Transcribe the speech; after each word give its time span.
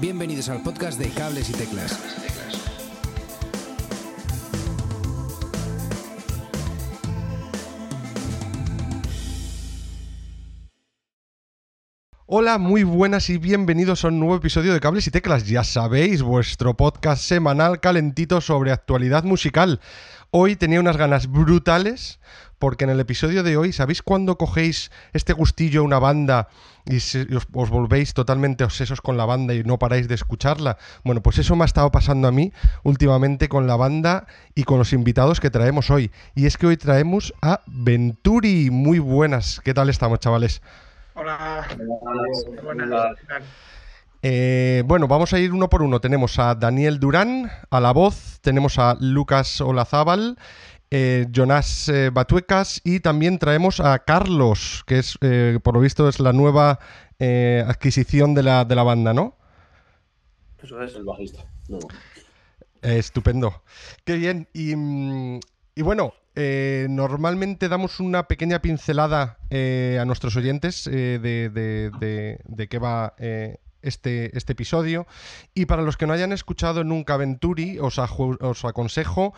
Bienvenidos 0.00 0.48
al 0.48 0.62
podcast 0.62 0.96
de 0.96 1.10
Cables 1.10 1.50
y 1.50 1.54
Teclas. 1.54 1.98
Hola, 12.30 12.58
muy 12.58 12.82
buenas 12.82 13.30
y 13.30 13.38
bienvenidos 13.38 14.04
a 14.04 14.08
un 14.08 14.20
nuevo 14.20 14.36
episodio 14.36 14.74
de 14.74 14.80
Cables 14.80 15.06
y 15.06 15.10
Teclas. 15.10 15.46
Ya 15.46 15.64
sabéis, 15.64 16.20
vuestro 16.20 16.76
podcast 16.76 17.22
semanal 17.22 17.80
calentito 17.80 18.42
sobre 18.42 18.70
actualidad 18.70 19.24
musical. 19.24 19.80
Hoy 20.30 20.54
tenía 20.54 20.78
unas 20.78 20.98
ganas 20.98 21.28
brutales 21.28 22.20
porque 22.58 22.84
en 22.84 22.90
el 22.90 23.00
episodio 23.00 23.42
de 23.42 23.56
hoy, 23.56 23.72
¿sabéis 23.72 24.02
cuando 24.02 24.36
cogéis 24.36 24.90
este 25.14 25.32
gustillo 25.32 25.80
a 25.80 25.84
una 25.84 25.98
banda 25.98 26.48
y, 26.84 26.98
os 26.98 27.70
volvéis 27.70 28.12
totalmente 28.12 28.62
obsesos 28.62 29.00
con 29.00 29.16
la 29.16 29.24
banda 29.24 29.54
y 29.54 29.64
no 29.64 29.78
paráis 29.78 30.06
de 30.06 30.14
escucharla? 30.14 30.76
Bueno, 31.04 31.22
pues 31.22 31.38
eso 31.38 31.56
me 31.56 31.62
ha 31.62 31.64
estado 31.64 31.90
pasando 31.90 32.28
a 32.28 32.30
mí 32.30 32.52
últimamente 32.82 33.48
con 33.48 33.66
la 33.66 33.76
banda 33.76 34.26
y 34.54 34.64
con 34.64 34.76
los 34.76 34.92
invitados 34.92 35.40
que 35.40 35.48
traemos 35.48 35.90
hoy. 35.90 36.10
Y 36.34 36.44
es 36.44 36.58
que 36.58 36.66
hoy 36.66 36.76
traemos 36.76 37.32
a 37.40 37.62
Venturi. 37.66 38.68
Muy 38.70 38.98
buenas. 38.98 39.62
¿Qué 39.64 39.72
tal 39.72 39.88
estamos, 39.88 40.18
chavales? 40.18 40.60
Hola. 41.18 41.66
Buenas. 42.62 43.16
¿qué 43.18 43.26
tal? 43.26 43.42
Eh, 44.22 44.84
bueno, 44.86 45.08
vamos 45.08 45.32
a 45.32 45.40
ir 45.40 45.52
uno 45.52 45.68
por 45.68 45.82
uno. 45.82 46.00
Tenemos 46.00 46.38
a 46.38 46.54
Daniel 46.54 47.00
Durán 47.00 47.50
a 47.70 47.80
la 47.80 47.92
voz, 47.92 48.38
tenemos 48.40 48.78
a 48.78 48.96
Lucas 49.00 49.60
Olazábal, 49.60 50.38
eh, 50.92 51.26
Jonás 51.34 51.88
eh, 51.88 52.10
Batuecas 52.10 52.80
y 52.84 53.00
también 53.00 53.40
traemos 53.40 53.80
a 53.80 53.98
Carlos, 53.98 54.84
que 54.86 55.00
es, 55.00 55.18
eh, 55.20 55.58
por 55.60 55.74
lo 55.74 55.80
visto, 55.80 56.08
es 56.08 56.20
la 56.20 56.32
nueva 56.32 56.78
eh, 57.18 57.64
adquisición 57.66 58.34
de 58.34 58.44
la, 58.44 58.64
de 58.64 58.76
la 58.76 58.84
banda, 58.84 59.12
¿no? 59.12 59.36
Eso 60.62 60.80
es. 60.80 60.94
el 60.94 61.04
bajista. 61.04 61.44
No. 61.68 61.78
Eh, 62.82 62.98
estupendo. 62.98 63.64
Qué 64.04 64.14
bien. 64.14 64.48
Y, 64.52 64.76
mm, 64.76 65.40
y 65.74 65.82
bueno, 65.82 66.14
eh, 66.40 66.86
normalmente 66.88 67.68
damos 67.68 67.98
una 67.98 68.28
pequeña 68.28 68.60
pincelada 68.62 69.38
eh, 69.50 69.98
a 70.00 70.04
nuestros 70.04 70.36
oyentes 70.36 70.86
eh, 70.86 71.18
de, 71.20 71.50
de- 71.50 72.38
de- 72.46 72.68
qué 72.68 72.78
va 72.78 73.14
este, 73.82 74.36
este 74.38 74.52
episodio. 74.52 75.08
Y 75.52 75.66
para 75.66 75.82
los 75.82 75.96
que 75.96 76.06
no 76.06 76.12
hayan 76.12 76.30
escuchado 76.30 76.84
nunca 76.84 77.16
Venturi, 77.16 77.80
os, 77.80 77.98
os 77.98 78.64
aconsejo 78.64 79.34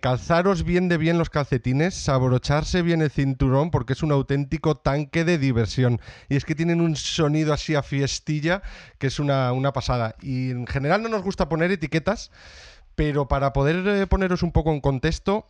calzaros 0.00 0.62
bien 0.62 0.88
de 0.88 0.98
bien 0.98 1.18
los 1.18 1.30
calcetines, 1.30 2.08
abrocharse 2.08 2.82
bien 2.82 3.02
el 3.02 3.10
cinturón, 3.10 3.72
porque 3.72 3.94
es 3.94 4.02
un 4.04 4.12
auténtico 4.12 4.76
tanque 4.76 5.24
de 5.24 5.38
diversión. 5.38 6.00
Y 6.28 6.36
es 6.36 6.44
que 6.44 6.54
tienen 6.54 6.80
un 6.80 6.94
sonido 6.94 7.52
así 7.54 7.74
a 7.74 7.82
fiestilla 7.82 8.62
que 8.98 9.08
es 9.08 9.18
una, 9.18 9.52
una 9.52 9.72
pasada. 9.72 10.14
Y 10.22 10.50
en 10.52 10.66
general 10.68 11.02
no 11.02 11.08
nos 11.08 11.22
gusta 11.22 11.48
poner 11.48 11.72
etiquetas, 11.72 12.30
pero 12.94 13.26
para 13.28 13.52
poder 13.52 14.06
poneros 14.08 14.42
un 14.42 14.52
poco 14.52 14.72
en 14.72 14.80
contexto, 14.80 15.48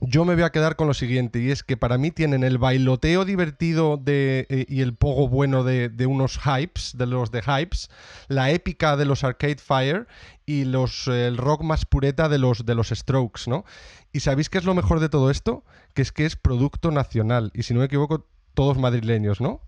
yo 0.00 0.24
me 0.24 0.34
voy 0.34 0.44
a 0.44 0.50
quedar 0.50 0.76
con 0.76 0.86
lo 0.86 0.94
siguiente, 0.94 1.40
y 1.40 1.50
es 1.50 1.62
que 1.62 1.76
para 1.76 1.98
mí 1.98 2.10
tienen 2.10 2.44
el 2.44 2.58
bailoteo 2.58 3.24
divertido 3.24 3.96
de, 3.96 4.46
eh, 4.48 4.66
y 4.68 4.82
el 4.82 4.94
pogo 4.94 5.28
bueno 5.28 5.64
de, 5.64 5.88
de 5.88 6.06
unos 6.06 6.38
hypes, 6.38 6.96
de 6.96 7.06
los 7.06 7.30
de 7.30 7.42
hypes, 7.42 7.90
la 8.28 8.50
épica 8.50 8.96
de 8.96 9.04
los 9.04 9.24
Arcade 9.24 9.56
Fire 9.56 10.06
y 10.44 10.64
los, 10.64 11.08
eh, 11.08 11.26
el 11.26 11.36
rock 11.36 11.62
más 11.62 11.84
pureta 11.84 12.28
de 12.28 12.38
los, 12.38 12.66
de 12.66 12.74
los 12.74 12.88
Strokes, 12.88 13.42
¿no? 13.48 13.64
¿Y 14.12 14.20
sabéis 14.20 14.50
qué 14.50 14.58
es 14.58 14.64
lo 14.64 14.74
mejor 14.74 15.00
de 15.00 15.08
todo 15.08 15.30
esto? 15.30 15.64
Que 15.94 16.02
es 16.02 16.12
que 16.12 16.26
es 16.26 16.36
producto 16.36 16.90
nacional, 16.90 17.50
y 17.54 17.62
si 17.62 17.74
no 17.74 17.80
me 17.80 17.86
equivoco, 17.86 18.26
todos 18.54 18.78
madrileños, 18.78 19.40
¿no? 19.40 19.60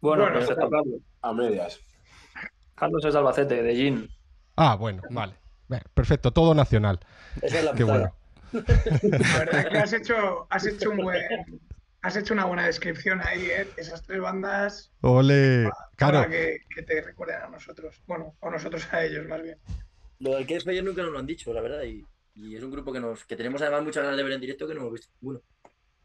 Bueno, 0.00 0.24
Bueno, 0.24 0.38
pues 0.38 0.50
está 0.50 0.68
Carlos. 0.68 1.00
A 1.22 1.32
medias. 1.32 1.80
Carlos 2.74 3.04
es 3.04 3.12
de 3.12 3.18
Albacete, 3.18 3.62
de 3.62 3.74
Gin. 3.74 4.10
Ah, 4.56 4.76
bueno, 4.76 5.02
vale. 5.10 5.34
Perfecto, 5.94 6.32
todo 6.32 6.54
nacional. 6.54 7.00
Esa 7.42 7.58
es 7.58 7.64
la 7.64 7.72
Qué 7.72 7.84
bueno. 7.84 8.12
La 8.52 9.38
verdad 9.38 9.60
es 9.60 9.66
que 9.66 9.78
has 9.78 9.92
hecho, 9.92 10.46
has 10.50 10.66
hecho 10.66 10.90
un 10.90 10.98
buen, 10.98 11.22
has 12.02 12.16
hecho 12.16 12.34
una 12.34 12.44
buena 12.44 12.66
descripción 12.66 13.20
ahí, 13.22 13.46
¿eh? 13.46 13.68
Esas 13.76 14.02
tres 14.02 14.20
bandas 14.20 14.92
Ole. 15.00 15.68
Claro. 15.96 16.18
para 16.18 16.30
que, 16.30 16.58
que 16.74 16.82
te 16.82 17.02
recuerden 17.02 17.42
a 17.42 17.48
nosotros. 17.48 18.02
Bueno, 18.06 18.34
o 18.40 18.50
nosotros 18.50 18.86
a 18.92 19.04
ellos, 19.04 19.26
más 19.26 19.42
bien. 19.42 19.58
Lo 20.18 20.34
del 20.34 20.46
que 20.46 20.60
Fire 20.60 20.84
nunca 20.84 21.02
nos 21.02 21.12
lo 21.12 21.18
han 21.18 21.26
dicho, 21.26 21.52
la 21.52 21.60
verdad. 21.60 21.82
Y, 21.82 22.04
y 22.34 22.56
es 22.56 22.62
un 22.62 22.70
grupo 22.70 22.92
que 22.92 23.00
nos 23.00 23.24
que 23.24 23.36
tenemos 23.36 23.60
además 23.62 23.82
muchas 23.82 24.02
ganas 24.04 24.16
de 24.16 24.22
ver 24.22 24.32
en 24.32 24.40
directo 24.40 24.66
que 24.66 24.74
no 24.74 24.80
hemos 24.80 24.92
visto 24.92 25.08
ninguno. 25.20 25.42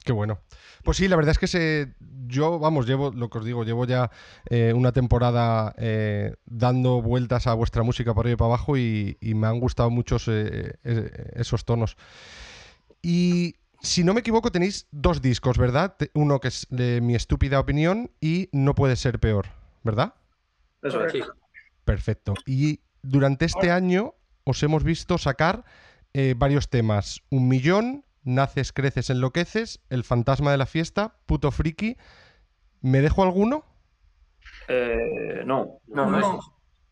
Qué 0.03 0.11
bueno. 0.11 0.39
Pues 0.83 0.97
sí, 0.97 1.07
la 1.07 1.15
verdad 1.15 1.31
es 1.31 1.39
que 1.39 1.47
se, 1.47 1.93
yo, 2.27 2.57
vamos, 2.57 2.87
llevo, 2.87 3.11
lo 3.11 3.29
que 3.29 3.37
os 3.37 3.45
digo, 3.45 3.63
llevo 3.63 3.85
ya 3.85 4.09
eh, 4.49 4.73
una 4.75 4.91
temporada 4.91 5.75
eh, 5.77 6.35
dando 6.45 7.01
vueltas 7.01 7.45
a 7.47 7.53
vuestra 7.53 7.83
música 7.83 8.13
por 8.13 8.25
ahí 8.25 8.33
y 8.33 8.35
para 8.35 8.47
abajo 8.47 8.77
y, 8.77 9.17
y 9.21 9.35
me 9.35 9.47
han 9.47 9.59
gustado 9.59 9.89
muchos 9.89 10.27
eh, 10.27 10.73
eh, 10.83 11.31
esos 11.35 11.65
tonos. 11.65 11.97
Y 13.03 13.55
si 13.81 14.03
no 14.03 14.13
me 14.13 14.21
equivoco, 14.21 14.51
tenéis 14.51 14.87
dos 14.91 15.21
discos, 15.21 15.57
¿verdad? 15.57 15.95
Uno 16.13 16.39
que 16.39 16.47
es 16.47 16.67
de 16.69 17.01
mi 17.01 17.15
estúpida 17.15 17.59
opinión 17.59 18.11
y 18.19 18.49
No 18.51 18.75
puede 18.75 18.95
ser 18.95 19.19
peor, 19.19 19.47
¿verdad? 19.83 20.15
Eso 20.81 21.05
es. 21.05 21.11
Sí. 21.11 21.21
Perfecto. 21.85 22.33
Y 22.45 22.79
durante 23.01 23.45
este 23.45 23.71
año 23.71 24.15
os 24.43 24.61
hemos 24.63 24.83
visto 24.83 25.17
sacar 25.17 25.65
eh, 26.13 26.35
varios 26.37 26.69
temas. 26.69 27.21
Un 27.29 27.47
millón, 27.47 28.05
Naces, 28.23 28.71
creces, 28.71 29.09
enloqueces, 29.09 29.79
El 29.89 30.03
fantasma 30.03 30.51
de 30.51 30.57
la 30.57 30.65
fiesta, 30.65 31.15
Puto 31.25 31.51
friki. 31.51 31.97
¿Me 32.81 33.01
dejo 33.01 33.23
alguno? 33.23 33.65
Eh, 34.67 35.41
no, 35.45 35.79
no, 35.87 36.09
no, 36.09 36.39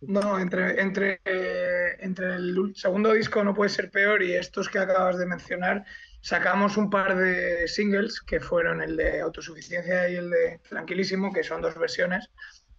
No, 0.01 0.39
entre, 0.39 0.81
entre, 0.81 1.21
eh, 1.25 1.97
entre 1.99 2.35
el 2.35 2.73
segundo 2.75 3.13
disco 3.13 3.43
no 3.43 3.53
puede 3.53 3.69
ser 3.69 3.91
peor 3.91 4.23
y 4.23 4.33
estos 4.33 4.69
que 4.69 4.79
acabas 4.79 5.17
de 5.17 5.25
mencionar, 5.25 5.85
sacamos 6.21 6.77
un 6.77 6.89
par 6.89 7.15
de 7.17 7.67
singles 7.67 8.21
que 8.21 8.39
fueron 8.39 8.81
el 8.81 8.95
de 8.95 9.21
Autosuficiencia 9.21 10.09
y 10.09 10.15
el 10.15 10.29
de 10.29 10.59
Tranquilísimo, 10.69 11.33
que 11.33 11.43
son 11.43 11.61
dos 11.61 11.77
versiones. 11.77 12.29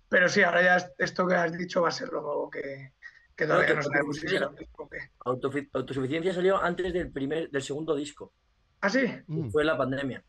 Pero 0.09 0.29
sí, 0.29 0.43
ahora 0.43 0.63
ya 0.63 0.77
es- 0.77 0.93
esto 0.99 1.27
que 1.27 1.35
has 1.35 1.57
dicho 1.57 1.83
va 1.83 1.89
a 1.89 1.93
ser 1.93 2.09
lo 2.09 2.23
nuevo 2.23 2.51
que, 2.51 2.93
que 3.41 3.47
todavía 3.47 3.67
que 3.69 3.75
no 3.75 3.83
sabemos 3.83 4.17
si 4.17 4.29
será 4.29 4.47
autosuficiencia. 4.47 4.49
un 4.49 4.57
disco 4.57 4.83
o 4.85 4.89
qué. 4.89 4.99
Autofi- 5.25 5.71
Autosuficiencia 5.73 6.35
salió 6.35 6.63
antes 6.63 6.93
del 6.93 7.11
primer, 7.11 7.51
del 7.51 7.63
segundo 7.63 7.95
disco. 7.97 8.33
¿Ah, 8.81 8.89
sí? 8.91 9.01
Mm. 9.27 9.51
Fue 9.51 9.65
la 9.65 9.77
pandemia. 9.77 10.23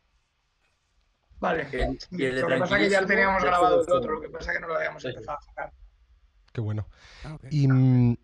Vale. 1.39 1.67
Y 1.71 1.75
el- 1.75 1.97
y 2.11 2.25
el 2.25 2.35
de 2.35 2.41
Lo 2.41 2.47
que 2.47 2.57
pasa 2.57 2.77
es 2.77 2.83
que 2.83 2.89
ya 2.89 3.05
teníamos 3.05 3.43
grabado 3.43 3.83
el 3.83 3.91
otro, 3.91 4.13
lo 4.13 4.21
que 4.21 4.29
pasa 4.29 4.51
es 4.51 4.57
que 4.57 4.61
no 4.61 4.67
lo 4.67 4.75
habíamos 4.75 5.01
Sí. 5.01 5.09
empezado 5.09 5.37
a 5.37 5.41
sacar. 5.41 5.73
Qué 6.53 6.61
bueno. 6.61 6.87
Ah. 7.23 7.37
Y 7.49 7.67
mm, 7.67 8.17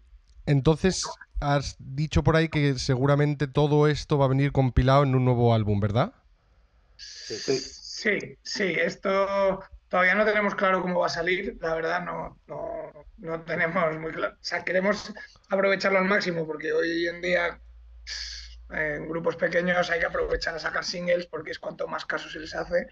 entonces 0.45 1.03
has 1.39 1.75
dicho 1.79 2.23
por 2.23 2.35
ahí 2.35 2.49
que 2.49 2.77
seguramente 2.79 3.47
todo 3.47 3.87
esto 3.87 4.17
va 4.17 4.25
a 4.25 4.29
venir 4.29 4.51
compilado 4.51 5.03
en 5.03 5.15
un 5.15 5.25
nuevo 5.25 5.53
álbum, 5.53 5.79
¿verdad? 5.79 6.13
Sí. 6.97 7.35
Sí, 7.37 8.37
sí, 8.43 8.63
esto 8.79 9.59
todavía 9.89 10.13
no 10.13 10.23
tenemos 10.25 10.53
claro 10.53 10.81
cómo 10.83 10.99
va 10.99 11.07
a 11.07 11.09
salir, 11.09 11.57
la 11.61 11.73
verdad 11.73 12.03
no, 12.05 12.37
no, 12.47 12.66
no 13.17 13.41
tenemos 13.43 13.97
muy 13.97 14.11
claro. 14.11 14.35
O 14.35 14.43
sea, 14.43 14.63
queremos 14.63 15.13
aprovecharlo 15.49 15.99
al 15.99 16.05
máximo 16.05 16.45
porque 16.45 16.71
hoy 16.73 17.07
en 17.07 17.21
día 17.21 17.59
en 18.69 19.07
grupos 19.07 19.35
pequeños 19.35 19.89
hay 19.89 19.99
que 19.99 20.05
aprovechar 20.05 20.55
a 20.55 20.59
sacar 20.59 20.83
singles 20.83 21.25
porque 21.27 21.51
es 21.51 21.59
cuanto 21.59 21.87
más 21.87 22.05
caso 22.05 22.29
se 22.29 22.39
les 22.39 22.53
hace. 22.55 22.87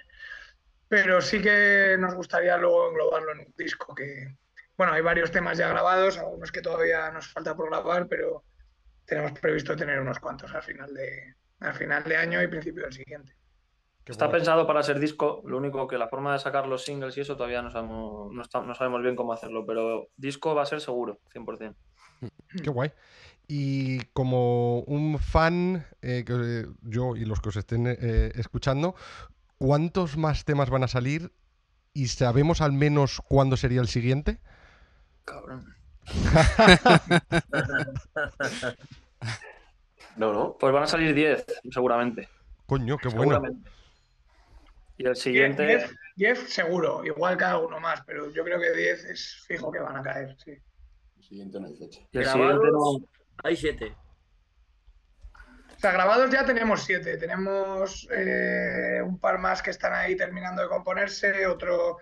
Pero 0.87 1.21
sí 1.21 1.41
que 1.41 1.95
nos 1.99 2.13
gustaría 2.13 2.57
luego 2.57 2.89
englobarlo 2.89 3.31
en 3.31 3.39
un 3.39 3.53
disco 3.57 3.93
que, 3.95 4.37
bueno, 4.77 4.93
hay 4.93 5.01
varios 5.01 5.31
temas 5.31 5.57
ya 5.57 5.67
grabados, 5.67 6.17
algunos 6.17 6.51
que 6.51 6.61
todavía 6.61 7.09
nos 7.11 7.27
falta 7.27 7.55
por 7.55 7.69
grabar, 7.69 8.07
pero 8.07 8.43
tenemos 9.05 9.39
previsto 9.39 9.75
tener 9.75 9.99
unos 9.99 10.19
cuantos 10.19 10.53
al 10.53 10.63
final 10.63 10.93
de, 10.93 11.35
al 11.59 11.73
final 11.73 12.03
de 12.03 12.17
año 12.17 12.41
y 12.41 12.47
principio 12.47 12.83
del 12.83 12.93
siguiente. 12.93 13.35
Qué 14.05 14.11
Está 14.11 14.25
bueno. 14.27 14.37
pensado 14.37 14.67
para 14.67 14.83
ser 14.83 14.99
disco, 14.99 15.41
lo 15.45 15.57
único 15.57 15.87
que 15.87 15.97
la 15.97 16.07
forma 16.07 16.31
de 16.33 16.39
sacar 16.39 16.67
los 16.67 16.83
singles 16.85 17.17
y 17.17 17.21
eso 17.21 17.35
todavía 17.35 17.63
no 17.63 17.71
sabemos, 17.71 18.31
no, 18.31 18.41
está- 18.41 18.61
no 18.61 18.75
sabemos 18.75 19.01
bien 19.01 19.15
cómo 19.15 19.33
hacerlo, 19.33 19.65
pero 19.65 20.09
disco 20.15 20.53
va 20.53 20.61
a 20.61 20.65
ser 20.67 20.79
seguro, 20.79 21.19
100%. 21.33 21.75
Qué 22.63 22.69
guay. 22.69 22.91
Y 23.47 23.99
como 24.13 24.79
un 24.81 25.17
fan, 25.19 25.85
eh, 26.01 26.23
que, 26.25 26.33
eh, 26.33 26.65
yo 26.83 27.15
y 27.15 27.25
los 27.25 27.41
que 27.41 27.49
os 27.49 27.55
estén 27.55 27.87
eh, 27.87 28.31
escuchando, 28.35 28.95
¿cuántos 29.57 30.17
más 30.17 30.45
temas 30.45 30.69
van 30.69 30.83
a 30.83 30.87
salir? 30.87 31.31
¿Y 31.93 32.07
sabemos 32.07 32.61
al 32.61 32.73
menos 32.73 33.21
cuándo 33.27 33.57
sería 33.57 33.81
el 33.81 33.87
siguiente? 33.87 34.39
Cabrón. 35.25 35.65
No, 40.17 40.31
no. 40.31 40.55
Pues 40.57 40.73
van 40.73 40.83
a 40.83 40.87
salir 40.87 41.13
10, 41.13 41.45
seguramente. 41.71 42.29
Coño, 42.65 42.97
qué 42.97 43.09
bueno. 43.09 43.33
seguramente. 43.33 43.69
Y 44.97 45.05
el 45.07 45.15
siguiente, 45.15 45.65
Jeff, 45.67 45.91
Jeff 46.17 46.47
seguro, 46.47 47.03
igual 47.03 47.37
que 47.37 47.43
alguno 47.43 47.79
más, 47.79 48.01
pero 48.05 48.29
yo 48.31 48.43
creo 48.43 48.59
que 48.59 48.71
10 48.71 49.05
es 49.05 49.43
fijo 49.47 49.71
que 49.71 49.79
van 49.79 49.97
a 49.97 50.01
caer, 50.03 50.35
sí. 50.37 50.51
El 51.17 51.23
siguiente 51.23 51.59
no 51.59 51.67
hay 51.67 51.75
fecha. 51.75 51.99
y 52.11 52.17
el 52.17 52.23
Grabados, 52.23 52.53
siguiente 52.53 52.71
no. 52.71 53.09
Hay 53.43 53.55
siete. 53.57 53.95
O 55.75 55.79
sea, 55.79 55.91
grabados 55.91 56.31
ya 56.31 56.45
tenemos 56.45 56.83
siete. 56.83 57.17
Tenemos 57.17 58.07
eh, 58.11 59.01
un 59.03 59.19
par 59.19 59.37
más 59.39 59.61
que 59.61 59.71
están 59.71 59.93
ahí 59.93 60.15
terminando 60.15 60.61
de 60.61 60.69
componerse, 60.69 61.45
otro 61.47 61.97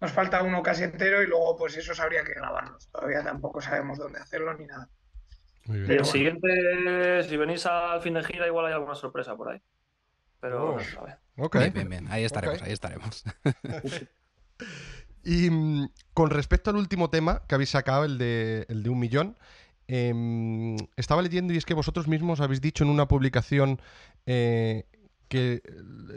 nos 0.00 0.12
falta 0.12 0.42
uno 0.42 0.62
casi 0.62 0.84
entero 0.84 1.22
y 1.22 1.26
luego 1.26 1.56
pues 1.56 1.76
esos 1.76 1.98
habría 1.98 2.22
que 2.22 2.34
grabarlos. 2.34 2.88
Todavía 2.92 3.22
tampoco 3.24 3.60
sabemos 3.60 3.98
dónde 3.98 4.20
hacerlo 4.20 4.54
ni 4.54 4.66
nada. 4.66 4.88
Muy 5.64 5.78
Y 5.78 5.80
bien. 5.80 5.90
el 5.92 5.96
bueno. 5.98 6.12
siguiente, 6.12 7.22
si 7.24 7.36
venís 7.36 7.66
al 7.66 8.00
fin 8.02 8.14
de 8.14 8.22
gira, 8.22 8.46
igual 8.46 8.66
hay 8.66 8.74
alguna 8.74 8.94
sorpresa 8.94 9.34
por 9.36 9.50
ahí. 9.50 9.60
Pero 10.40 10.68
Oh. 10.68 10.72
no 10.74 10.78
se 10.80 10.92
sabe. 10.92 11.16
Ok. 11.36 11.58
Bien, 11.58 11.72
bien, 11.72 11.88
bien. 11.88 12.06
Ahí 12.10 12.24
estaremos, 12.24 12.62
ahí 12.62 12.72
estaremos. 12.72 13.24
Y 15.26 15.50
mm, 15.50 15.88
con 16.14 16.30
respecto 16.30 16.70
al 16.70 16.76
último 16.76 17.10
tema 17.10 17.42
que 17.48 17.56
habéis 17.56 17.70
sacado, 17.70 18.04
el 18.04 18.16
de, 18.16 18.64
el 18.68 18.84
de 18.84 18.90
un 18.90 19.00
millón, 19.00 19.36
em, 19.88 20.76
estaba 20.96 21.20
leyendo 21.20 21.52
y 21.52 21.56
es 21.56 21.64
que 21.64 21.74
vosotros 21.74 22.06
mismos 22.06 22.40
habéis 22.40 22.60
dicho 22.60 22.84
en 22.84 22.90
una 22.90 23.08
publicación 23.08 23.80
eh, 24.26 24.86
que 25.28 25.62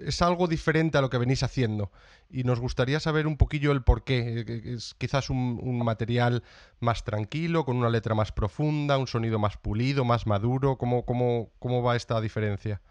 es 0.06 0.22
algo 0.22 0.48
diferente 0.48 1.00
a 1.00 1.02
lo 1.02 1.10
que 1.10 1.18
venís 1.18 1.42
haciendo. 1.42 1.92
Y 2.30 2.44
nos 2.44 2.60
gustaría 2.60 3.00
saber 3.00 3.26
un 3.26 3.38
poquillo 3.38 3.72
el 3.72 3.82
por 3.82 4.04
qué. 4.04 4.46
Es 4.64 4.94
quizás 5.00 5.32
un, 5.32 5.60
un 5.60 5.84
material 5.84 6.44
más 6.80 7.04
tranquilo, 7.04 7.66
con 7.66 7.78
una 7.78 7.90
letra 7.90 8.14
más 8.14 8.32
profunda, 8.32 9.00
un 9.00 9.08
sonido 9.08 9.40
más 9.40 9.58
pulido, 9.58 10.06
más 10.06 10.28
maduro. 10.28 10.78
¿Cómo, 10.78 11.04
cómo, 11.06 11.50
cómo 11.58 11.82
va 11.82 11.96
esta 11.96 12.22
diferencia? 12.22 12.82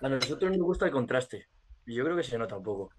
A 0.00 0.08
nosotros 0.08 0.50
nos 0.50 0.60
gusta 0.66 0.86
el 0.86 0.92
contraste. 0.92 1.46
Y 1.86 1.94
yo 1.94 2.04
creo 2.04 2.16
que 2.16 2.22
se 2.22 2.38
nota 2.38 2.56
un 2.56 2.62
poco. 2.62 2.90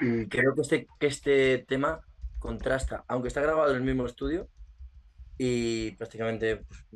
Y 0.00 0.28
creo 0.28 0.54
que 0.54 0.62
este, 0.62 0.86
este 1.00 1.58
tema 1.68 2.00
contrasta, 2.38 3.04
aunque 3.08 3.28
está 3.28 3.40
grabado 3.40 3.70
en 3.70 3.76
el 3.78 3.82
mismo 3.84 4.06
estudio 4.06 4.48
y 5.38 5.92
prácticamente 5.92 6.56
pues, 6.58 6.86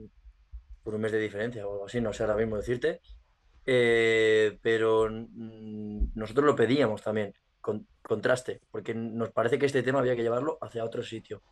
por 0.82 0.94
un 0.94 1.00
mes 1.02 1.12
de 1.12 1.18
diferencia 1.20 1.66
o 1.66 1.72
algo 1.72 1.86
así, 1.86 2.00
no 2.00 2.12
sé 2.12 2.22
ahora 2.24 2.36
mismo 2.36 2.56
decirte. 2.56 3.00
eh, 3.66 4.58
pero 4.62 5.08
mm, 5.10 6.12
nosotros 6.14 6.46
lo 6.46 6.56
pedíamos 6.56 7.02
también, 7.02 7.34
con, 7.60 7.86
contraste, 8.02 8.62
porque 8.70 8.94
nos 8.94 9.30
parece 9.32 9.58
que 9.58 9.66
este 9.66 9.82
tema 9.82 10.00
había 10.00 10.16
que 10.16 10.22
llevarlo 10.22 10.58
hacia 10.62 10.84
otro 10.84 11.02
sitio. 11.02 11.42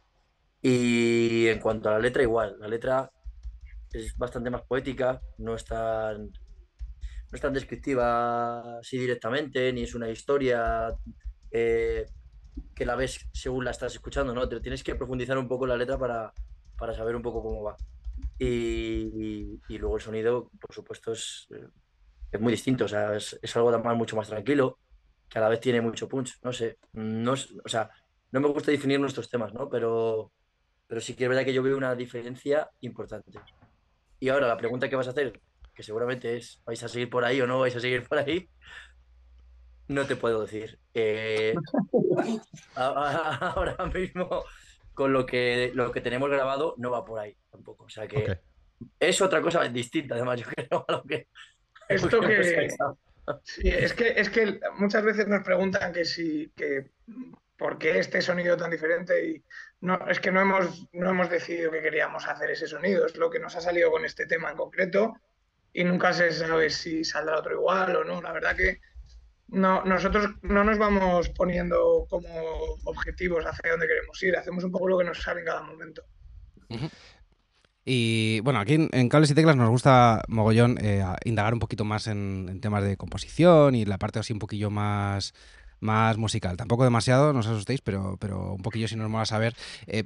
Y 0.62 1.48
en 1.48 1.60
cuanto 1.60 1.88
a 1.88 1.92
la 1.92 1.98
letra, 2.00 2.22
igual. 2.22 2.56
La 2.60 2.68
letra 2.68 3.10
es 3.92 4.16
bastante 4.16 4.50
más 4.50 4.62
poética, 4.62 5.20
no 5.38 5.54
es 5.54 5.64
tan, 5.64 6.32
no 7.30 7.36
es 7.36 7.40
tan 7.40 7.52
descriptiva 7.52 8.78
así 8.78 8.98
directamente, 8.98 9.72
ni 9.72 9.82
es 9.82 9.94
una 9.94 10.08
historia 10.08 10.94
eh, 11.50 12.06
que 12.74 12.86
la 12.86 12.96
ves 12.96 13.28
según 13.32 13.64
la 13.64 13.72
estás 13.72 13.94
escuchando, 13.94 14.34
¿no? 14.34 14.48
Te 14.48 14.60
tienes 14.60 14.82
que 14.82 14.94
profundizar 14.94 15.36
un 15.38 15.48
poco 15.48 15.66
la 15.66 15.76
letra 15.76 15.98
para, 15.98 16.32
para 16.78 16.94
saber 16.94 17.16
un 17.16 17.22
poco 17.22 17.42
cómo 17.42 17.62
va. 17.62 17.76
Y, 18.38 19.58
luego 19.68 19.96
el 19.96 20.02
sonido, 20.02 20.50
por 20.60 20.74
supuesto, 20.74 21.12
es, 21.12 21.48
es 22.30 22.40
muy 22.40 22.52
distinto, 22.52 22.84
o 22.84 22.88
sea, 22.88 23.14
es, 23.16 23.56
algo 23.56 23.76
mucho 23.94 24.16
más 24.16 24.28
tranquilo, 24.28 24.78
que 25.28 25.38
a 25.38 25.42
la 25.42 25.48
vez 25.48 25.60
tiene 25.60 25.80
mucho 25.80 26.08
punch, 26.08 26.38
no 26.42 26.52
sé, 26.52 26.78
no 26.92 27.32
o 27.32 27.68
sea, 27.68 27.90
no 28.32 28.40
me 28.40 28.48
gusta 28.48 28.70
definir 28.70 29.00
nuestros 29.00 29.28
temas, 29.28 29.52
¿no? 29.52 29.68
Pero, 29.68 30.32
pero 30.86 31.00
sí 31.00 31.14
que 31.14 31.24
es 31.24 31.28
verdad 31.28 31.44
que 31.44 31.54
yo 31.54 31.62
veo 31.62 31.76
una 31.76 31.94
diferencia 31.94 32.70
importante. 32.80 33.38
Y 34.20 34.28
ahora 34.28 34.48
la 34.48 34.56
pregunta 34.56 34.88
que 34.88 34.96
vas 34.96 35.06
a 35.06 35.10
hacer, 35.10 35.40
que 35.76 35.82
seguramente 35.82 36.36
es, 36.36 36.62
¿vais 36.64 36.82
a 36.82 36.88
seguir 36.88 37.10
por 37.10 37.24
ahí 37.24 37.40
o 37.40 37.46
no 37.46 37.60
vais 37.60 37.76
a 37.76 37.80
seguir 37.80 38.02
por 38.08 38.18
ahí? 38.18 38.48
No 39.88 40.06
te 40.06 40.16
puedo 40.16 40.40
decir. 40.40 40.80
Eh, 40.94 41.54
ahora 42.74 43.76
mismo, 43.92 44.44
con 44.94 45.12
lo 45.12 45.26
que, 45.26 45.70
lo 45.74 45.92
que 45.92 46.00
tenemos 46.00 46.30
grabado, 46.30 46.74
no 46.78 46.90
va 46.90 47.04
por 47.04 47.20
ahí 47.20 47.36
tampoco. 47.50 47.84
O 47.84 47.88
sea 47.90 48.08
que 48.08 48.40
es 48.98 49.20
otra 49.20 49.42
cosa 49.42 49.68
distinta, 49.68 50.14
además, 50.14 50.40
yo 50.40 50.46
creo, 50.46 50.84
a 50.88 50.92
lo 50.92 51.02
que... 51.04 51.28
Esto 51.88 52.08
lo 52.22 52.26
que. 52.26 52.70
Sí, 53.42 53.68
es 53.68 53.92
que, 53.92 54.14
es 54.16 54.30
que 54.30 54.60
muchas 54.78 55.04
veces 55.04 55.28
nos 55.28 55.42
preguntan 55.42 55.92
que 55.92 56.04
si, 56.04 56.48
que 56.56 56.90
por 57.58 57.76
qué 57.76 57.98
este 57.98 58.22
sonido 58.22 58.56
tan 58.56 58.70
diferente 58.70 59.26
y 59.26 59.42
no, 59.80 59.98
es 60.08 60.20
que 60.20 60.30
no 60.30 60.40
hemos, 60.40 60.86
no 60.92 61.10
hemos 61.10 61.28
decidido 61.28 61.72
que 61.72 61.82
queríamos 61.82 62.26
hacer 62.28 62.50
ese 62.50 62.68
sonido, 62.68 63.04
es 63.04 63.16
lo 63.16 63.28
que 63.28 63.40
nos 63.40 63.56
ha 63.56 63.60
salido 63.60 63.90
con 63.90 64.04
este 64.04 64.26
tema 64.26 64.50
en 64.50 64.56
concreto 64.56 65.14
y 65.76 65.84
nunca 65.84 66.10
se 66.14 66.32
sabe 66.32 66.70
si 66.70 67.04
saldrá 67.04 67.38
otro 67.38 67.52
igual 67.52 67.96
o 67.96 68.04
no. 68.04 68.22
La 68.22 68.32
verdad 68.32 68.56
que 68.56 68.80
no, 69.48 69.84
nosotros 69.84 70.30
no 70.40 70.64
nos 70.64 70.78
vamos 70.78 71.28
poniendo 71.28 72.06
como 72.08 72.28
objetivos 72.84 73.44
hacia 73.44 73.72
dónde 73.72 73.86
queremos 73.86 74.22
ir, 74.22 74.34
hacemos 74.36 74.64
un 74.64 74.72
poco 74.72 74.88
lo 74.88 74.98
que 74.98 75.04
nos 75.04 75.22
sale 75.22 75.40
en 75.40 75.46
cada 75.46 75.62
momento. 75.62 76.02
Y 77.84 78.40
bueno, 78.40 78.58
aquí 78.58 78.88
en, 78.90 79.08
Cables 79.10 79.30
y 79.30 79.34
Teclas 79.34 79.56
nos 79.56 79.68
gusta 79.68 80.22
mogollón 80.28 80.78
eh, 80.80 81.04
indagar 81.26 81.52
un 81.52 81.60
poquito 81.60 81.84
más 81.84 82.06
en, 82.06 82.46
en 82.48 82.60
temas 82.62 82.82
de 82.82 82.96
composición 82.96 83.74
y 83.74 83.84
la 83.84 83.98
parte 83.98 84.18
así 84.18 84.32
un 84.32 84.38
poquillo 84.38 84.70
más, 84.70 85.34
más 85.80 86.16
musical. 86.16 86.56
Tampoco 86.56 86.84
demasiado, 86.84 87.34
no 87.34 87.40
os 87.40 87.46
asustéis, 87.46 87.82
pero, 87.82 88.16
pero 88.18 88.54
un 88.54 88.62
poquillo 88.62 88.88
si 88.88 88.96
nos 88.96 89.10
mola 89.10 89.26
saber. 89.26 89.54
eh, 89.86 90.04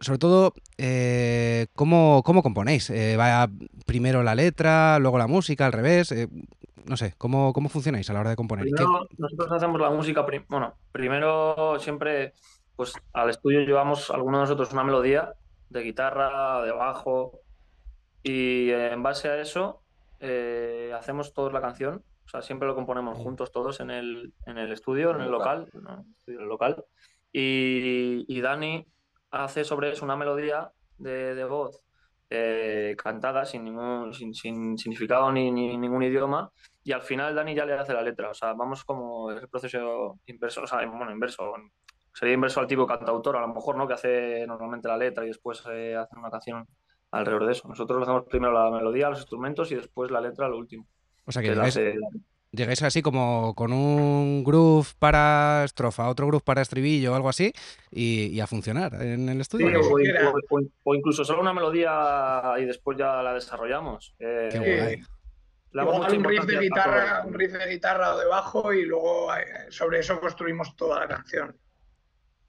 sobre 0.00 0.18
todo, 0.18 0.54
eh, 0.76 1.66
¿cómo, 1.74 2.22
cómo 2.24 2.42
componéis? 2.42 2.90
Eh, 2.90 3.16
¿Va 3.16 3.48
primero 3.86 4.22
la 4.22 4.34
letra, 4.34 4.98
luego 4.98 5.18
la 5.18 5.26
música, 5.26 5.66
al 5.66 5.72
revés? 5.72 6.12
Eh, 6.12 6.28
no 6.86 6.96
sé, 6.96 7.14
¿cómo, 7.18 7.52
¿cómo 7.52 7.68
funcionáis 7.68 8.08
a 8.08 8.12
la 8.14 8.20
hora 8.20 8.30
de 8.30 8.36
componer? 8.36 8.64
¿Qué- 8.66 8.72
Primero, 8.72 9.06
nosotros 9.18 9.52
hacemos 9.52 9.80
la 9.80 9.90
música, 9.90 10.24
prim- 10.24 10.44
bueno, 10.48 10.74
primero 10.92 11.78
siempre, 11.80 12.32
pues 12.76 12.92
al 13.12 13.30
estudio 13.30 13.60
llevamos 13.60 14.10
algunos 14.10 14.38
de 14.38 14.42
nosotros 14.44 14.72
una 14.72 14.84
melodía 14.84 15.34
de 15.68 15.82
guitarra, 15.82 16.62
de 16.62 16.72
bajo, 16.72 17.40
y 18.22 18.70
eh, 18.70 18.92
en 18.92 19.02
base 19.02 19.28
a 19.28 19.40
eso 19.40 19.82
eh, 20.20 20.92
hacemos 20.96 21.34
todos 21.34 21.52
la 21.52 21.60
canción, 21.60 22.02
o 22.24 22.28
sea, 22.30 22.42
siempre 22.42 22.68
lo 22.68 22.74
componemos 22.74 23.18
juntos 23.18 23.52
todos 23.52 23.80
en 23.80 23.90
el, 23.90 24.32
en 24.46 24.58
el 24.58 24.72
estudio, 24.72 25.10
en 25.14 25.20
el 25.22 25.30
local, 25.30 25.68
no, 25.74 25.94
en 25.94 26.00
el 26.00 26.10
estudio, 26.18 26.40
local, 26.42 26.84
y, 27.32 28.24
y 28.28 28.40
Dani 28.40 28.86
hace 29.30 29.64
sobre 29.64 29.90
eso 29.92 30.04
una 30.04 30.16
melodía 30.16 30.70
de, 30.98 31.34
de 31.34 31.44
voz 31.44 31.82
eh, 32.30 32.94
cantada 33.02 33.44
sin 33.46 33.64
ningún 33.64 34.12
sin, 34.12 34.34
sin 34.34 34.76
significado 34.76 35.32
ni, 35.32 35.50
ni 35.50 35.76
ningún 35.76 36.02
idioma 36.02 36.50
y 36.84 36.92
al 36.92 37.02
final 37.02 37.34
Dani 37.34 37.54
ya 37.54 37.64
le 37.64 37.74
hace 37.74 37.92
la 37.94 38.02
letra. 38.02 38.30
O 38.30 38.34
sea, 38.34 38.52
vamos 38.54 38.84
como 38.84 39.30
es 39.32 39.40
el 39.42 39.48
proceso 39.48 40.18
inverso, 40.26 40.62
o 40.62 40.66
sea, 40.66 40.84
bueno, 40.86 41.10
inverso. 41.10 41.52
Sería 42.14 42.34
inverso 42.34 42.60
al 42.60 42.66
tipo 42.66 42.86
cantautor, 42.86 43.36
a 43.36 43.40
lo 43.42 43.48
mejor, 43.54 43.76
¿no? 43.76 43.86
Que 43.86 43.94
hace 43.94 44.46
normalmente 44.46 44.88
la 44.88 44.96
letra 44.96 45.24
y 45.24 45.28
después 45.28 45.62
eh, 45.70 45.94
hace 45.94 46.16
una 46.18 46.30
canción 46.30 46.66
alrededor 47.10 47.46
de 47.46 47.52
eso. 47.52 47.68
Nosotros 47.68 47.98
lo 47.98 48.02
hacemos 48.04 48.24
primero 48.24 48.52
la 48.52 48.70
melodía, 48.70 49.08
los 49.10 49.20
instrumentos 49.20 49.70
y 49.70 49.76
después 49.76 50.10
la 50.10 50.20
letra, 50.20 50.48
lo 50.48 50.58
último. 50.58 50.86
o 51.26 51.30
sea, 51.32 51.42
que 51.42 51.50
que 51.50 51.54
la 51.54 51.68
llegáis, 51.68 51.76
hace- 51.76 51.98
llegáis 52.52 52.82
así 52.82 53.02
como 53.02 53.54
con 53.54 53.72
un 53.72 54.42
groove 54.44 54.88
para 54.98 55.62
estrofa, 55.64 56.08
otro 56.08 56.26
groove 56.26 56.42
para 56.44 56.62
estribillo 56.62 57.12
o 57.12 57.14
algo 57.16 57.28
así 57.28 57.52
y, 57.90 58.26
y 58.28 58.40
a 58.40 58.46
funcionar 58.46 58.94
en 59.02 59.28
el 59.28 59.36
Sí, 59.36 59.40
estudio. 59.42 59.80
O, 59.80 59.82
siquiera- 59.98 60.30
o- 60.30 60.56
o- 60.56 60.62
o 60.84 60.94
incluso 60.94 61.24
solo 61.24 61.40
una 61.42 61.52
melodía 61.52 62.42
y 62.58 62.64
después 62.64 62.96
ya 62.98 63.22
la 63.22 63.34
desarrollamos. 63.34 64.14
Eh, 64.18 64.48
Qué 64.50 64.58
guay. 64.58 65.02
Igual 65.70 65.98
mucha 66.00 66.16
un 66.16 66.24
riff 66.24 66.44
de 66.46 66.58
guitarra, 66.60 67.22
un 67.26 67.34
riff 67.34 67.52
de 67.52 67.66
guitarra 67.70 68.14
o 68.14 68.18
de 68.18 68.24
bajo 68.26 68.72
y 68.72 68.84
luego 68.86 69.34
eh, 69.36 69.66
sobre 69.68 69.98
eso 70.00 70.18
construimos 70.18 70.74
toda 70.74 71.00
la 71.00 71.06
canción. 71.08 71.54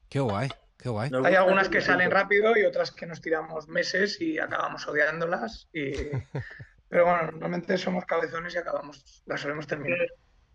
Qué 0.07 0.21
guay, 0.21 0.47
qué 0.77 0.87
guay. 0.89 1.11
Hay 1.25 1.35
algunas 1.35 1.67
que 1.67 1.81
salen 1.81 2.09
rápido 2.09 2.57
y 2.57 2.63
otras 2.63 2.91
que 2.91 3.05
nos 3.05 3.19
tiramos 3.21 3.67
meses 3.67 4.21
y 4.21 4.39
acabamos 4.39 4.87
odiándolas. 4.87 5.67
Y... 5.73 5.91
Pero 6.89 7.05
bueno, 7.05 7.31
normalmente 7.31 7.77
somos 7.77 8.03
cabezones 8.05 8.55
y 8.55 8.57
acabamos, 8.57 9.23
las 9.25 9.39
solemos 9.39 9.67
terminar. 9.67 9.99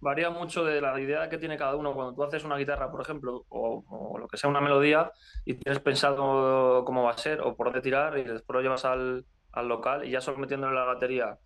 varía 0.00 0.30
mucho 0.30 0.64
de 0.64 0.80
la 0.80 1.00
idea 1.00 1.28
que 1.28 1.38
tiene 1.38 1.56
cada 1.56 1.76
uno. 1.76 1.94
Cuando 1.94 2.14
tú 2.14 2.22
haces 2.22 2.44
una 2.44 2.56
guitarra, 2.56 2.90
por 2.90 3.00
ejemplo, 3.00 3.46
o, 3.48 3.84
o 3.88 4.18
lo 4.18 4.28
que 4.28 4.36
sea 4.36 4.50
una 4.50 4.60
melodía, 4.60 5.10
y 5.44 5.54
tienes 5.54 5.80
pensado 5.80 6.84
cómo 6.84 7.04
va 7.04 7.12
a 7.12 7.18
ser 7.18 7.40
o 7.40 7.56
por 7.56 7.66
dónde 7.68 7.80
tirar, 7.80 8.18
y 8.18 8.24
después 8.24 8.54
lo 8.54 8.62
llevas 8.62 8.84
al, 8.84 9.24
al 9.52 9.68
local 9.68 10.04
y 10.04 10.10
ya 10.10 10.20
solo 10.20 10.38
metiéndole 10.38 10.74
la 10.74 10.84
batería, 10.84 11.38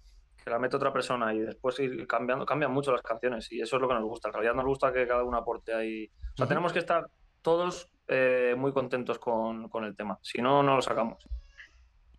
que 0.42 0.50
la 0.50 0.58
mete 0.58 0.76
otra 0.76 0.92
persona, 0.92 1.32
y 1.34 1.40
después 1.40 1.78
ir 1.78 2.06
cambiando, 2.06 2.44
cambian 2.44 2.72
mucho 2.72 2.90
las 2.90 3.02
canciones, 3.02 3.50
y 3.52 3.60
eso 3.60 3.76
es 3.76 3.82
lo 3.82 3.88
que 3.88 3.94
nos 3.94 4.04
gusta. 4.04 4.28
En 4.28 4.34
realidad 4.34 4.54
nos 4.54 4.64
gusta 4.64 4.92
que 4.92 5.06
cada 5.06 5.22
uno 5.22 5.36
aporte 5.36 5.72
ahí. 5.72 6.10
O 6.34 6.36
sea, 6.36 6.46
tenemos 6.46 6.72
que 6.72 6.80
estar 6.80 7.06
todos 7.42 7.88
eh, 8.08 8.54
muy 8.56 8.72
contentos 8.72 9.18
con, 9.18 9.68
con 9.68 9.84
el 9.84 9.94
tema. 9.94 10.18
Si 10.22 10.42
no, 10.42 10.62
no 10.62 10.74
lo 10.76 10.82
sacamos. 10.82 11.28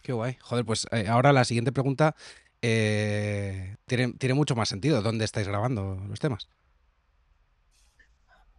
Qué 0.01 0.13
guay. 0.13 0.37
Joder, 0.41 0.63
pues 0.63 0.87
eh, 0.91 1.07
ahora 1.09 1.33
la 1.33 1.43
siguiente 1.43 1.73
pregunta 1.73 2.15
eh, 2.61 3.77
tiene, 3.85 4.13
tiene 4.13 4.35
mucho 4.35 4.55
más 4.55 4.69
sentido. 4.69 5.01
¿Dónde 5.01 5.25
estáis 5.25 5.47
grabando 5.47 5.95
los 6.07 6.19
temas? 6.19 6.49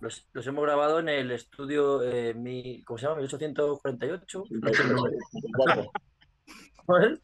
Los, 0.00 0.26
los 0.33 0.47
hemos 0.47 0.64
grabado 0.64 0.99
en 1.00 1.11
el 1.11 1.30
estudio, 1.30 2.02
eh, 2.02 2.33
mi, 2.33 2.83
¿cómo 2.85 2.99
se 2.99 3.04
llama? 3.04 3.16
1848. 3.16 4.45
1884. 4.50 5.92
¿Cuál? 6.87 7.21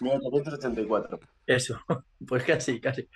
1884. 0.00 1.20
Eso, 1.46 1.80
pues 2.28 2.44
casi, 2.44 2.80
casi. 2.80 3.08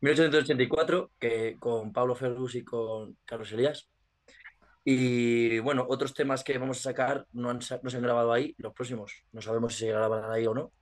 1884, 0.00 1.12
que 1.18 1.56
con 1.58 1.92
Pablo 1.92 2.14
Ferrus 2.14 2.54
y 2.56 2.64
con 2.64 3.16
Carlos 3.24 3.52
Elías. 3.52 3.88
Y 4.84 5.58
bueno, 5.58 5.86
otros 5.88 6.14
temas 6.14 6.42
que 6.42 6.56
vamos 6.56 6.78
a 6.78 6.82
sacar 6.82 7.26
no, 7.32 7.50
han, 7.50 7.60
no 7.82 7.90
se 7.90 7.96
han 7.96 8.02
grabado 8.02 8.32
ahí, 8.32 8.54
los 8.58 8.72
próximos. 8.72 9.24
No 9.32 9.42
sabemos 9.42 9.74
si 9.74 9.80
se 9.80 9.92
grabarán 9.92 10.30
ahí 10.30 10.46
o 10.46 10.54
no, 10.54 10.72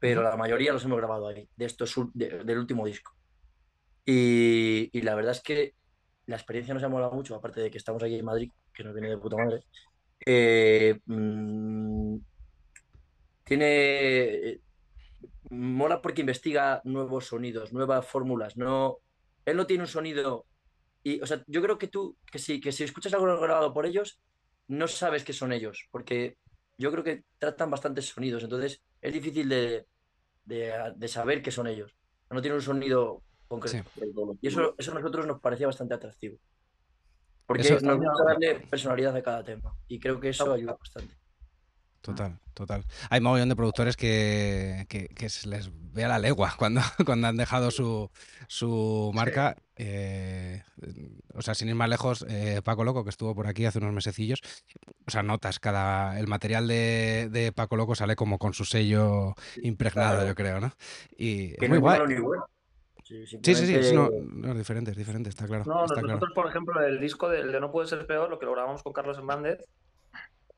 pero 0.00 0.22
la 0.22 0.36
mayoría 0.36 0.72
los 0.72 0.84
hemos 0.84 0.98
grabado 0.98 1.28
ahí, 1.28 1.48
de 1.56 1.66
estos 1.66 1.94
de- 2.14 2.44
del 2.44 2.58
último 2.58 2.86
disco. 2.86 3.12
Y, 4.04 4.90
y 4.92 5.02
la 5.02 5.14
verdad 5.14 5.32
es 5.32 5.42
que 5.42 5.74
la 6.26 6.36
experiencia 6.36 6.74
nos 6.74 6.82
ha 6.84 6.88
molado 6.88 7.12
mucho, 7.12 7.34
aparte 7.34 7.60
de 7.60 7.70
que 7.70 7.78
estamos 7.78 8.02
aquí 8.02 8.16
en 8.16 8.24
Madrid, 8.24 8.50
que 8.74 8.84
nos 8.84 8.94
viene 8.94 9.10
de 9.10 9.18
puta 9.18 9.36
madre. 9.36 9.64
eh, 10.26 11.00
mm, 11.06 12.18
tiene. 13.44 14.60
Mola 15.50 16.00
porque 16.02 16.20
investiga 16.22 16.80
nuevos 16.84 17.26
sonidos, 17.28 17.72
nuevas 17.72 18.06
fórmulas. 18.06 18.56
No, 18.56 18.98
él 19.44 19.56
no 19.56 19.66
tiene 19.66 19.84
un 19.84 19.88
sonido. 19.88 20.46
Y, 21.02 21.20
o 21.22 21.26
sea, 21.26 21.42
yo 21.46 21.62
creo 21.62 21.78
que 21.78 21.88
tú, 21.88 22.16
que 22.30 22.38
si, 22.38 22.60
que 22.60 22.72
si 22.72 22.84
escuchas 22.84 23.14
algo 23.14 23.40
grabado 23.40 23.72
por 23.74 23.86
ellos, 23.86 24.20
no 24.68 24.88
sabes 24.88 25.24
que 25.24 25.32
son 25.32 25.52
ellos, 25.52 25.88
porque 25.90 26.36
yo 26.78 26.92
creo 26.92 27.04
que 27.04 27.24
tratan 27.38 27.70
bastantes 27.70 28.06
sonidos, 28.08 28.44
entonces 28.44 28.82
es 29.00 29.12
difícil 29.12 29.48
de, 29.48 29.86
de, 30.44 30.92
de 30.96 31.08
saber 31.08 31.42
que 31.42 31.50
son 31.50 31.66
ellos. 31.66 31.94
No 32.30 32.40
tiene 32.40 32.56
un 32.56 32.62
sonido 32.62 33.22
concreto. 33.48 33.90
Y 34.40 34.48
eso, 34.48 34.74
eso 34.78 34.92
a 34.92 34.94
nosotros 34.94 35.26
nos 35.26 35.40
parecía 35.40 35.66
bastante 35.66 35.94
atractivo. 35.94 36.38
Porque 37.46 37.62
Eso- 37.62 37.80
nos 37.80 37.96
gusta 37.98 38.24
darle 38.24 38.60
personalidad 38.60 39.16
a 39.16 39.22
cada 39.22 39.42
tema. 39.42 39.74
Y 39.88 39.98
creo 39.98 40.20
que 40.20 40.28
eso 40.28 40.52
ayuda 40.52 40.76
bastante. 40.78 41.16
Total, 42.00 42.38
total. 42.54 42.86
Hay 43.10 43.20
mogollón 43.20 43.48
de 43.50 43.56
productores 43.56 43.96
que, 43.96 44.86
que, 44.88 45.08
que 45.08 45.28
se 45.28 45.48
les 45.48 45.68
ve 45.92 46.04
a 46.04 46.08
la 46.08 46.18
legua 46.18 46.54
cuando, 46.58 46.80
cuando 47.04 47.26
han 47.28 47.36
dejado 47.36 47.70
su, 47.70 48.10
su 48.46 49.10
marca. 49.14 49.56
Eh, 49.82 50.62
o 51.34 51.40
sea, 51.42 51.54
sin 51.54 51.68
ir 51.68 51.74
más 51.74 51.88
lejos, 51.88 52.24
eh, 52.28 52.60
Paco 52.62 52.84
Loco, 52.84 53.02
que 53.04 53.10
estuvo 53.10 53.34
por 53.34 53.46
aquí 53.46 53.64
hace 53.64 53.78
unos 53.78 53.92
mesecillos, 53.94 54.40
o 55.06 55.10
sea, 55.10 55.22
notas 55.22 55.58
cada. 55.58 56.18
El 56.20 56.26
material 56.26 56.68
de, 56.68 57.28
de 57.30 57.52
Paco 57.52 57.76
Loco 57.76 57.94
sale 57.94 58.14
como 58.16 58.38
con 58.38 58.52
su 58.52 58.64
sello 58.64 59.34
impregnado, 59.62 60.16
claro. 60.16 60.28
yo 60.28 60.34
creo, 60.34 60.60
¿no? 60.60 60.72
Y 61.16 61.54
Que 61.56 61.64
es 61.64 61.68
no 61.68 61.68
muy 61.68 61.76
es 61.78 61.80
guay. 61.80 61.98
malo 61.98 62.06
ni 62.14 62.20
bueno. 62.20 62.44
Sí, 63.04 63.26
Sí, 63.26 63.54
sí, 63.54 63.94
no, 63.94 64.08
no, 64.10 64.52
es 64.52 64.58
diferente, 64.58 64.90
es 64.92 64.96
diferente, 64.96 65.30
está 65.30 65.46
claro. 65.46 65.64
No, 65.66 65.84
está 65.84 66.00
nosotros, 66.02 66.20
claro. 66.20 66.34
por 66.34 66.48
ejemplo, 66.48 66.80
el 66.84 67.00
disco 67.00 67.28
de, 67.28 67.40
el 67.40 67.50
de 67.50 67.58
No 67.60 67.72
Puede 67.72 67.88
Ser 67.88 68.06
Peor, 68.06 68.30
lo 68.30 68.38
que 68.38 68.46
lo 68.46 68.52
grabamos 68.52 68.82
con 68.84 68.92
Carlos 68.92 69.18
Hernández, 69.18 69.58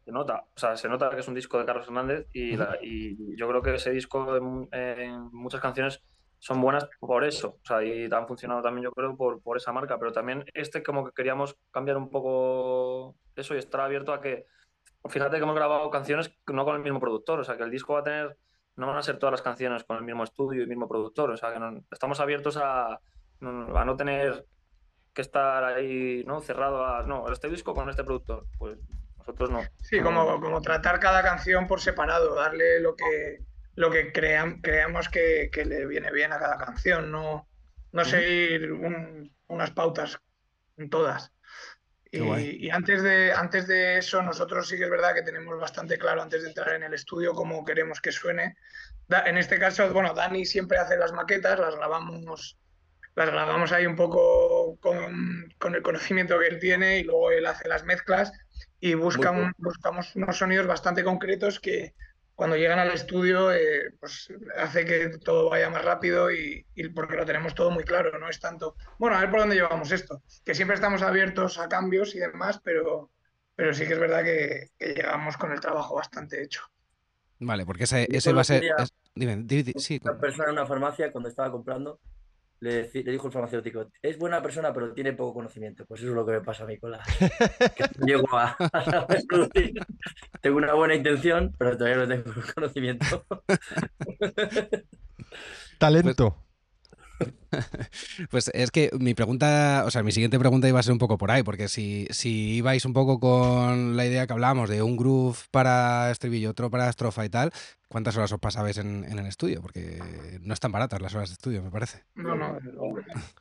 se 0.04 0.10
nota, 0.10 0.44
o 0.54 0.58
sea, 0.60 0.76
se 0.76 0.88
nota 0.88 1.08
que 1.10 1.20
es 1.20 1.28
un 1.28 1.34
disco 1.34 1.58
de 1.58 1.64
Carlos 1.64 1.86
Hernández 1.86 2.26
y, 2.32 2.56
la- 2.56 2.76
y 2.82 3.36
yo 3.36 3.48
creo 3.48 3.62
que 3.62 3.74
ese 3.76 3.92
disco 3.92 4.36
en, 4.36 4.68
en 4.72 5.28
muchas 5.32 5.60
canciones 5.60 6.02
son 6.42 6.60
buenas 6.60 6.88
por 6.98 7.22
eso, 7.22 7.60
o 7.62 7.64
sea, 7.64 7.84
y 7.84 8.08
han 8.12 8.26
funcionado 8.26 8.62
también 8.62 8.82
yo 8.82 8.90
creo 8.90 9.16
por, 9.16 9.40
por 9.40 9.56
esa 9.58 9.70
marca, 9.70 9.96
pero 9.96 10.10
también 10.10 10.44
este 10.54 10.82
como 10.82 11.04
que 11.04 11.12
queríamos 11.12 11.56
cambiar 11.70 11.96
un 11.96 12.10
poco 12.10 13.14
eso 13.36 13.54
y 13.54 13.58
estar 13.58 13.80
abierto 13.80 14.12
a 14.12 14.20
que, 14.20 14.46
fíjate 15.08 15.36
que 15.36 15.44
hemos 15.44 15.54
grabado 15.54 15.88
canciones 15.90 16.36
no 16.48 16.64
con 16.64 16.74
el 16.74 16.82
mismo 16.82 16.98
productor, 16.98 17.38
o 17.38 17.44
sea, 17.44 17.56
que 17.56 17.62
el 17.62 17.70
disco 17.70 17.92
va 17.92 18.00
a 18.00 18.02
tener, 18.02 18.36
no 18.74 18.88
van 18.88 18.96
a 18.96 19.04
ser 19.04 19.18
todas 19.18 19.30
las 19.30 19.40
canciones 19.40 19.84
con 19.84 19.96
el 19.98 20.02
mismo 20.02 20.24
estudio 20.24 20.64
y 20.64 20.66
mismo 20.66 20.88
productor, 20.88 21.30
o 21.30 21.36
sea, 21.36 21.54
que 21.54 21.60
estamos 21.92 22.18
abiertos 22.18 22.56
a, 22.56 22.94
a 22.94 23.84
no 23.84 23.96
tener 23.96 24.44
que 25.14 25.22
estar 25.22 25.62
ahí, 25.62 26.24
¿no? 26.26 26.40
Cerrado 26.40 26.84
a, 26.84 27.04
no, 27.04 27.30
este 27.30 27.48
disco 27.50 27.72
con 27.72 27.88
este 27.88 28.02
productor. 28.02 28.46
Pues 28.58 28.78
nosotros 29.16 29.48
no. 29.50 29.60
Sí, 29.78 30.00
como, 30.00 30.40
como 30.40 30.60
tratar 30.60 30.98
cada 30.98 31.22
canción 31.22 31.68
por 31.68 31.80
separado, 31.80 32.34
darle 32.34 32.80
lo 32.80 32.96
que, 32.96 33.44
lo 33.74 33.90
que 33.90 34.12
cream- 34.12 34.60
creamos 34.62 35.08
que, 35.08 35.48
que 35.52 35.64
le 35.64 35.86
viene 35.86 36.10
bien 36.12 36.32
a 36.32 36.38
cada 36.38 36.58
canción, 36.58 37.10
no, 37.10 37.48
no 37.92 38.04
seguir 38.04 38.72
un- 38.72 39.34
unas 39.48 39.70
pautas 39.70 40.18
en 40.76 40.90
todas. 40.90 41.32
Y, 42.10 42.18
antes, 42.70 43.02
de, 43.02 43.32
antes 43.32 43.66
de 43.66 43.96
eso, 43.96 44.20
nosotros 44.22 44.68
sí 44.68 44.76
que 44.76 44.84
es 44.84 44.90
verdad 44.90 45.14
que 45.14 45.22
tenemos 45.22 45.58
bastante 45.58 45.96
claro 45.98 46.20
antes 46.22 46.42
de 46.42 46.48
entrar 46.48 46.74
en 46.74 46.82
el 46.82 46.92
estudio 46.92 47.32
cómo 47.32 47.64
queremos 47.64 48.00
que 48.02 48.12
suene. 48.12 48.56
Da- 49.08 49.24
en 49.26 49.38
este 49.38 49.58
caso, 49.58 49.90
bueno, 49.92 50.12
Dani 50.12 50.44
siempre 50.44 50.76
hace 50.78 50.98
las 50.98 51.12
maquetas, 51.12 51.58
las 51.58 51.74
grabamos, 51.74 52.58
las 53.14 53.30
grabamos 53.30 53.72
ahí 53.72 53.86
un 53.86 53.96
poco 53.96 54.76
con, 54.80 55.48
con 55.58 55.74
el 55.74 55.82
conocimiento 55.82 56.38
que 56.38 56.48
él 56.48 56.58
tiene 56.58 56.98
y 56.98 57.04
luego 57.04 57.30
él 57.30 57.46
hace 57.46 57.66
las 57.68 57.84
mezclas 57.84 58.30
y 58.78 58.92
busca 58.94 59.30
un- 59.30 59.52
buscamos 59.56 60.14
unos 60.14 60.36
sonidos 60.36 60.66
bastante 60.66 61.02
concretos 61.04 61.60
que 61.60 61.94
cuando 62.34 62.56
llegan 62.56 62.78
al 62.78 62.90
estudio 62.92 63.52
eh, 63.52 63.92
pues 64.00 64.32
hace 64.56 64.84
que 64.84 65.18
todo 65.18 65.50
vaya 65.50 65.70
más 65.70 65.84
rápido 65.84 66.30
y, 66.32 66.66
y 66.74 66.88
porque 66.88 67.16
lo 67.16 67.24
tenemos 67.26 67.54
todo 67.54 67.70
muy 67.70 67.84
claro, 67.84 68.18
no 68.18 68.28
es 68.28 68.40
tanto, 68.40 68.76
bueno, 68.98 69.16
a 69.16 69.20
ver 69.20 69.30
por 69.30 69.40
dónde 69.40 69.56
llevamos 69.56 69.90
esto, 69.92 70.22
que 70.44 70.54
siempre 70.54 70.74
estamos 70.74 71.02
abiertos 71.02 71.58
a 71.58 71.68
cambios 71.68 72.14
y 72.14 72.18
demás, 72.18 72.60
pero, 72.64 73.10
pero 73.54 73.72
sí 73.74 73.86
que 73.86 73.92
es 73.94 74.00
verdad 74.00 74.24
que, 74.24 74.70
que 74.78 74.94
llegamos 74.94 75.36
con 75.36 75.52
el 75.52 75.60
trabajo 75.60 75.94
bastante 75.94 76.42
hecho. 76.42 76.62
Vale, 77.38 77.66
porque 77.66 77.84
ese, 77.84 78.06
va 78.32 78.40
a 78.40 78.44
ser. 78.44 78.64
es- 78.78 78.94
dime, 79.14 79.36
di- 79.44 79.62
di- 79.64 79.72
sí, 79.78 80.00
Una 80.02 80.16
persona 80.18 80.44
en 80.44 80.52
una 80.52 80.66
farmacia, 80.66 81.10
cuando 81.10 81.28
estaba 81.28 81.50
comprando, 81.50 81.98
le, 82.60 82.88
le 82.92 83.10
dijo 83.12 83.26
el 83.26 83.32
farmacéutico, 83.32 83.90
es 84.00 84.16
buena 84.16 84.40
persona, 84.40 84.72
pero 84.72 84.94
tiene 84.94 85.12
poco 85.12 85.34
conocimiento. 85.34 85.84
Pues 85.84 86.00
eso 86.00 86.10
es 86.10 86.14
lo 86.14 86.24
que 86.24 86.32
me 86.32 86.40
pasa 86.40 86.62
a 86.62 86.66
mí 86.68 86.78
con 86.78 86.92
la... 86.92 87.02
que 87.76 87.84
llego 88.06 88.28
a. 88.38 88.56
Tengo 90.42 90.58
una 90.58 90.74
buena 90.74 90.96
intención, 90.96 91.54
pero 91.56 91.78
todavía 91.78 92.04
no 92.04 92.08
tengo 92.08 92.24
conocimiento. 92.54 93.24
Talento. 95.78 96.36
Pues 98.30 98.50
es 98.54 98.70
que 98.70 98.90
mi 98.98 99.14
pregunta, 99.14 99.84
o 99.86 99.90
sea, 99.90 100.02
mi 100.02 100.12
siguiente 100.12 100.38
pregunta 100.38 100.68
iba 100.68 100.80
a 100.80 100.82
ser 100.82 100.92
un 100.92 100.98
poco 100.98 101.18
por 101.18 101.30
ahí, 101.30 101.42
porque 101.42 101.68
si, 101.68 102.06
si 102.10 102.56
ibais 102.56 102.84
un 102.84 102.92
poco 102.92 103.20
con 103.20 103.96
la 103.96 104.06
idea 104.06 104.26
que 104.26 104.32
hablábamos 104.32 104.68
de 104.68 104.82
un 104.82 104.96
groove 104.96 105.38
para 105.50 106.10
estribillo, 106.10 106.50
otro 106.50 106.70
para 106.70 106.88
estrofa 106.88 107.24
y 107.24 107.28
tal, 107.28 107.50
¿cuántas 107.88 108.16
horas 108.16 108.32
os 108.32 108.40
pasabais 108.40 108.78
en, 108.78 109.04
en 109.04 109.18
el 109.18 109.26
estudio? 109.26 109.60
Porque 109.60 109.98
no 110.40 110.54
están 110.54 110.72
baratas 110.72 111.00
las 111.00 111.14
horas 111.14 111.28
de 111.28 111.34
estudio, 111.34 111.62
me 111.62 111.70
parece. 111.70 112.04
No, 112.14 112.34
no, 112.34 112.58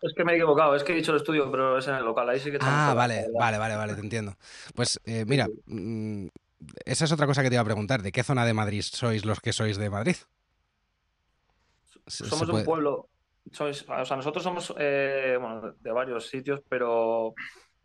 Es 0.01 0.13
que 0.15 0.23
me 0.23 0.33
he 0.33 0.35
equivocado, 0.35 0.75
es 0.75 0.83
que 0.83 0.93
he 0.93 0.95
dicho 0.95 1.11
el 1.11 1.17
estudio, 1.17 1.49
pero 1.51 1.77
es 1.77 1.87
en 1.87 1.95
el 1.95 2.03
local, 2.03 2.29
ahí 2.29 2.39
sí 2.39 2.51
que 2.51 2.57
Ah, 2.61 2.93
vale, 2.95 3.27
vale, 3.39 3.57
vale, 3.57 3.75
vale, 3.75 3.95
te 3.95 4.01
entiendo. 4.01 4.35
Pues 4.75 4.99
eh, 5.05 5.25
mira, 5.25 5.47
mm, 5.65 6.27
esa 6.85 7.05
es 7.05 7.11
otra 7.11 7.25
cosa 7.27 7.41
que 7.43 7.49
te 7.49 7.55
iba 7.55 7.61
a 7.61 7.65
preguntar. 7.65 8.01
¿De 8.01 8.11
qué 8.11 8.23
zona 8.23 8.45
de 8.45 8.53
Madrid 8.53 8.81
sois 8.83 9.25
los 9.25 9.39
que 9.39 9.53
sois 9.53 9.77
de 9.77 9.89
Madrid? 9.89 10.15
Se- 12.07 12.25
Somos 12.25 12.47
de 12.47 12.53
un 12.53 12.63
pueblo, 12.65 13.09
sois, 13.51 13.85
o 13.87 14.05
sea, 14.05 14.17
nosotros 14.17 14.43
somos 14.43 14.73
eh, 14.77 15.37
bueno, 15.39 15.73
de 15.79 15.91
varios 15.91 16.27
sitios, 16.27 16.61
pero 16.67 17.33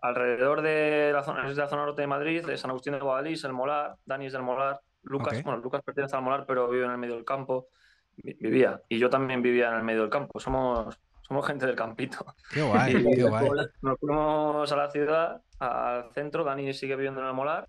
alrededor 0.00 0.62
de 0.62 1.10
la 1.12 1.22
zona, 1.22 1.48
es 1.48 1.56
de 1.56 1.62
la 1.62 1.68
zona 1.68 1.84
norte 1.86 2.02
de 2.02 2.06
Madrid, 2.06 2.44
de 2.46 2.56
San 2.56 2.70
Agustín 2.70 2.92
de 2.94 3.00
Guadalís, 3.00 3.44
el 3.44 3.52
Molar, 3.52 3.96
Dani 4.04 4.26
es 4.26 4.32
del 4.32 4.42
Molar, 4.42 4.80
Lucas, 5.02 5.34
bueno, 5.44 5.58
Lucas 5.60 5.82
pertenece 5.84 6.16
al 6.16 6.22
Molar, 6.22 6.44
pero 6.46 6.68
vive 6.68 6.84
en 6.84 6.90
el 6.92 6.98
medio 6.98 7.14
del 7.14 7.24
campo, 7.24 7.68
vi- 8.16 8.34
vivía, 8.40 8.80
y 8.88 8.98
yo 8.98 9.08
también 9.10 9.42
vivía 9.42 9.68
en 9.70 9.76
el 9.76 9.82
medio 9.82 10.02
del 10.02 10.10
campo, 10.10 10.38
somos, 10.40 10.98
somos 11.22 11.46
gente 11.46 11.66
del 11.66 11.76
campito. 11.76 12.24
Qué 12.50 12.62
guay, 12.62 12.94
Y 12.96 13.16
qué 13.16 13.22
guay. 13.24 13.48
Nos 13.82 13.98
fuimos 13.98 14.70
a 14.72 14.76
la 14.76 14.90
ciudad, 14.90 15.40
al 15.58 16.12
centro, 16.12 16.44
Dani 16.44 16.72
sigue 16.74 16.96
viviendo 16.96 17.20
en 17.20 17.26
el 17.26 17.34
Molar, 17.34 17.66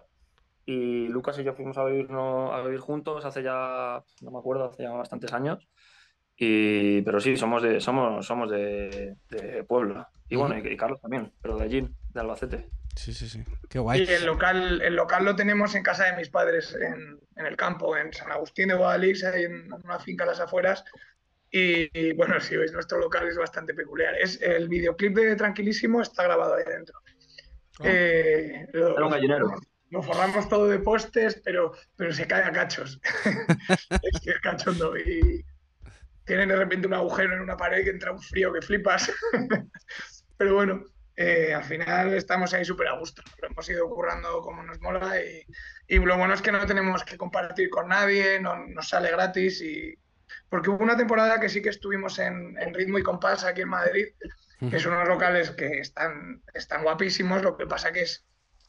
y 0.68 1.08
Lucas 1.08 1.40
y 1.40 1.46
yo 1.46 1.54
fuimos 1.54 1.78
a 1.78 1.86
vivir, 1.86 2.10
a 2.12 2.62
vivir 2.62 2.80
juntos 2.82 3.24
hace 3.24 3.42
ya, 3.42 4.04
no 4.22 4.32
me 4.32 4.38
acuerdo, 4.38 4.66
hace 4.66 4.84
ya 4.84 4.92
bastantes 4.92 5.32
años. 5.32 5.66
Y, 6.36 7.02
pero 7.04 7.22
sí, 7.22 7.38
somos 7.38 7.64
de, 7.64 7.80
somos, 7.80 8.28
somos 8.28 8.52
de, 8.52 9.16
de 9.30 9.64
Puebla. 9.64 10.10
Y 10.28 10.36
bueno, 10.36 10.58
y, 10.58 10.68
y 10.68 10.76
Carlos 10.76 11.00
también, 11.00 11.32
pero 11.42 11.58
de 11.58 11.64
allí, 11.64 11.88
de 12.10 12.20
Albacete. 12.20 12.68
Sí, 12.98 13.14
sí, 13.14 13.30
sí. 13.30 13.44
Qué 13.70 13.78
Y 13.78 13.82
guay. 13.82 14.04
el 14.10 14.26
local, 14.26 14.82
el 14.82 14.96
local 14.96 15.24
lo 15.24 15.38
tenemos 15.38 15.74
en 15.74 15.84
casa 15.84 16.04
de 16.04 16.18
mis 16.18 16.30
padres, 16.30 16.76
en, 16.76 17.18
en 17.38 17.46
el 17.46 17.56
campo, 17.56 17.96
en 17.96 18.12
San 18.12 18.30
Agustín 18.30 18.68
de 18.68 18.76
Guadalix, 18.76 19.24
ahí 19.24 19.46
en 19.46 19.72
una 19.72 20.00
finca 20.00 20.26
a 20.26 20.28
las 20.28 20.42
afueras. 20.42 20.84
Y, 21.50 21.90
y, 21.98 22.12
bueno, 22.12 22.42
si 22.42 22.58
veis, 22.58 22.74
nuestro 22.74 23.00
local 23.00 23.26
es 23.26 23.38
bastante 23.38 23.74
peculiar. 23.74 24.16
Es, 24.20 24.42
el 24.42 24.68
videoclip 24.68 25.16
de 25.16 25.36
Tranquilísimo 25.38 26.02
está 26.02 26.24
grabado 26.24 26.56
ahí 26.56 26.66
dentro. 26.68 27.00
Eh, 27.84 28.68
lo, 28.74 28.98
Era 28.98 29.06
un 29.06 29.12
gallinero. 29.12 29.56
Lo 29.90 30.04
forramos 30.04 30.50
todo 30.50 30.68
de 30.68 30.80
postes, 30.80 31.42
pero, 31.44 31.74
pero 31.96 32.14
se 32.14 32.28
cae 32.28 32.44
a 32.44 32.52
cachos. 32.52 33.00
es 34.02 34.22
que 34.22 34.32
es 34.32 34.40
cachondo. 34.42 34.98
Y 34.98 35.46
tienen 36.26 36.50
de 36.50 36.58
repente 36.58 36.88
un 36.88 36.94
agujero 36.94 37.34
en 37.34 37.42
una 37.42 37.58
pared 37.58 37.84
que 37.84 37.92
entra 37.92 38.12
un 38.12 38.22
frío 38.22 38.52
que 38.52 38.62
flipas. 38.62 39.12
pero 40.38 40.56
bueno, 40.56 40.84
eh, 41.16 41.54
al 41.54 41.64
final 41.64 42.14
estamos 42.14 42.54
ahí 42.54 42.66
súper 42.66 42.88
a 42.88 43.00
gusto. 43.00 43.24
Lo 43.42 43.48
hemos 43.48 43.70
ido 43.70 43.90
currando 43.90 44.42
como 44.42 44.62
nos 44.64 44.80
mola 44.82 45.20
y, 45.22 45.46
y, 45.88 46.00
lo 46.00 46.18
bueno 46.18 46.34
es 46.34 46.42
que 46.42 46.52
no 46.52 46.66
tenemos 46.66 47.04
que 47.04 47.18
compartir 47.18 47.70
con 47.70 47.88
nadie, 47.88 48.40
no, 48.40 48.56
nos 48.68 48.90
sale 48.90 49.10
gratis 49.10 49.62
y... 49.62 49.98
Porque 50.50 50.70
hubo 50.70 50.84
una 50.84 50.98
temporada 50.98 51.40
que 51.40 51.50
sí 51.50 51.62
que 51.62 51.70
estuvimos 51.70 52.20
en, 52.20 52.58
en 52.60 52.74
Ritmo 52.74 53.00
y 53.00 53.04
Compás 53.04 53.44
aquí 53.44 53.62
en 53.62 53.70
Madrid, 53.70 54.08
que 54.70 54.80
son 54.80 54.94
unos 54.94 55.08
locales 55.08 55.52
que 55.52 55.80
están, 55.80 56.42
están 56.54 56.84
guapísimos, 56.84 57.42
lo 57.42 57.58
que 57.58 57.66
pasa 57.66 57.92
que 57.92 58.02
es, 58.02 58.27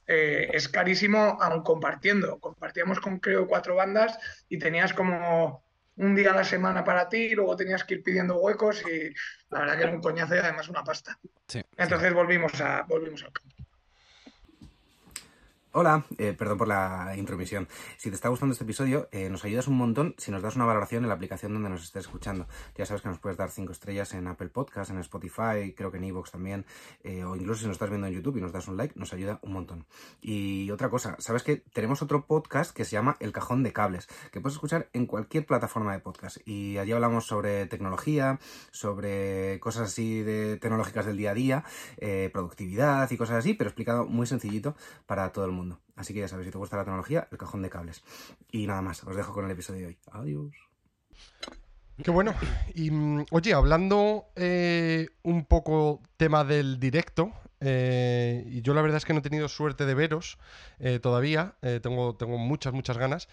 eh, 0.08 0.48
es 0.52 0.68
carísimo 0.68 1.38
aún 1.40 1.62
compartiendo. 1.62 2.40
Compartíamos 2.40 2.98
con 2.98 3.20
creo 3.20 3.46
cuatro 3.46 3.74
bandas 3.76 4.18
y 4.48 4.58
tenías 4.58 4.94
como 4.94 5.62
un 5.96 6.14
día 6.14 6.32
a 6.32 6.36
la 6.36 6.44
semana 6.44 6.82
para 6.82 7.08
ti 7.08 7.18
y 7.18 7.34
luego 7.34 7.56
tenías 7.56 7.84
que 7.84 7.94
ir 7.94 8.02
pidiendo 8.02 8.38
huecos 8.38 8.82
y 8.88 9.12
la 9.50 9.60
verdad 9.60 9.76
que 9.76 9.82
era 9.82 9.92
un 9.92 10.00
coñazo 10.00 10.34
y 10.34 10.38
además 10.38 10.68
una 10.68 10.82
pasta. 10.82 11.18
Sí, 11.46 11.62
Entonces 11.76 12.14
volvimos, 12.14 12.58
a, 12.60 12.84
volvimos 12.88 13.22
al 13.22 13.32
campo. 13.32 13.57
Hola, 15.72 16.06
eh, 16.16 16.32
perdón 16.32 16.56
por 16.56 16.66
la 16.66 17.14
intromisión. 17.18 17.68
Si 17.98 18.08
te 18.08 18.14
está 18.14 18.30
gustando 18.30 18.54
este 18.54 18.64
episodio, 18.64 19.06
eh, 19.12 19.28
nos 19.28 19.44
ayudas 19.44 19.68
un 19.68 19.76
montón 19.76 20.14
si 20.16 20.30
nos 20.30 20.40
das 20.40 20.56
una 20.56 20.64
valoración 20.64 21.02
en 21.02 21.08
la 21.08 21.14
aplicación 21.14 21.52
donde 21.52 21.68
nos 21.68 21.82
estés 21.82 22.06
escuchando. 22.06 22.46
Ya 22.74 22.86
sabes 22.86 23.02
que 23.02 23.10
nos 23.10 23.18
puedes 23.18 23.36
dar 23.36 23.50
cinco 23.50 23.72
estrellas 23.72 24.14
en 24.14 24.28
Apple 24.28 24.48
Podcast, 24.48 24.90
en 24.90 24.98
Spotify, 25.00 25.74
creo 25.76 25.90
que 25.90 25.98
en 25.98 26.04
Evox 26.04 26.30
también, 26.30 26.64
eh, 27.04 27.22
o 27.22 27.36
incluso 27.36 27.60
si 27.60 27.66
nos 27.66 27.74
estás 27.74 27.90
viendo 27.90 28.06
en 28.06 28.14
YouTube 28.14 28.38
y 28.38 28.40
nos 28.40 28.50
das 28.50 28.66
un 28.66 28.78
like, 28.78 28.98
nos 28.98 29.12
ayuda 29.12 29.40
un 29.42 29.52
montón. 29.52 29.84
Y 30.22 30.70
otra 30.70 30.88
cosa, 30.88 31.16
sabes 31.18 31.42
que 31.42 31.56
tenemos 31.56 32.00
otro 32.00 32.24
podcast 32.24 32.74
que 32.74 32.86
se 32.86 32.92
llama 32.92 33.18
El 33.20 33.32
Cajón 33.32 33.62
de 33.62 33.74
Cables, 33.74 34.08
que 34.32 34.40
puedes 34.40 34.54
escuchar 34.54 34.88
en 34.94 35.04
cualquier 35.04 35.44
plataforma 35.44 35.92
de 35.92 36.00
podcast. 36.00 36.38
Y 36.46 36.78
allí 36.78 36.92
hablamos 36.92 37.26
sobre 37.26 37.66
tecnología, 37.66 38.40
sobre 38.70 39.60
cosas 39.60 39.88
así 39.88 40.22
de 40.22 40.56
tecnológicas 40.56 41.04
del 41.04 41.18
día 41.18 41.32
a 41.32 41.34
día, 41.34 41.64
productividad 42.32 43.10
y 43.10 43.18
cosas 43.18 43.36
así, 43.36 43.52
pero 43.52 43.68
explicado 43.68 44.06
muy 44.06 44.26
sencillito 44.26 44.74
para 45.04 45.30
todo 45.30 45.44
el 45.44 45.52
mundo. 45.52 45.57
Así 45.96 46.14
que 46.14 46.20
ya 46.20 46.28
sabes, 46.28 46.46
si 46.46 46.52
te 46.52 46.58
gusta 46.58 46.76
la 46.76 46.84
tecnología, 46.84 47.26
el 47.30 47.38
cajón 47.38 47.62
de 47.62 47.70
cables. 47.70 48.02
Y 48.52 48.66
nada 48.66 48.82
más, 48.82 49.02
os 49.04 49.16
dejo 49.16 49.32
con 49.32 49.44
el 49.44 49.50
episodio 49.50 49.80
de 49.80 49.86
hoy. 49.88 49.98
Adiós. 50.12 50.52
Qué 52.02 52.10
bueno. 52.12 52.34
Y 52.74 52.90
mm, 52.90 53.24
oye, 53.32 53.52
hablando 53.54 54.26
eh, 54.36 55.08
un 55.24 55.44
poco 55.44 56.00
tema 56.16 56.44
del 56.44 56.78
directo, 56.78 57.32
eh, 57.60 58.44
y 58.46 58.62
yo 58.62 58.72
la 58.74 58.82
verdad 58.82 58.98
es 58.98 59.04
que 59.04 59.12
no 59.12 59.18
he 59.18 59.22
tenido 59.22 59.48
suerte 59.48 59.84
de 59.84 59.94
veros 59.94 60.38
eh, 60.78 61.00
todavía, 61.00 61.56
tengo, 61.82 62.14
tengo 62.14 62.38
muchas, 62.38 62.72
muchas 62.72 62.98
ganas. 62.98 63.28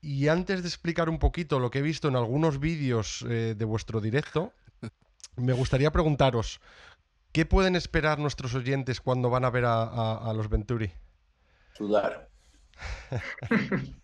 Y 0.00 0.28
antes 0.28 0.62
de 0.62 0.68
explicar 0.68 1.08
un 1.08 1.18
poquito 1.18 1.58
lo 1.58 1.70
que 1.70 1.80
he 1.80 1.82
visto 1.82 2.06
en 2.06 2.14
algunos 2.14 2.60
vídeos 2.60 3.24
de 3.28 3.64
vuestro 3.64 4.00
directo, 4.00 4.52
me 5.36 5.52
gustaría 5.52 5.90
preguntaros, 5.90 6.60
¿qué 7.32 7.46
pueden 7.46 7.74
esperar 7.74 8.20
nuestros 8.20 8.54
oyentes 8.54 9.00
cuando 9.00 9.28
van 9.28 9.44
a 9.44 9.50
ver 9.50 9.64
a, 9.64 9.82
a- 9.82 10.30
a 10.30 10.32
los 10.34 10.48
Venturi? 10.48 10.92
Sudar. 11.78 12.28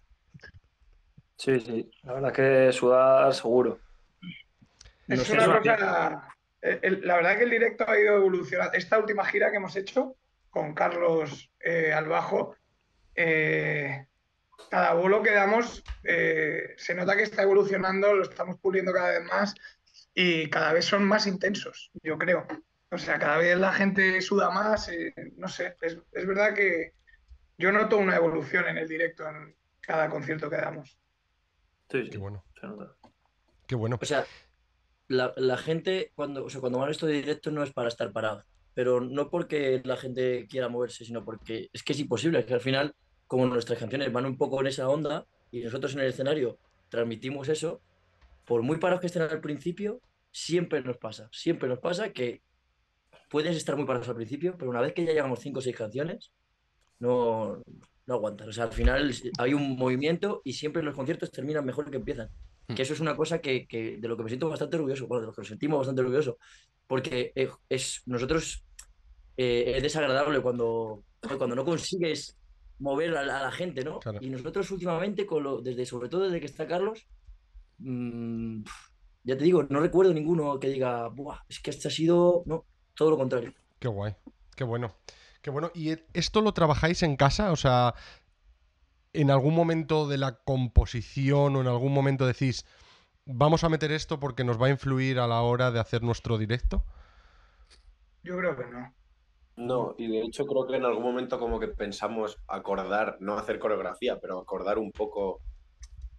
Sí, 1.36 1.60
sí. 1.60 1.90
La 2.04 2.14
verdad 2.14 2.32
que 2.32 2.72
sudar 2.72 3.34
seguro. 3.34 3.80
Es 5.08 5.18
No 5.18 5.24
sé, 5.24 5.32
una 5.34 5.42
es 5.42 5.48
una 5.48 5.58
cosa. 5.58 6.28
el- 6.62 6.78
el- 6.82 7.06
la 7.06 7.16
verdad 7.16 7.36
que 7.36 7.44
el 7.44 7.50
directo 7.50 7.84
ha 7.86 7.98
ido 7.98 8.16
evolucionando. 8.16 8.72
Esta 8.78 8.98
última 8.98 9.24
gira 9.26 9.50
que 9.50 9.56
hemos 9.58 9.76
hecho 9.76 10.16
con 10.48 10.72
Carlos 10.74 11.50
eh, 11.60 11.92
al 11.92 12.06
bajo, 12.06 12.56
eh, 13.16 14.06
cada 14.70 14.94
bolo 14.94 15.22
que 15.22 15.32
damos 15.32 15.82
eh, 16.04 16.74
se 16.78 16.94
nota 16.94 17.16
que 17.16 17.24
está 17.24 17.42
evolucionando, 17.42 18.14
lo 18.14 18.22
estamos 18.22 18.58
puliendo 18.60 18.92
cada 18.92 19.18
vez 19.18 19.24
más 19.24 19.54
y 20.14 20.48
cada 20.48 20.72
vez 20.72 20.84
son 20.86 21.04
más 21.04 21.26
intensos, 21.26 21.90
yo 22.02 22.16
creo. 22.16 22.46
O 22.90 22.96
sea, 22.96 23.18
cada 23.18 23.38
vez 23.38 23.58
la 23.58 23.72
gente 23.72 24.22
suda 24.22 24.48
más, 24.50 24.88
eh, 24.88 25.12
no 25.36 25.48
sé, 25.48 25.74
es, 25.82 25.98
es 26.12 26.26
verdad 26.26 26.54
que 26.54 26.92
yo 27.58 27.72
noto 27.72 27.98
una 27.98 28.16
evolución 28.16 28.66
en 28.68 28.78
el 28.78 28.88
directo 28.88 29.28
en 29.28 29.54
cada 29.80 30.08
concierto 30.08 30.50
que 30.50 30.56
damos. 30.56 30.98
Sí, 31.90 32.04
sí. 32.04 32.10
Qué 32.10 32.18
bueno, 32.18 32.44
se 32.60 32.66
nota. 32.66 32.96
qué 33.66 33.74
bueno. 33.74 33.98
O 34.00 34.04
sea, 34.04 34.24
la, 35.08 35.32
la 35.36 35.56
gente, 35.56 36.12
cuando, 36.14 36.44
o 36.44 36.50
sea, 36.50 36.60
cuando 36.60 36.78
van 36.78 36.88
a 36.88 36.92
esto 36.92 37.06
de 37.06 37.14
directo 37.14 37.50
no 37.50 37.62
es 37.62 37.72
para 37.72 37.88
estar 37.88 38.12
parado, 38.12 38.42
pero 38.74 39.00
no 39.00 39.30
porque 39.30 39.80
la 39.84 39.96
gente 39.96 40.46
quiera 40.48 40.68
moverse, 40.68 41.04
sino 41.04 41.24
porque 41.24 41.68
es 41.72 41.82
que 41.82 41.92
es 41.92 42.00
imposible, 42.00 42.40
es 42.40 42.46
que 42.46 42.54
al 42.54 42.60
final, 42.60 42.94
como 43.26 43.46
nuestras 43.46 43.78
canciones 43.78 44.12
van 44.12 44.26
un 44.26 44.36
poco 44.36 44.60
en 44.60 44.66
esa 44.66 44.88
onda 44.88 45.26
y 45.50 45.62
nosotros 45.62 45.94
en 45.94 46.00
el 46.00 46.08
escenario 46.08 46.58
transmitimos 46.88 47.48
eso, 47.48 47.80
por 48.44 48.62
muy 48.62 48.78
parados 48.78 49.00
que 49.00 49.06
estén 49.06 49.22
al 49.22 49.40
principio, 49.40 50.00
siempre 50.30 50.82
nos 50.82 50.96
pasa, 50.98 51.28
siempre 51.32 51.68
nos 51.68 51.78
pasa 51.78 52.12
que 52.12 52.42
puedes 53.30 53.56
estar 53.56 53.76
muy 53.76 53.86
parados 53.86 54.08
al 54.08 54.16
principio, 54.16 54.56
pero 54.58 54.70
una 54.70 54.80
vez 54.80 54.92
que 54.92 55.04
ya 55.04 55.12
llegamos 55.12 55.40
cinco 55.40 55.60
o 55.60 55.62
seis 55.62 55.76
canciones, 55.76 56.32
no, 56.98 57.62
no 58.06 58.14
aguantan. 58.14 58.48
O 58.48 58.52
sea, 58.52 58.64
al 58.64 58.72
final 58.72 59.14
hay 59.38 59.54
un 59.54 59.76
movimiento 59.76 60.42
y 60.44 60.52
siempre 60.52 60.82
los 60.82 60.94
conciertos 60.94 61.30
terminan 61.30 61.64
mejor 61.64 61.90
que 61.90 61.96
empiezan. 61.96 62.28
Que 62.74 62.80
eso 62.80 62.94
es 62.94 63.00
una 63.00 63.14
cosa 63.14 63.40
que, 63.40 63.66
que 63.66 63.98
de 63.98 64.08
lo 64.08 64.16
que 64.16 64.22
me 64.22 64.30
siento 64.30 64.48
bastante 64.48 64.76
orgulloso, 64.76 65.06
bueno, 65.06 65.20
de 65.20 65.26
lo 65.26 65.34
que 65.34 65.42
nos 65.42 65.48
sentimos 65.48 65.78
bastante 65.78 66.00
orgulloso, 66.00 66.38
porque 66.86 67.34
es 67.68 68.02
nosotros 68.06 68.64
eh, 69.36 69.74
es 69.76 69.82
desagradable 69.82 70.40
cuando, 70.40 71.04
cuando 71.36 71.56
no 71.56 71.64
consigues 71.64 72.38
mover 72.78 73.16
a 73.16 73.24
la, 73.24 73.40
a 73.40 73.42
la 73.42 73.52
gente, 73.52 73.84
¿no? 73.84 73.98
Claro. 73.98 74.18
Y 74.22 74.30
nosotros 74.30 74.70
últimamente, 74.70 75.26
con 75.26 75.42
lo, 75.42 75.60
desde, 75.60 75.84
sobre 75.84 76.08
todo 76.08 76.24
desde 76.24 76.40
que 76.40 76.46
está 76.46 76.66
Carlos, 76.66 77.06
mm, 77.78 78.62
ya 79.24 79.36
te 79.36 79.44
digo, 79.44 79.64
no 79.64 79.80
recuerdo 79.80 80.14
ninguno 80.14 80.58
que 80.58 80.68
diga, 80.68 81.08
Buah, 81.08 81.40
es 81.48 81.60
que 81.60 81.70
este 81.70 81.88
ha 81.88 81.90
sido, 81.90 82.44
no, 82.46 82.64
todo 82.94 83.10
lo 83.10 83.16
contrario. 83.16 83.52
Qué 83.78 83.88
guay, 83.88 84.14
qué 84.56 84.64
bueno, 84.64 84.94
qué 85.44 85.50
bueno. 85.50 85.70
¿Y 85.74 85.98
esto 86.14 86.40
lo 86.40 86.52
trabajáis 86.52 87.02
en 87.02 87.16
casa? 87.16 87.52
O 87.52 87.56
sea, 87.56 87.94
en 89.12 89.30
algún 89.30 89.54
momento 89.54 90.08
de 90.08 90.16
la 90.16 90.42
composición 90.42 91.54
o 91.54 91.60
en 91.60 91.66
algún 91.66 91.92
momento 91.92 92.26
decís, 92.26 92.64
vamos 93.26 93.62
a 93.62 93.68
meter 93.68 93.92
esto 93.92 94.18
porque 94.18 94.42
nos 94.42 94.60
va 94.60 94.68
a 94.68 94.70
influir 94.70 95.18
a 95.18 95.26
la 95.26 95.42
hora 95.42 95.70
de 95.70 95.80
hacer 95.80 96.02
nuestro 96.02 96.38
directo. 96.38 96.82
Yo 98.22 98.38
creo 98.38 98.56
que 98.56 98.64
no. 98.64 98.94
No, 99.56 99.94
y 99.98 100.08
de 100.08 100.22
hecho 100.22 100.46
creo 100.46 100.66
que 100.66 100.76
en 100.76 100.84
algún 100.86 101.04
momento 101.04 101.38
como 101.38 101.60
que 101.60 101.68
pensamos 101.68 102.38
acordar, 102.48 103.18
no 103.20 103.36
hacer 103.36 103.58
coreografía, 103.58 104.18
pero 104.18 104.40
acordar 104.40 104.78
un 104.78 104.92
poco 104.92 105.42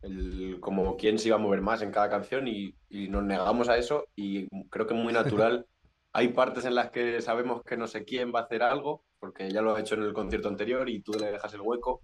el, 0.04 0.60
como 0.62 0.96
quién 0.98 1.18
se 1.18 1.30
iba 1.30 1.38
a 1.38 1.40
mover 1.40 1.62
más 1.62 1.82
en 1.82 1.92
cada 1.92 2.12
canción 2.12 2.48
y, 2.48 2.76
y 2.90 3.10
nos 3.10 3.24
negamos 3.24 3.70
a 3.70 3.78
eso 3.78 4.06
y 4.16 4.48
creo 4.70 4.86
que 4.86 4.94
muy 4.94 5.12
natural. 5.12 5.66
Hay 6.14 6.30
partes 6.30 6.64
en 6.64 6.76
las 6.76 6.92
que 6.92 7.22
sabemos 7.22 7.62
que 7.64 7.76
no 7.76 7.88
sé 7.88 8.06
quién 8.06 8.32
va 8.34 8.40
a 8.40 8.44
hacer 8.44 8.64
algo, 8.64 9.04
porque 9.26 9.50
ya 9.50 9.64
lo 9.64 9.76
ha 9.76 9.80
hecho 9.80 9.96
en 9.96 10.04
el 10.04 10.14
concierto 10.14 10.50
anterior 10.50 10.88
y 10.88 11.02
tú 11.02 11.14
le 11.14 11.32
dejas 11.32 11.52
el 11.56 11.62
hueco 11.62 12.00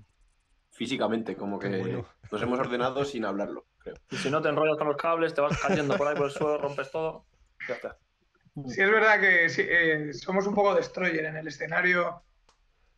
físicamente, 0.72 1.36
como 1.36 1.60
que 1.60 1.68
bueno. 1.68 2.08
nos 2.32 2.42
hemos 2.42 2.60
ordenado 2.60 3.06
sin 3.06 3.26
hablarlo, 3.26 3.68
creo. 3.78 3.94
Y 4.10 4.16
si 4.16 4.32
no 4.32 4.42
te 4.42 4.50
enrollas 4.50 4.78
con 4.78 4.88
los 4.88 4.98
cables, 4.98 5.36
te 5.36 5.42
vas 5.42 5.56
cayendo 5.62 5.96
por 5.98 6.08
ahí 6.08 6.16
por 6.16 6.26
el 6.26 6.32
suelo, 6.32 6.58
rompes 6.58 6.90
todo. 6.90 7.26
Ya 7.68 7.76
está. 7.76 7.98
Sí, 8.68 8.82
es 8.82 8.90
verdad 8.92 9.20
que 9.20 9.50
sí, 9.50 9.62
eh, 9.64 10.12
somos 10.14 10.48
un 10.48 10.56
poco 10.56 10.74
destroyer 10.74 11.26
en 11.26 11.38
el 11.38 11.48
escenario. 11.48 12.24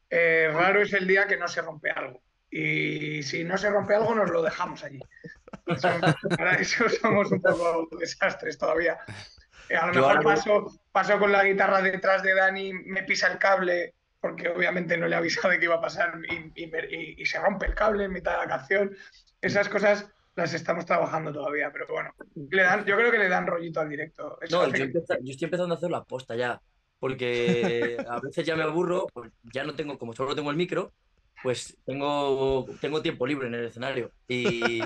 Eh, 0.09 0.49
raro 0.53 0.81
es 0.81 0.93
el 0.93 1.05
día 1.05 1.27
que 1.27 1.36
no 1.36 1.49
se 1.49 1.62
rompe 1.62 1.91
algo. 1.91 2.21
Y 2.49 3.23
si 3.23 3.43
no 3.43 3.57
se 3.57 3.69
rompe 3.69 3.95
algo, 3.95 4.15
nos 4.15 4.29
lo 4.29 4.41
dejamos 4.41 4.86
allí. 4.86 5.01
Para 6.38 6.55
eso 6.55 6.88
somos 6.88 7.29
un 7.29 7.41
poco 7.41 7.89
desastres 7.99 8.57
todavía. 8.57 8.97
Eh, 9.69 9.75
a 9.75 9.88
lo 9.88 9.93
mejor 9.93 10.23
paso, 10.23 10.79
paso 10.91 11.19
con 11.19 11.31
la 11.31 11.43
guitarra 11.43 11.81
detrás 11.81 12.23
de 12.23 12.36
Dani, 12.36 12.73
me 12.73 13.03
pisa 13.03 13.27
el 13.27 13.38
cable, 13.38 13.95
porque 14.23 14.47
obviamente 14.47 14.95
no 14.97 15.05
le 15.05 15.15
he 15.15 15.19
avisado 15.19 15.49
de 15.49 15.59
que 15.59 15.65
iba 15.65 15.75
a 15.75 15.81
pasar 15.81 16.13
y, 16.29 16.63
y 16.63 16.67
me- 16.67 16.88
y- 16.89 17.15
y 17.21 17.25
se 17.25 17.41
rompe 17.41 17.65
el 17.65 17.75
cable 17.75 18.05
en 18.05 18.13
mitad 18.13 18.31
de 18.31 18.38
la 18.38 18.47
canción. 18.47 18.95
Esas 19.41 19.67
cosas 19.67 20.09
las 20.36 20.53
estamos 20.53 20.86
trabajando 20.86 21.33
todavía, 21.33 21.69
pero 21.73 21.88
bueno, 21.89 22.12
le 22.49 22.63
dan, 22.63 22.86
yo 22.86 22.95
creo 22.95 23.12
que 23.12 23.17
le 23.19 23.27
dan 23.27 23.45
rollito 23.45 23.81
al 23.81 23.89
directo. 23.89 24.38
Eso 24.41 24.59
No, 24.62 24.67
yo, 24.69 24.86
empeza- 24.86 25.17
yo 25.21 25.31
estoy 25.31 25.45
empezando 25.47 25.75
a 25.75 25.77
hacer 25.77 25.91
la 25.91 26.05
posta 26.05 26.38
ya, 26.38 26.62
porque 26.99 27.97
a 28.09 28.21
veces 28.21 28.45
ya 28.45 28.55
me 28.55 28.63
aburro, 28.63 29.07
pues 29.13 29.29
ya 29.53 29.65
no 29.65 29.75
tengo, 29.75 29.97
como 29.97 30.13
solo 30.13 30.33
tengo 30.33 30.51
el 30.51 30.55
micro, 30.57 30.93
pues 31.43 31.77
tengo, 31.86 32.65
tengo 32.79 33.01
tiempo 33.01 33.27
libre 33.27 33.47
en 33.47 33.55
el 33.55 33.65
escenario. 33.65 34.09
Y 34.29 34.79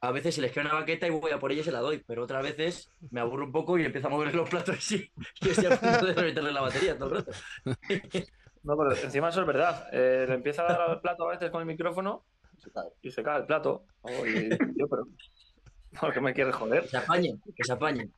a 0.00 0.10
veces 0.12 0.34
se 0.34 0.40
les 0.40 0.52
queda 0.52 0.64
una 0.64 0.74
baqueta 0.74 1.06
y 1.06 1.10
voy 1.10 1.30
a 1.32 1.38
por 1.38 1.52
ella 1.52 1.60
y 1.62 1.64
se 1.64 1.72
la 1.72 1.80
doy, 1.80 2.02
pero 2.06 2.24
otras 2.24 2.42
veces 2.42 2.90
me 3.10 3.20
aburro 3.20 3.44
un 3.46 3.52
poco 3.52 3.78
y 3.78 3.84
empiezo 3.84 4.08
a 4.08 4.10
mover 4.10 4.34
los 4.34 4.48
platos 4.48 4.76
así, 4.78 5.10
y 5.40 5.48
estoy 5.48 5.66
a 5.66 5.80
punto 5.80 6.06
de 6.06 6.22
meterle 6.22 6.52
la 6.52 6.60
batería 6.62 6.96
todo 6.98 7.10
el 7.10 7.24
rato. 7.24 7.32
No, 8.62 8.76
pero 8.76 8.96
encima 8.96 9.28
eso 9.28 9.40
es 9.42 9.46
verdad. 9.46 9.88
Eh, 9.92 10.24
le 10.28 10.34
empieza 10.34 10.62
a 10.62 10.66
dar 10.66 10.80
al 10.90 11.00
plato 11.00 11.28
a 11.28 11.32
veces 11.32 11.50
con 11.50 11.60
el 11.60 11.66
micrófono 11.66 12.24
Se 12.58 12.70
cae. 12.70 12.88
y 13.02 13.10
se 13.12 13.22
cae 13.22 13.38
el 13.38 13.46
plato. 13.46 13.84
Oh, 14.02 14.26
y 14.26 14.48
yo, 14.76 14.88
pero. 14.88 15.06
¿Por 16.00 16.12
qué 16.12 16.20
me 16.20 16.34
quieres 16.34 16.54
joder? 16.56 16.82
Que 16.82 16.88
se 16.88 16.96
apañen, 16.96 17.40
que 17.54 17.64
se 17.64 17.72
apañen. 17.72 18.12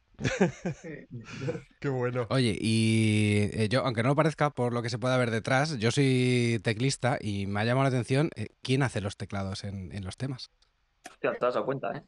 Qué 1.81 1.89
bueno. 1.89 2.27
Oye, 2.31 2.57
y 2.59 3.51
eh, 3.53 3.69
yo, 3.69 3.85
aunque 3.85 4.03
no 4.03 4.09
lo 4.09 4.17
parezca 4.17 4.51
por 4.51 4.73
lo 4.73 4.83
que 4.83 4.91
se 4.91 4.99
pueda 4.99 5.17
ver 5.17 5.31
detrás, 5.31 5.79
yo 5.79 5.91
soy 5.91 6.61
teclista 6.65 7.19
y 7.21 7.47
me 7.47 7.61
ha 7.61 7.65
llamado 7.65 7.85
la 7.85 7.89
atención 7.91 8.31
eh, 8.35 8.49
quién 8.63 8.83
hace 8.83 9.01
los 9.01 9.17
teclados 9.17 9.65
en, 9.65 9.93
en 9.93 10.05
los 10.05 10.17
temas. 10.17 10.51
Hostia, 11.11 11.33
te 11.39 11.47
has 11.47 11.55
dado 11.55 11.67
cuenta, 11.67 11.93
¿eh? 11.97 12.03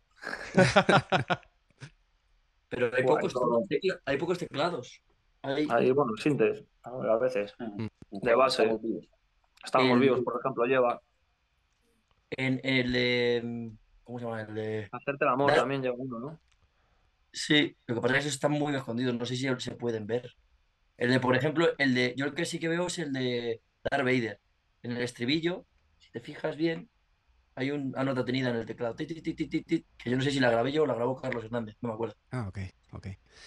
Pero 2.69 2.91
hay 2.95 3.03
pocos, 3.05 3.35
no. 3.35 3.61
tecla- 3.69 4.01
hay 4.05 4.17
pocos 4.17 4.39
teclados. 4.39 5.03
Hay- 5.43 5.91
bueno, 5.93 6.13
sintes, 6.17 6.65
a 6.83 7.17
veces. 7.17 7.55
Mm. 7.59 7.87
De 8.11 8.35
base. 8.35 8.63
Estamos 8.65 8.83
vivos. 8.83 9.09
Estamos 9.65 9.91
El- 9.93 9.99
vivos, 10.01 10.21
por 10.21 10.39
ejemplo, 10.41 10.65
lleva. 10.67 11.01
en 12.31 12.61
el 12.63 12.93
de... 12.93 13.73
¿Cómo 14.05 14.19
se 14.19 14.25
llama? 14.25 14.43
El 14.43 14.55
de... 14.55 14.89
Hacerte 14.93 15.25
el 15.25 15.31
amor 15.31 15.53
también 15.53 15.83
lleva 15.83 15.97
uno, 15.99 16.19
¿no? 16.21 16.41
Sí, 17.33 17.77
lo 17.87 17.95
que 17.97 18.01
pasa 18.01 18.15
es 18.17 18.23
que 18.23 18.29
esos 18.29 18.35
están 18.35 18.53
muy 18.53 18.75
escondidos, 18.75 19.15
no 19.15 19.25
sé 19.27 19.37
si 19.37 19.49
se 19.59 19.71
pueden 19.73 20.07
ver. 20.07 20.33
El 20.97 21.11
de, 21.11 21.21
por 21.21 21.35
ejemplo, 21.37 21.69
el 21.79 21.95
de, 21.95 22.15
yo 22.17 22.27
el 22.27 22.35
que 22.35 22.45
sí 22.45 22.59
que 22.59 22.69
veo 22.69 22.87
es 22.87 22.99
el 22.99 23.13
de 23.13 23.61
Darth 23.91 24.05
Vader. 24.05 24.41
En 24.83 24.93
el 24.93 25.03
estribillo, 25.03 25.65
si 25.99 26.11
te 26.11 26.21
fijas 26.21 26.57
bien, 26.57 26.89
hay 27.55 27.71
una 27.71 28.05
nota 28.05 28.25
tenida 28.25 28.51
en 28.51 28.57
el 28.57 28.67
teclado, 28.67 28.95
tit, 28.95 29.09
tit, 29.09 29.23
tit, 29.25 29.37
tit, 29.37 29.51
tit, 29.51 29.67
tit, 29.67 29.87
que 29.97 30.11
yo 30.11 30.17
no 30.17 30.23
sé 30.23 30.31
si 30.31 30.41
la 30.41 30.51
grabé 30.51 30.73
yo 30.73 30.83
o 30.85 30.87
la 30.87 30.95
grabó 30.95 31.17
Carlos 31.21 31.45
Hernández, 31.45 31.77
no 31.81 31.89
me 31.91 31.95
acuerdo. 31.95 32.15
Ah, 32.33 32.47
ok, 32.49 32.59
ok. 32.93 33.07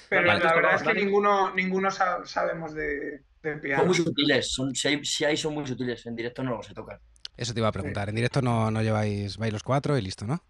Pero 0.10 0.22
Vale, 0.28 0.40
la 0.44 0.56
verdad 0.56 0.76
es 0.76 0.84
que 0.84 0.94
ninguno, 0.94 1.54
ninguno 1.54 1.90
sa- 1.92 2.24
sabemos 2.26 2.74
de, 2.74 3.24
de 3.42 3.58
Son 3.58 3.62
piano. 3.62 3.86
muy 3.86 3.96
sutiles, 3.96 4.52
son, 4.54 4.74
si, 4.76 4.88
hay, 4.88 5.04
si 5.06 5.26
hay 5.26 5.38
son 5.38 5.54
muy 5.54 5.66
sutiles, 5.68 6.06
en 6.06 6.16
directo 6.16 6.44
no 6.44 6.62
se 6.64 6.74
tocan. 6.74 7.00
Eso 7.38 7.54
te 7.54 7.60
iba 7.60 7.68
a 7.68 7.72
preguntar. 7.72 8.10
En 8.10 8.16
directo 8.16 8.42
no, 8.42 8.72
no 8.72 8.82
lleváis, 8.82 9.38
vais 9.38 9.54
los 9.54 9.64
cuatro 9.64 9.98
y 9.98 10.02
listo, 10.02 10.26
¿no? 10.26 10.44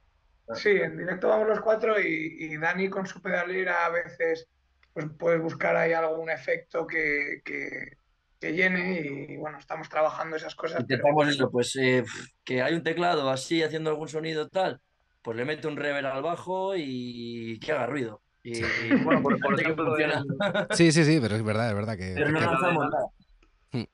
Sí, 0.55 0.69
en 0.69 0.97
directo 0.97 1.29
vamos 1.29 1.47
los 1.47 1.61
cuatro 1.61 1.99
y, 1.99 2.35
y 2.39 2.57
Dani 2.57 2.89
con 2.89 3.05
su 3.07 3.21
pedalera 3.21 3.85
a 3.85 3.89
veces 3.89 4.47
pues 4.91 5.07
puedes 5.17 5.41
buscar 5.41 5.75
ahí 5.75 5.93
algún 5.93 6.29
efecto 6.29 6.85
que, 6.85 7.41
que- 7.43 7.97
que 8.43 8.51
llene 8.53 8.99
y 9.01 9.37
bueno, 9.37 9.57
estamos 9.57 9.87
trabajando 9.87 10.35
esas 10.35 10.53
cosas. 10.53 10.83
pero- 10.87 10.99
Intentamos 10.99 11.29
eso, 11.29 11.49
pues 11.49 11.73
eh, 11.77 12.03
que 12.43 12.61
hay 12.61 12.73
un 12.73 12.83
teclado 12.83 13.29
así 13.29 13.63
haciendo 13.63 13.89
algún 13.89 14.09
sonido 14.09 14.49
tal, 14.49 14.81
pues 15.21 15.37
le 15.37 15.45
mete 15.45 15.67
un 15.69 15.77
reverb 15.77 16.05
al 16.07 16.21
bajo 16.21 16.73
y 16.75 17.57
que 17.59 17.71
haga 17.71 17.85
ruido. 17.87 18.21
Y, 18.43 18.51
Bueno, 19.05 19.21
por, 19.23 19.39
por 19.39 19.59
ejemplo, 19.59 19.85
funciona. 19.85 20.15
en, 20.19 20.67
Sí, 20.77 20.91
sí, 20.91 21.05
sí, 21.05 21.19
pero 21.21 21.35
es 21.37 21.43
verdad, 21.43 21.69
es 21.69 21.75
verdad 21.75 21.95
que... 21.97 22.11
Pero 22.15 22.31
no 22.31 22.39
que- 22.39 22.45
lanzamos 22.45 22.89
nada. 22.89 23.07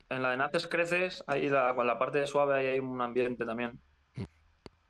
en 0.09 0.21
la 0.23 0.31
de 0.31 0.37
Naces 0.37 0.67
Creces, 0.67 1.23
ahí 1.27 1.47
la, 1.47 1.75
con 1.75 1.85
la 1.85 1.99
parte 1.99 2.17
de 2.17 2.25
suave 2.27 2.57
ahí 2.59 2.65
hay 2.67 2.79
un 2.79 2.99
ambiente 3.01 3.45
también. 3.45 3.79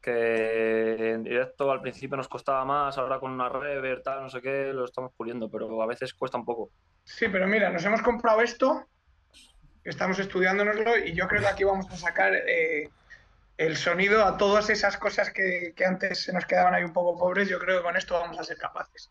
Que 0.02 1.12
en 1.12 1.24
directo 1.24 1.70
al 1.70 1.82
principio 1.82 2.16
nos 2.16 2.30
costaba 2.30 2.64
más, 2.64 2.98
ahora 2.98 3.20
con 3.20 3.32
una 3.32 3.50
reverb, 3.50 4.02
tal, 4.02 4.22
no 4.24 4.30
sé 4.30 4.42
qué, 4.42 4.72
lo 4.74 4.86
estamos 4.86 5.12
puliendo, 5.18 5.50
pero 5.52 5.82
a 5.82 5.86
veces 5.86 6.14
cuesta 6.14 6.38
un 6.38 6.46
poco. 6.46 6.72
Sí, 7.04 7.26
pero 7.30 7.46
mira, 7.48 7.70
nos 7.70 7.84
hemos 7.84 8.02
comprado 8.02 8.40
esto, 8.42 8.86
estamos 9.84 10.20
estudiándonoslo 10.20 10.98
y 10.98 11.14
yo 11.14 11.28
creo 11.28 11.42
que 11.42 11.48
aquí 11.48 11.64
vamos 11.64 11.88
a 11.92 11.98
sacar 11.98 12.34
eh, 12.34 12.90
el 13.58 13.76
sonido 13.76 14.26
a 14.26 14.38
todas 14.38 14.70
esas 14.70 14.98
cosas 14.98 15.32
que, 15.32 15.74
que 15.76 15.86
antes 15.86 16.24
se 16.24 16.34
nos 16.34 16.46
quedaban 16.46 16.74
ahí 16.74 16.84
un 16.84 16.94
poco 16.94 17.18
pobres. 17.18 17.50
Yo 17.50 17.60
creo 17.60 17.78
que 17.80 17.84
con 17.84 17.98
esto 17.98 18.14
vamos 18.14 18.40
a 18.40 18.44
ser 18.44 18.58
capaces. 18.58 19.10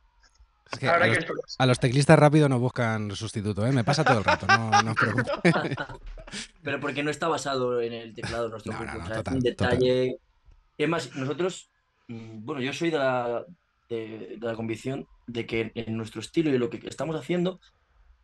es 0.72 0.78
que 0.78 0.86
La 0.86 0.94
a, 0.94 1.06
los, 1.06 1.18
que 1.18 1.32
a 1.58 1.66
los 1.66 1.78
teclistas 1.78 2.18
rápido 2.18 2.48
no 2.48 2.58
buscan 2.58 3.10
sustituto, 3.14 3.66
¿eh? 3.66 3.72
Me 3.72 3.84
pasa 3.84 4.04
todo 4.04 4.18
el 4.18 4.24
rato, 4.24 4.46
no, 4.46 4.70
no 4.82 4.90
os 4.92 4.96
preocupéis. 4.96 5.54
Pero 6.62 6.80
porque 6.80 7.02
no 7.02 7.10
está 7.10 7.28
basado 7.28 7.80
en 7.82 7.92
el 7.92 8.14
teclado 8.14 8.48
nuestro 8.48 8.72
No, 8.72 8.78
no, 8.78 8.84
grupo, 8.84 8.98
no, 8.98 9.04
o 9.04 9.06
sea, 9.06 9.16
es 9.16 9.24
total, 9.24 9.34
un 9.34 9.40
detalle. 9.40 10.18
Es 10.78 10.88
más, 10.88 11.14
nosotros, 11.14 11.70
mm, 12.06 12.44
bueno, 12.44 12.62
yo 12.62 12.72
soy 12.72 12.90
de 12.90 12.98
la, 12.98 13.44
de, 13.90 14.36
de 14.38 14.46
la 14.46 14.54
convicción 14.54 15.06
de 15.26 15.46
que 15.46 15.72
en 15.74 15.96
nuestro 15.96 16.20
estilo 16.20 16.50
y 16.50 16.58
lo 16.58 16.70
que 16.70 16.80
estamos 16.88 17.16
haciendo, 17.16 17.60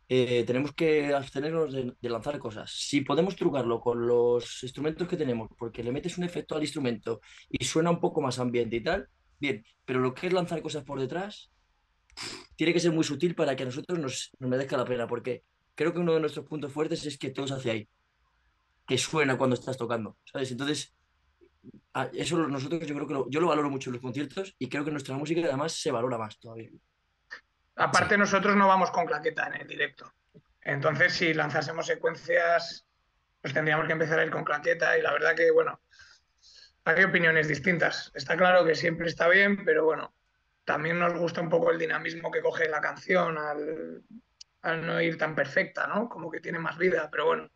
eh, 0.07 0.43
tenemos 0.45 0.73
que 0.73 1.13
abstenernos 1.13 1.73
de, 1.73 1.93
de 1.99 2.09
lanzar 2.09 2.37
cosas. 2.39 2.71
Si 2.71 3.01
podemos 3.01 3.35
trucarlo 3.35 3.79
con 3.79 4.05
los 4.07 4.63
instrumentos 4.63 5.07
que 5.07 5.17
tenemos, 5.17 5.49
porque 5.57 5.83
le 5.83 5.91
metes 5.91 6.17
un 6.17 6.23
efecto 6.23 6.55
al 6.55 6.61
instrumento 6.61 7.21
y 7.49 7.65
suena 7.65 7.91
un 7.91 7.99
poco 7.99 8.21
más 8.21 8.39
ambiente 8.39 8.75
y 8.77 8.83
tal, 8.83 9.07
bien, 9.39 9.63
pero 9.85 9.99
lo 9.99 10.13
que 10.13 10.27
es 10.27 10.33
lanzar 10.33 10.61
cosas 10.61 10.83
por 10.83 10.99
detrás, 10.99 11.51
tiene 12.55 12.73
que 12.73 12.79
ser 12.79 12.91
muy 12.91 13.03
sutil 13.03 13.35
para 13.35 13.55
que 13.55 13.63
a 13.63 13.65
nosotros 13.65 13.99
nos, 13.99 14.31
nos 14.39 14.49
merezca 14.49 14.77
la 14.77 14.85
pena, 14.85 15.07
porque 15.07 15.43
creo 15.75 15.93
que 15.93 15.99
uno 15.99 16.13
de 16.13 16.21
nuestros 16.21 16.45
puntos 16.45 16.71
fuertes 16.71 17.05
es 17.05 17.17
que 17.17 17.31
todo 17.31 17.47
se 17.47 17.53
hace 17.55 17.71
ahí 17.71 17.89
que 18.85 18.97
suena 18.97 19.37
cuando 19.37 19.55
estás 19.55 19.77
tocando, 19.77 20.17
¿sabes? 20.31 20.51
Entonces, 20.51 20.95
eso 22.13 22.47
nosotros 22.47 22.85
yo 22.85 22.93
creo 22.95 23.07
que 23.07 23.13
lo, 23.13 23.29
yo 23.29 23.39
lo 23.39 23.47
valoro 23.47 23.69
mucho 23.69 23.89
en 23.89 23.93
los 23.93 24.01
conciertos 24.01 24.55
y 24.59 24.69
creo 24.69 24.85
que 24.85 24.91
nuestra 24.91 25.17
música 25.17 25.41
además 25.41 25.73
se 25.73 25.91
valora 25.91 26.17
más 26.17 26.37
todavía. 26.39 26.69
Aparte, 27.75 28.17
nosotros 28.17 28.55
no 28.55 28.67
vamos 28.67 28.91
con 28.91 29.05
claqueta 29.05 29.47
en 29.47 29.61
el 29.61 29.67
directo. 29.67 30.13
Entonces, 30.61 31.13
si 31.13 31.33
lanzásemos 31.33 31.85
secuencias, 31.85 32.85
pues 33.41 33.53
tendríamos 33.53 33.85
que 33.85 33.93
empezar 33.93 34.19
a 34.19 34.23
ir 34.25 34.31
con 34.31 34.43
claqueta. 34.43 34.97
Y 34.97 35.01
la 35.01 35.11
verdad 35.11 35.35
que, 35.35 35.51
bueno, 35.51 35.81
hay 36.85 37.03
opiniones 37.03 37.47
distintas. 37.47 38.11
Está 38.15 38.37
claro 38.37 38.65
que 38.65 38.75
siempre 38.75 39.07
está 39.07 39.27
bien, 39.27 39.63
pero 39.65 39.85
bueno, 39.85 40.13
también 40.63 40.99
nos 40.99 41.13
gusta 41.13 41.41
un 41.41 41.49
poco 41.49 41.71
el 41.71 41.77
dinamismo 41.77 42.31
que 42.31 42.41
coge 42.41 42.67
la 42.69 42.81
canción 42.81 43.37
al, 43.37 44.03
al 44.61 44.85
no 44.85 45.01
ir 45.01 45.17
tan 45.17 45.35
perfecta, 45.35 45.85
¿no? 45.87 46.09
Como 46.09 46.31
que 46.31 46.39
tiene 46.39 46.59
más 46.59 46.77
vida. 46.77 47.09
Pero 47.11 47.25
bueno, 47.25 47.49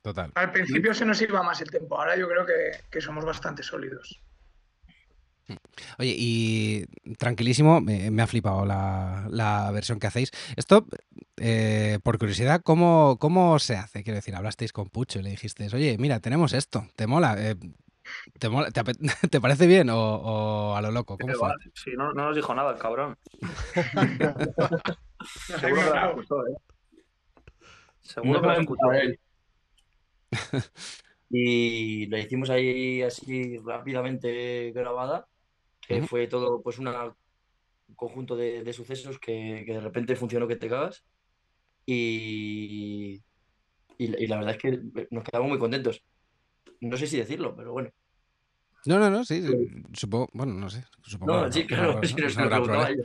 Total. 0.00 0.30
al 0.34 0.52
principio 0.52 0.94
se 0.94 1.04
nos 1.04 1.20
iba 1.20 1.42
más 1.42 1.60
el 1.60 1.70
tiempo. 1.70 1.98
Ahora 1.98 2.16
yo 2.16 2.28
creo 2.28 2.46
que, 2.46 2.84
que 2.90 3.00
somos 3.00 3.24
bastante 3.24 3.62
sólidos. 3.62 4.22
Oye, 5.98 6.14
y 6.16 6.84
tranquilísimo, 7.18 7.80
me, 7.80 8.10
me 8.10 8.22
ha 8.22 8.26
flipado 8.26 8.64
la, 8.66 9.26
la 9.30 9.70
versión 9.72 9.98
que 9.98 10.06
hacéis. 10.06 10.30
Esto, 10.56 10.86
eh, 11.36 11.98
por 12.02 12.18
curiosidad, 12.18 12.62
¿cómo, 12.62 13.16
¿cómo 13.20 13.58
se 13.58 13.76
hace? 13.76 14.02
Quiero 14.02 14.16
decir, 14.16 14.34
hablasteis 14.34 14.72
con 14.72 14.88
Pucho 14.88 15.20
y 15.20 15.22
le 15.22 15.30
dijisteis, 15.30 15.72
oye, 15.74 15.96
mira, 15.98 16.20
tenemos 16.20 16.52
esto, 16.52 16.86
¿te 16.96 17.06
mola? 17.06 17.36
Eh, 17.38 17.56
¿te, 18.38 18.48
mola? 18.48 18.70
¿Te, 18.70 18.82
parece 19.40 19.66
bien 19.66 19.90
o, 19.90 19.98
o 19.98 20.76
a 20.76 20.82
lo 20.82 20.90
loco? 20.90 21.16
¿Cómo 21.18 21.32
Que 21.32 21.38
fue? 21.38 21.50
Sí, 21.74 21.90
no, 21.96 22.12
no 22.12 22.26
nos 22.26 22.36
dijo 22.36 22.54
nada 22.54 22.72
el 22.72 22.78
cabrón. 22.78 23.16
Seguro 25.60 25.60
que 25.60 25.68
ignorado. 25.68 26.14
gustó, 26.14 26.46
¿eh? 26.46 26.54
No 28.24 28.30
Seguro 28.40 28.40
que 28.40 28.46
nos 28.46 28.56
sabemos 28.56 28.58
escuchó. 28.58 28.92
él. 28.92 29.20
Y 31.32 32.06
la 32.06 32.18
hicimos 32.18 32.50
ahí 32.50 33.02
así 33.02 33.56
rápidamente 33.58 34.72
grabada, 34.72 35.28
que 36.00 36.06
fue 36.06 36.26
todo 36.26 36.62
pues 36.62 36.78
una, 36.78 37.04
un 37.06 37.94
conjunto 37.96 38.36
de, 38.36 38.62
de 38.62 38.72
sucesos 38.72 39.18
que, 39.18 39.64
que 39.66 39.72
de 39.72 39.80
repente 39.80 40.16
funcionó 40.16 40.46
que 40.46 40.56
te 40.56 40.68
cagas. 40.68 41.04
Y, 41.86 43.22
y, 43.98 44.06
la- 44.06 44.20
y 44.20 44.26
la 44.26 44.36
verdad 44.36 44.54
es 44.56 44.62
que 44.62 44.80
nos 45.10 45.24
quedamos 45.24 45.48
muy 45.48 45.58
contentos. 45.58 46.02
No 46.80 46.96
sé 46.96 47.06
si 47.06 47.16
decirlo, 47.18 47.54
pero 47.56 47.72
bueno. 47.72 47.90
No, 48.86 48.98
no, 48.98 49.10
no, 49.10 49.24
sí, 49.24 49.42
sí, 49.42 49.52
supongo, 49.92 50.28
bueno, 50.32 50.54
no 50.54 50.70
sé, 50.70 50.84
supongo. 51.02 51.32
No, 51.34 51.46
no- 51.46 51.52
sí, 51.52 51.66
claro, 51.66 51.94
no- 51.94 52.00
no 52.00 52.00
nos 52.00 52.36
preguntaba 52.36 52.90
yo. 52.90 53.02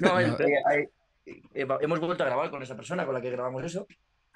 No, 0.00 0.20
No. 0.20 0.38
eh, 0.40 0.90
eh, 1.54 1.66
hemos 1.80 2.00
vuelto 2.00 2.22
a 2.24 2.26
grabar 2.26 2.50
con 2.50 2.62
esa 2.62 2.74
persona 2.76 3.04
con 3.04 3.14
la 3.14 3.20
que 3.20 3.30
grabamos 3.30 3.62
eso 3.64 3.86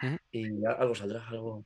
Ujú. 0.02 0.16
y 0.30 0.64
a- 0.64 0.72
algo 0.72 0.94
saldrá, 0.94 1.26
algo. 1.28 1.64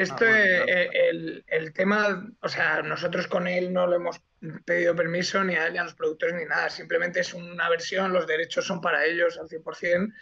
Esto, 0.00 0.24
Ah, 0.24 0.28
bueno, 0.28 0.44
eh, 0.44 0.64
claro. 0.64 0.72
eh, 0.72 0.90
el, 1.10 1.44
el 1.46 1.72
tema, 1.72 2.26
o 2.40 2.48
sea, 2.48 2.82
nosotros 2.82 3.26
con 3.26 3.46
él 3.46 3.72
no 3.72 3.86
le 3.86 3.96
hemos 3.96 4.20
pedido 4.64 4.96
permiso 4.96 5.44
ni 5.44 5.54
a 5.56 5.66
él 5.66 5.74
ni 5.74 5.78
a 5.78 5.84
los 5.84 5.94
productores 5.94 6.34
ni 6.34 6.44
nada, 6.46 6.70
simplemente 6.70 7.20
es 7.20 7.34
una 7.34 7.68
versión, 7.68 8.12
los 8.12 8.26
derechos 8.26 8.66
son 8.66 8.80
para 8.80 9.04
ellos 9.04 9.38
al 9.38 9.48
100% 9.48 10.12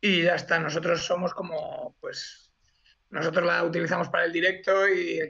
y 0.00 0.22
ya 0.22 0.36
está, 0.36 0.58
nosotros 0.58 1.04
somos 1.04 1.34
como, 1.34 1.96
pues, 2.00 2.52
nosotros 3.10 3.44
la 3.44 3.64
utilizamos 3.64 4.08
para 4.08 4.24
el 4.24 4.32
directo 4.32 4.88
y, 4.88 5.20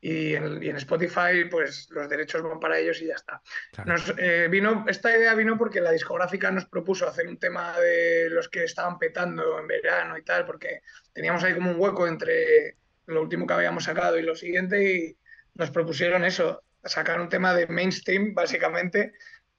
y 0.00 0.34
en, 0.34 0.62
y 0.62 0.68
en 0.68 0.76
Spotify, 0.76 1.46
pues 1.50 1.88
los 1.90 2.08
derechos 2.08 2.42
van 2.42 2.60
para 2.60 2.78
ellos 2.78 3.00
y 3.00 3.06
ya 3.06 3.14
está. 3.14 3.40
Claro. 3.72 3.92
Nos, 3.92 4.14
eh, 4.18 4.48
vino, 4.50 4.84
esta 4.88 5.16
idea 5.16 5.34
vino 5.34 5.56
porque 5.56 5.80
la 5.80 5.90
discográfica 5.90 6.50
nos 6.50 6.66
propuso 6.66 7.08
hacer 7.08 7.26
un 7.26 7.38
tema 7.38 7.78
de 7.80 8.28
los 8.30 8.48
que 8.48 8.64
estaban 8.64 8.98
petando 8.98 9.58
en 9.58 9.66
verano 9.66 10.16
y 10.18 10.22
tal, 10.22 10.44
porque 10.44 10.82
teníamos 11.12 11.42
ahí 11.44 11.54
como 11.54 11.70
un 11.70 11.80
hueco 11.80 12.06
entre 12.06 12.76
lo 13.06 13.22
último 13.22 13.46
que 13.46 13.54
habíamos 13.54 13.84
sacado 13.84 14.18
y 14.18 14.22
lo 14.22 14.34
siguiente 14.34 14.94
y 14.96 15.18
nos 15.54 15.70
propusieron 15.70 16.24
eso, 16.24 16.62
sacar 16.84 17.20
un 17.20 17.28
tema 17.28 17.54
de 17.54 17.66
mainstream 17.66 18.34
básicamente 18.34 19.12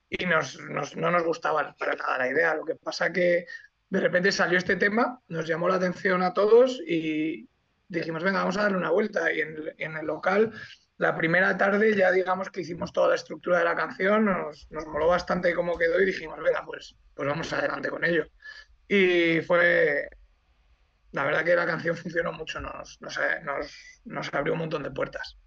y 0.10 0.26
nos, 0.26 0.60
nos- 0.62 0.96
no 0.96 1.12
nos 1.12 1.24
gustaba 1.24 1.76
para 1.78 1.96
nada 1.96 2.18
la 2.20 2.30
idea. 2.30 2.56
Lo 2.56 2.66
que 2.66 2.76
pasa 2.76 3.12
que 3.12 3.46
de 3.90 4.00
repente 4.00 4.32
salió 4.32 4.58
este 4.58 4.76
tema, 4.76 5.22
nos 5.28 5.48
llamó 5.48 5.68
la 5.70 5.76
atención 5.76 6.22
a 6.24 6.34
todos 6.34 6.82
y 6.86 7.50
dijimos, 7.88 8.24
venga, 8.24 8.40
vamos 8.40 8.58
a 8.58 8.64
darle 8.64 8.78
una 8.78 8.92
vuelta. 8.92 9.32
Y 9.34 9.42
en, 9.42 9.56
en 9.78 9.98
el 9.98 10.06
local, 10.06 10.52
la 10.98 11.16
primera 11.16 11.58
tarde 11.58 11.96
ya 11.96 12.12
digamos 12.12 12.50
que 12.50 12.62
hicimos 12.62 12.92
toda 12.94 13.10
la 13.10 13.16
estructura 13.16 13.60
de 13.60 13.66
la 13.66 13.76
canción, 13.76 14.26
nos, 14.26 14.68
nos 14.72 14.86
moló 14.88 15.08
bastante 15.08 15.54
cómo 15.54 15.78
quedó 15.78 16.00
y 16.02 16.06
dijimos, 16.06 16.40
venga, 16.44 16.64
pues, 16.66 16.96
pues 17.14 17.28
vamos 17.28 17.52
adelante 17.54 17.90
con 17.90 18.04
ello. 18.06 18.26
Y 18.88 19.42
fue, 19.42 20.10
la 21.12 21.24
verdad 21.24 21.44
que 21.44 21.56
la 21.56 21.66
canción 21.66 21.96
funcionó 21.98 22.32
mucho, 22.34 22.60
nos, 22.60 23.02
nos, 23.02 23.20
nos, 23.44 24.02
nos 24.06 24.34
abrió 24.34 24.54
un 24.54 24.60
montón 24.60 24.84
de 24.84 24.92
puertas. 24.92 25.38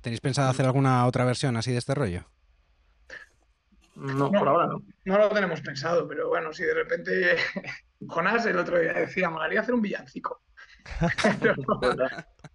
¿Tenéis 0.00 0.20
pensado 0.20 0.48
hacer 0.48 0.64
alguna 0.66 1.06
otra 1.06 1.24
versión 1.24 1.56
así 1.56 1.72
de 1.72 1.78
este 1.78 1.94
rollo? 1.94 2.24
No, 3.96 4.30
No. 4.30 4.32
por 4.32 4.48
ahora 4.48 4.66
no. 4.66 4.82
No 5.04 5.18
lo 5.18 5.28
tenemos 5.30 5.60
pensado, 5.60 6.08
pero 6.08 6.28
bueno, 6.28 6.52
si 6.52 6.62
de 6.64 6.72
repente 6.74 7.36
Jonás 8.08 8.46
el 8.46 8.58
otro 8.58 8.78
día 8.78 8.92
decía, 8.94 9.28
molaría 9.28 9.60
hacer 9.60 9.74
un 9.74 9.82
villancico. 9.82 10.42
Pero 11.40 11.54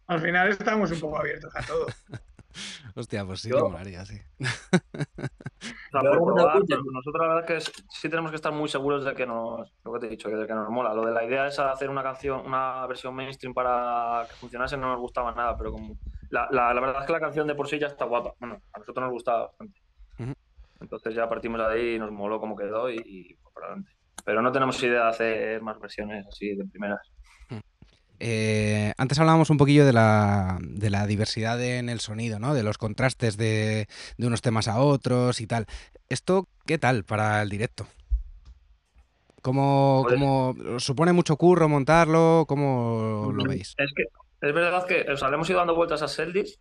al 0.07 0.19
final 0.21 0.49
estamos 0.49 0.89
un 0.91 0.99
poco 0.99 1.19
abiertos 1.19 1.55
a 1.55 1.61
todo. 1.61 1.85
Hostia, 2.95 3.25
pues 3.25 3.41
sí, 3.41 3.49
Yo- 3.49 3.57
que 3.57 3.63
molaría, 3.63 4.05
sí. 4.05 4.19
O 4.39 6.01
sea, 6.01 6.11
por 6.19 6.33
probar, 6.35 6.57
nosotros 6.57 7.21
la 7.21 7.27
verdad 7.27 7.39
es 7.39 7.45
que 7.45 7.55
es- 7.57 7.85
sí 7.89 8.09
tenemos 8.09 8.31
que 8.31 8.35
estar 8.35 8.51
muy 8.51 8.67
seguros 8.69 9.05
de 9.05 9.13
que 9.13 9.25
nos, 9.25 9.71
lo 9.83 9.93
que 9.93 9.99
te 9.99 10.05
he 10.07 10.09
dicho, 10.09 10.29
que 10.29 10.35
de 10.35 10.47
que 10.47 10.53
nos 10.53 10.69
mola. 10.69 10.93
Lo 10.93 11.05
de 11.05 11.13
la 11.13 11.23
idea 11.23 11.47
es 11.47 11.57
hacer 11.59 11.89
una 11.89 12.03
canción, 12.03 12.45
una 12.45 12.85
versión 12.87 13.15
mainstream 13.15 13.53
para 13.53 14.25
que 14.29 14.35
funcionase 14.35 14.77
no 14.77 14.89
nos 14.89 14.99
gustaba 14.99 15.31
nada, 15.33 15.55
pero 15.57 15.71
como 15.71 15.97
la, 16.29 16.47
la- 16.51 16.73
la 16.73 16.81
verdad 16.81 17.01
es 17.01 17.07
que 17.07 17.13
la 17.13 17.19
canción 17.19 17.47
de 17.47 17.55
por 17.55 17.67
sí 17.67 17.79
ya 17.79 17.87
está 17.87 18.05
guapa. 18.05 18.33
Bueno, 18.39 18.59
a 18.73 18.79
nosotros 18.79 19.03
nos 19.03 19.11
gustaba 19.13 19.47
bastante. 19.47 19.79
Entonces 20.81 21.15
ya 21.15 21.27
partimos 21.29 21.59
de 21.59 21.65
ahí 21.67 21.95
y 21.95 21.99
nos 21.99 22.11
moló 22.11 22.39
como 22.39 22.55
quedó 22.55 22.89
y, 22.89 23.01
y 23.05 23.33
pues 23.35 23.53
para 23.53 23.67
adelante. 23.67 23.91
Pero 24.25 24.41
no 24.41 24.51
tenemos 24.51 24.81
idea 24.83 25.03
de 25.03 25.09
hacer 25.09 25.61
más 25.61 25.79
versiones 25.79 26.25
así 26.27 26.55
de 26.55 26.65
primeras. 26.65 26.99
Eh, 28.19 28.93
antes 28.97 29.19
hablábamos 29.19 29.49
un 29.49 29.57
poquillo 29.57 29.85
de 29.85 29.93
la, 29.93 30.57
de 30.61 30.89
la 30.89 31.05
diversidad 31.07 31.61
en 31.63 31.89
el 31.89 31.99
sonido, 31.99 32.39
¿no? 32.39 32.53
De 32.53 32.63
los 32.63 32.77
contrastes 32.77 33.37
de, 33.37 33.87
de 34.17 34.27
unos 34.27 34.41
temas 34.41 34.67
a 34.67 34.79
otros 34.79 35.41
y 35.41 35.47
tal. 35.47 35.65
¿Esto 36.09 36.47
qué 36.65 36.77
tal 36.77 37.03
para 37.03 37.41
el 37.41 37.49
directo? 37.49 37.87
¿Cómo, 39.41 40.01
Pues- 40.07 40.15
cómo- 40.15 40.55
supone 40.79 41.13
mucho 41.13 41.35
curro 41.37 41.69
montarlo? 41.69 42.45
¿Cómo 42.47 43.31
lo 43.33 43.43
veis? 43.45 43.75
Es 43.77 43.91
que 43.95 44.03
es 44.47 44.53
verdad 44.53 44.85
que 44.87 45.05
o 45.11 45.17
sea, 45.17 45.29
le 45.29 45.35
hemos 45.35 45.49
ido 45.49 45.59
dando 45.59 45.75
vueltas 45.75 46.01
a 46.01 46.07
Seldis 46.07 46.59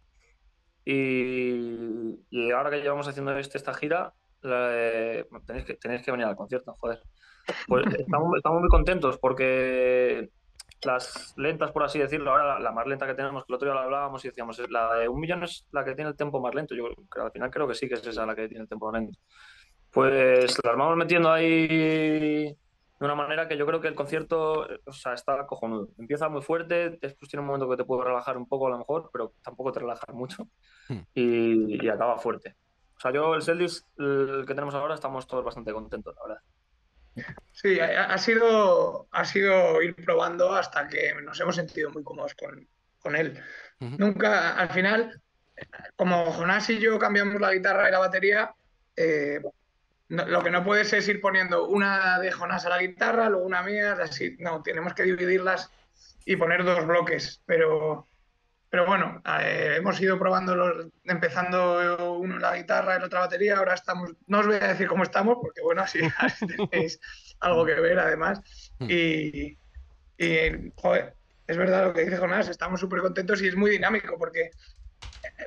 y, 0.85 2.19
y 2.31 2.51
ahora 2.51 2.71
que 2.71 2.81
llevamos 2.83 3.09
haciendo 3.09 3.37
este, 3.39 3.59
esta 3.59 3.75
gira, 3.75 4.13
de- 4.43 5.27
bueno, 5.31 5.45
tenéis, 5.47 5.65
que, 5.65 5.75
tenéis 5.75 6.03
que 6.03 6.11
venir 6.11 6.27
al 6.27 6.37
concierto, 6.37 6.75
joder. 6.79 7.03
Pues 7.67 7.85
estamos, 7.99 8.37
estamos 8.37 8.61
muy 8.61 8.69
contentos 8.69 9.19
porque 9.19 10.31
las 10.87 11.35
lentas, 11.37 11.73
por 11.73 11.83
así 11.85 11.99
decirlo, 11.99 12.31
ahora 12.31 12.55
la, 12.55 12.59
la 12.61 12.73
más 12.73 12.87
lenta 12.87 13.07
que 13.07 13.15
tenemos, 13.15 13.45
que 13.45 13.53
el 13.53 13.57
otro 13.57 13.67
día 13.67 13.75
lo 13.75 13.81
hablábamos 13.81 14.25
y 14.25 14.29
decíamos, 14.29 14.59
la 14.71 14.95
de 14.97 15.09
un 15.09 15.21
millón 15.21 15.43
es 15.45 15.67
la 15.73 15.85
que 15.85 15.95
tiene 15.95 16.11
el 16.11 16.17
tempo 16.17 16.41
más 16.41 16.55
lento. 16.55 16.75
Yo 16.75 16.89
que 17.13 17.21
al 17.21 17.33
final 17.33 17.51
creo 17.51 17.69
que 17.69 17.75
sí 17.75 17.89
que 17.89 17.95
es 17.95 18.07
esa 18.07 18.27
la 18.27 18.35
que 18.35 18.49
tiene 18.49 18.63
el 18.63 18.69
tempo 18.69 18.91
más 18.91 19.01
lento. 19.01 19.19
Pues 19.91 20.59
las 20.65 20.77
vamos 20.77 20.97
metiendo 20.97 21.31
ahí 21.33 21.67
de 21.69 23.07
una 23.07 23.15
manera 23.15 23.47
que 23.49 23.57
yo 23.57 23.67
creo 23.67 23.81
que 23.81 23.89
el 23.89 23.95
concierto 23.95 24.67
o 24.87 24.93
sea, 24.93 25.15
está 25.15 25.47
cojonudo. 25.47 25.89
Empieza 25.99 26.29
muy 26.29 26.43
fuerte, 26.43 26.99
después 27.01 27.29
tiene 27.29 27.43
un 27.43 27.47
momento 27.47 27.69
que 27.69 27.77
te 27.77 27.85
puede 27.85 28.05
relajar 28.05 28.37
un 28.37 28.49
poco 28.49 28.67
a 28.67 28.71
lo 28.71 28.79
mejor, 28.79 29.11
pero 29.13 29.35
tampoco 29.43 29.73
te 29.73 29.81
relaja 29.81 30.13
mucho 30.13 30.49
Hmm. 30.89 31.01
y, 31.15 31.85
y 31.85 31.89
acaba 31.89 32.19
fuerte. 32.19 32.57
O 32.97 33.01
sea, 33.01 33.11
yo 33.11 33.35
el 33.35 33.43
Celdis, 33.43 33.87
el 33.99 34.45
que 34.47 34.55
tenemos 34.55 34.75
ahora, 34.75 34.95
estamos 34.95 35.27
todos 35.27 35.45
bastante 35.45 35.73
contentos, 35.73 36.15
la 36.15 36.23
verdad. 36.23 36.43
Sí, 37.53 37.79
ha, 37.81 38.19
sido, 38.19 39.09
ha 39.11 39.25
sido 39.25 39.81
ir 39.83 39.95
probando 39.97 40.55
hasta 40.55 40.89
que 40.89 41.15
nos 41.23 41.41
hemos 41.41 41.57
sentido 41.57 41.91
muy 41.91 42.03
cómodos 42.03 42.35
con, 42.35 42.69
con 42.99 43.17
él. 43.17 43.41
Nunca, 43.79 44.57
al 44.57 44.71
final, 44.71 45.21
como 45.97 46.33
Jonás 46.33 46.69
y 46.71 46.79
yo 46.79 46.99
cambiamos 46.99 47.41
la 47.41 47.53
guitarra 47.53 47.89
y 47.89 47.93
la 47.93 47.99
batería, 47.99 48.55
eh, 48.97 49.41
no- 50.09 50.27
lo 50.27 50.43
que 50.43 50.51
no 50.51 50.65
puedes 50.65 50.93
es 50.93 51.09
ir 51.09 51.21
poniendo 51.21 51.69
una 51.69 52.19
de 52.19 52.33
Jonás 52.33 52.67
a 52.67 52.71
la 52.71 52.79
guitarra, 52.81 53.29
luego 53.29 53.47
una 53.47 53.63
mía, 53.63 53.93
así. 53.93 54.37
No, 54.39 54.63
tenemos 54.63 54.95
que 54.95 55.05
dividirlas 55.05 55.71
y 56.25 56.37
poner 56.37 56.65
dos 56.65 56.87
bloques. 56.87 57.43
Pero, 57.47 58.09
pero 58.75 58.87
bueno, 58.87 59.23
eh, 59.41 59.75
hemos 59.77 60.01
ido 60.01 60.19
probando, 60.19 60.57
los- 60.57 60.89
empezando 61.05 62.15
uno 62.19 62.41
la 62.41 62.57
guitarra, 62.57 62.97
el 62.97 63.05
otra 63.05 63.21
batería. 63.21 63.57
Ahora 63.59 63.75
estamos, 63.75 64.11
no 64.27 64.41
os 64.41 64.47
voy 64.49 64.57
a 64.57 64.67
decir 64.67 64.89
cómo 64.89 65.05
estamos, 65.05 65.39
porque 65.41 65.63
bueno, 65.63 65.83
así, 65.83 66.01
así 66.19 66.45
tenéis 66.45 66.99
algo 67.39 67.65
que 67.65 67.75
ver 67.75 68.01
además. 68.01 68.41
Mm. 68.81 68.87
Y, 68.91 69.59
y, 70.19 70.73
joder, 70.75 71.15
es 71.47 71.57
verdad 71.57 71.85
lo 71.85 71.95
que 71.95 72.03
dice 72.05 72.17
Jonás, 72.17 72.49
estamos 72.49 72.81
súper 72.81 73.01
contentos 73.01 73.41
y 73.43 73.47
es 73.47 73.55
muy 73.55 73.71
dinámico 73.71 74.19
porque 74.19 74.51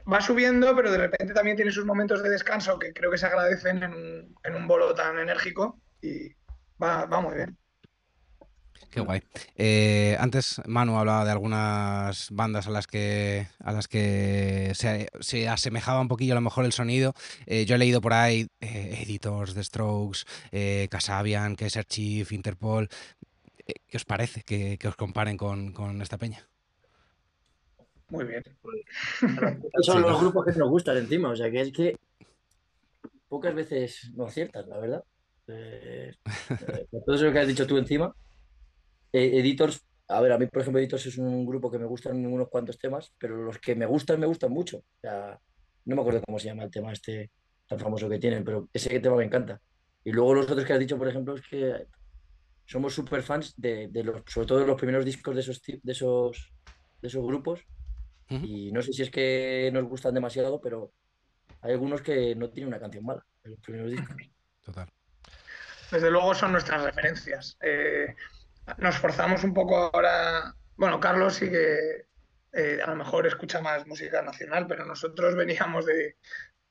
va 0.09 0.21
subiendo, 0.21 0.73
pero 0.73 0.89
de 0.89 0.99
repente 0.99 1.33
también 1.33 1.57
tiene 1.57 1.73
sus 1.73 1.83
momentos 1.83 2.23
de 2.23 2.29
descanso 2.29 2.79
que 2.79 2.93
creo 2.93 3.11
que 3.11 3.17
se 3.17 3.25
agradecen 3.25 3.83
en 3.83 3.93
un, 3.93 4.35
en 4.41 4.55
un 4.55 4.67
bolo 4.69 4.95
tan 4.95 5.19
enérgico 5.19 5.81
y 5.99 6.29
va, 6.81 7.03
va 7.07 7.19
muy 7.19 7.35
bien. 7.35 7.57
Qué 8.89 9.02
guay. 9.02 9.21
Eh, 9.56 10.15
antes 10.19 10.62
Manu 10.65 10.97
hablaba 10.97 11.26
de 11.26 11.32
algunas 11.32 12.30
bandas 12.32 12.67
a 12.67 12.71
las 12.71 12.88
que 12.88 13.47
a 13.60 13.71
las 13.71 13.88
que 13.88 14.71
se, 14.73 15.10
se 15.19 15.50
asemejaba 15.50 16.02
un 16.02 16.08
poquillo 16.08 16.34
a 16.34 16.36
lo 16.36 16.41
mejor 16.41 16.65
el 16.65 16.71
sonido. 16.71 17.13
Eh, 17.45 17.65
yo 17.65 17.76
he 17.76 17.78
leído 17.78 18.02
por 18.02 18.13
ahí 18.13 18.47
eh, 18.62 19.04
Editors, 19.04 19.54
The 19.54 19.63
Strokes, 19.63 20.19
eh, 20.52 20.88
Casabian, 20.89 21.56
Kaiser 21.56 21.86
Chief, 21.86 22.32
Interpol. 22.32 22.89
Eh, 23.67 23.73
¿Qué 23.88 23.97
os 23.97 24.06
parece 24.06 24.41
que, 24.43 24.78
que 24.78 24.88
os 24.88 24.95
comparen 24.95 25.38
con, 25.38 25.73
con 25.73 26.02
esta 26.02 26.17
peña? 26.17 26.47
Muy 28.10 28.26
bien. 28.26 28.41
Esos 29.21 29.86
son 29.86 30.02
los 30.02 30.19
grupos 30.21 30.45
que 30.45 30.58
nos 30.58 30.69
gustan 30.69 30.97
encima, 30.97 31.30
o 31.30 31.36
sea 31.36 31.52
que 31.52 31.62
es 31.62 31.71
que 31.73 31.97
pocas 33.28 33.54
veces 33.54 34.12
no 34.15 34.28
aciertas, 34.28 34.65
la 34.67 34.78
verdad. 34.78 35.04
Eh, 35.50 36.13
eh, 36.50 36.86
todo 37.06 37.15
eso 37.15 37.32
que 37.32 37.39
has 37.39 37.47
dicho 37.47 37.67
tú 37.67 37.78
encima. 37.78 38.15
Eh, 39.13 39.39
Editors, 39.39 39.86
a 40.08 40.22
ver, 40.22 40.32
a 40.32 40.38
mí 40.38 40.46
por 40.48 40.62
ejemplo 40.62 40.80
Editors 40.80 41.06
es 41.06 41.17
un 41.17 41.46
grupo 41.46 41.72
que 41.72 41.80
me 41.80 41.86
gustan 41.86 42.26
unos 42.26 42.50
cuantos 42.50 42.78
temas, 42.78 43.13
pero 43.17 43.38
los 43.43 43.60
que 43.60 43.76
me 43.76 43.86
gustan 43.86 44.20
me 44.20 44.28
gustan 44.28 44.52
mucho. 44.52 44.78
O 44.78 45.00
sea, 45.02 45.39
no 45.86 45.96
me 45.96 46.02
acuerdo 46.02 46.22
cómo 46.26 46.39
se 46.39 46.48
llama 46.48 46.63
el 46.63 46.72
tema 46.72 46.91
este 46.93 47.32
tan 47.67 47.80
famoso 47.80 48.10
que 48.10 48.20
tienen, 48.20 48.43
pero 48.43 48.70
ese 48.74 49.00
tema 49.00 49.17
me 49.17 49.26
encanta. 49.26 49.60
Y 50.04 50.12
luego 50.12 50.36
los 50.36 50.50
otros 50.50 50.65
que 50.65 50.74
has 50.74 50.80
dicho, 50.80 50.98
por 50.98 51.08
ejemplo, 51.08 51.36
es 51.36 51.41
que 51.41 51.86
somos 52.65 52.93
súper 52.93 53.24
fans 53.24 53.54
de, 53.58 53.88
de 53.89 54.04
los, 54.04 54.22
sobre 54.28 54.48
todo 54.48 54.60
de 54.60 54.67
los 54.67 54.78
primeros 54.78 55.04
discos 55.04 55.36
de 55.36 55.41
esos, 55.41 55.62
de 55.62 55.91
esos, 55.91 56.54
de 57.02 57.08
esos 57.08 57.26
grupos. 57.26 57.62
Y 58.30 58.74
no 58.74 58.82
sé 58.82 58.91
si 58.91 59.04
es 59.04 59.10
que 59.10 59.70
nos 59.74 59.86
gustan 59.86 60.13
demasiado, 60.13 60.60
pero 60.60 60.91
hay 61.62 61.72
algunos 61.72 62.02
que 62.02 62.36
no 62.36 62.50
tienen 62.50 62.67
una 62.67 62.80
canción 62.80 63.06
mala 63.06 63.26
en 63.43 63.52
los 63.52 63.60
primeros 63.62 63.91
discos. 63.91 64.15
Total. 64.65 64.89
Desde 65.91 66.12
luego 66.12 66.36
son 66.36 66.52
nuestras 66.52 66.84
referencias. 66.84 67.58
Eh, 67.62 68.13
nos 68.77 68.97
forzamos 68.97 69.43
un 69.43 69.53
poco 69.53 69.77
ahora. 69.77 70.56
Bueno, 70.75 70.99
Carlos 70.99 71.36
sí 71.36 71.49
que 71.49 72.08
eh, 72.53 72.80
a 72.84 72.89
lo 72.89 72.95
mejor 72.95 73.27
escucha 73.27 73.62
más 73.62 73.86
música 73.88 74.21
nacional, 74.21 74.67
pero 74.67 74.86
nosotros 74.86 75.36
veníamos 75.36 75.86
de, 75.86 76.17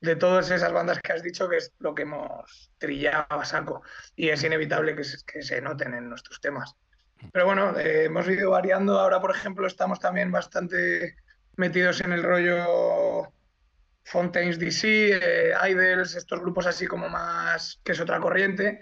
de 0.01 0.15
todas 0.15 0.51
esas 0.51 0.71
bandas 0.71 0.99
que 1.01 1.13
has 1.13 1.23
dicho, 1.23 1.49
que 1.49 1.57
es 1.57 1.73
lo 1.79 1.95
que 1.95 2.03
hemos 2.03 2.71
trillado 2.77 3.25
a 3.29 3.45
saco. 3.45 3.81
Y 4.15 4.29
es 4.29 4.43
inevitable 4.43 4.95
que 4.95 5.03
se, 5.03 5.17
que 5.25 5.41
se 5.41 5.61
noten 5.61 5.93
en 5.93 6.09
nuestros 6.09 6.39
temas. 6.39 6.75
Pero 7.31 7.45
bueno, 7.45 7.77
eh, 7.77 8.05
hemos 8.05 8.27
ido 8.27 8.51
variando. 8.51 8.99
Ahora, 8.99 9.19
por 9.19 9.31
ejemplo, 9.31 9.65
estamos 9.67 9.99
también 9.99 10.31
bastante 10.31 11.15
metidos 11.55 12.01
en 12.01 12.13
el 12.13 12.23
rollo 12.23 13.33
Fontaines 14.03 14.59
DC, 14.59 15.19
eh, 15.21 15.53
Idols, 15.69 16.15
estos 16.15 16.39
grupos 16.39 16.67
así 16.67 16.85
como 16.85 17.09
más, 17.09 17.81
que 17.83 17.91
es 17.93 17.99
otra 17.99 18.19
corriente. 18.19 18.79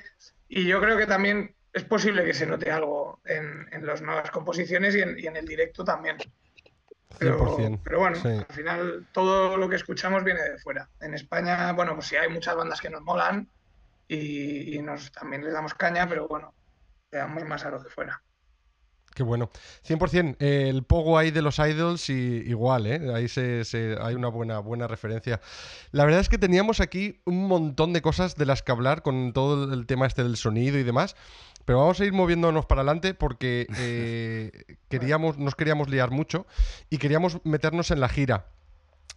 Y 0.48 0.68
yo 0.68 0.82
creo 0.82 0.98
que 0.98 1.08
también 1.08 1.56
es 1.76 1.84
posible 1.84 2.24
que 2.26 2.34
se 2.34 2.48
note 2.48 2.72
algo 2.72 3.20
en, 3.26 3.68
en 3.72 3.86
las 3.86 4.02
nuevas 4.02 4.32
composiciones 4.32 4.96
y 4.96 5.02
en, 5.02 5.20
y 5.20 5.28
en 5.28 5.36
el 5.36 5.46
directo 5.46 5.84
también. 5.84 6.18
Pero, 7.20 7.58
100%, 7.58 7.80
pero 7.84 8.00
bueno, 8.00 8.16
sí. 8.18 8.28
al 8.28 8.46
final 8.56 9.08
todo 9.14 9.56
lo 9.58 9.70
que 9.70 9.76
escuchamos 9.76 10.24
viene 10.24 10.42
de 10.42 10.58
fuera. 10.58 10.90
En 11.00 11.14
España, 11.14 11.72
bueno, 11.74 11.94
pues 11.96 12.08
sí 12.08 12.16
hay 12.16 12.30
muchas 12.30 12.56
bandas 12.56 12.82
que 12.82 12.90
nos 12.90 13.02
molan 13.02 13.48
y, 14.08 14.76
y 14.76 14.82
nos 14.82 15.12
también 15.12 15.44
les 15.44 15.54
damos 15.54 15.74
caña, 15.76 16.08
pero 16.10 16.28
bueno, 16.28 16.54
le 17.12 17.20
damos 17.20 17.44
más 17.46 17.66
a 17.66 17.70
lo 17.70 17.82
de 17.82 17.90
fuera. 17.90 18.22
Qué 19.14 19.24
bueno. 19.24 19.50
100%. 19.88 20.36
eh, 20.40 20.68
el 20.68 20.84
pogo 20.84 21.18
ahí 21.18 21.32
de 21.32 21.42
los 21.42 21.58
idols 21.60 22.10
y 22.10 22.14
igual, 22.48 22.86
¿eh? 22.86 23.00
Ahí 23.16 23.30
se, 23.30 23.64
se- 23.64 23.96
hay 24.02 24.14
una 24.14 24.28
buena, 24.28 24.60
buena 24.60 24.88
referencia. 24.88 25.40
La 25.92 26.04
verdad 26.04 26.20
es 26.20 26.28
que 26.28 26.38
teníamos 26.38 26.82
aquí 26.82 27.22
un 27.24 27.48
montón 27.48 27.94
de 27.94 28.02
cosas 28.02 28.36
de 28.36 28.46
las 28.46 28.62
que 28.62 28.74
hablar 28.74 29.04
con 29.04 29.32
todo 29.32 29.74
el 29.74 29.86
tema 29.86 30.06
este 30.06 30.22
del 30.24 30.36
sonido 30.36 30.78
y 30.80 30.84
demás. 30.84 31.16
Pero 31.66 31.80
vamos 31.80 32.00
a 32.00 32.06
ir 32.06 32.14
moviéndonos 32.14 32.66
para 32.66 32.82
adelante 32.82 33.14
porque 33.14 33.68
eh, 33.78 34.78
queríamos, 34.90 35.38
nos 35.38 35.56
queríamos 35.56 35.90
liar 35.90 36.12
mucho 36.12 36.46
y 36.90 36.98
queríamos 37.00 37.44
meternos 37.44 37.92
en 37.92 38.00
la 38.00 38.10
gira. 38.10 38.48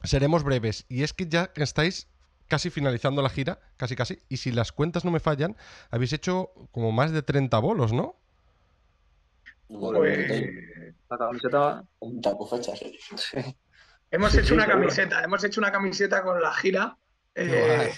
Seremos 0.02 0.44
breves. 0.44 0.86
Y 0.88 1.02
es 1.02 1.12
que 1.12 1.26
ya 1.26 1.50
estáis 1.56 2.08
casi 2.48 2.70
finalizando 2.70 3.22
la 3.22 3.28
gira, 3.28 3.60
casi 3.76 3.94
casi. 3.94 4.22
Y 4.28 4.38
si 4.38 4.50
las 4.50 4.72
cuentas 4.72 5.04
no 5.04 5.10
me 5.10 5.20
fallan, 5.20 5.56
habéis 5.90 6.12
hecho 6.12 6.52
como 6.72 6.92
más 6.92 7.12
de 7.12 7.22
30 7.22 7.58
bolos, 7.58 7.92
¿no? 7.92 8.16
Pues, 9.68 10.30
La 11.08 11.18
camiseta. 11.18 11.84
Hemos 14.10 14.34
hecho 14.34 14.54
una 14.54 14.66
camiseta, 14.66 15.22
hemos 15.22 15.44
hecho 15.44 15.60
una 15.60 15.70
camiseta 15.70 16.22
con 16.22 16.40
la 16.40 16.52
gira. 16.54 16.96
Eh. 17.34 17.92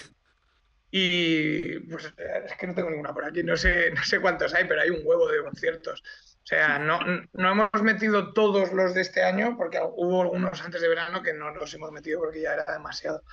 Y 0.91 1.79
pues 1.89 2.13
eh, 2.17 2.43
es 2.45 2.55
que 2.57 2.67
no 2.67 2.75
tengo 2.75 2.89
ninguna 2.89 3.13
por 3.13 3.25
aquí, 3.25 3.43
no 3.43 3.55
sé, 3.57 3.91
no 3.91 4.03
sé 4.03 4.19
cuántos 4.19 4.53
hay, 4.53 4.65
pero 4.67 4.81
hay 4.81 4.89
un 4.89 4.99
huevo 5.03 5.27
de 5.27 5.41
conciertos. 5.43 6.03
O 6.43 6.45
sea, 6.51 6.79
no, 6.79 6.99
no 7.33 7.51
hemos 7.51 7.69
metido 7.83 8.33
todos 8.33 8.73
los 8.73 8.93
de 8.93 9.01
este 9.01 9.23
año, 9.23 9.55
porque 9.57 9.79
hubo 9.95 10.23
algunos 10.23 10.61
antes 10.61 10.81
de 10.81 10.89
verano 10.89 11.21
que 11.21 11.33
no 11.33 11.51
los 11.53 11.73
hemos 11.73 11.91
metido 11.91 12.19
porque 12.19 12.41
ya 12.41 12.53
era 12.55 12.65
demasiado. 12.73 13.23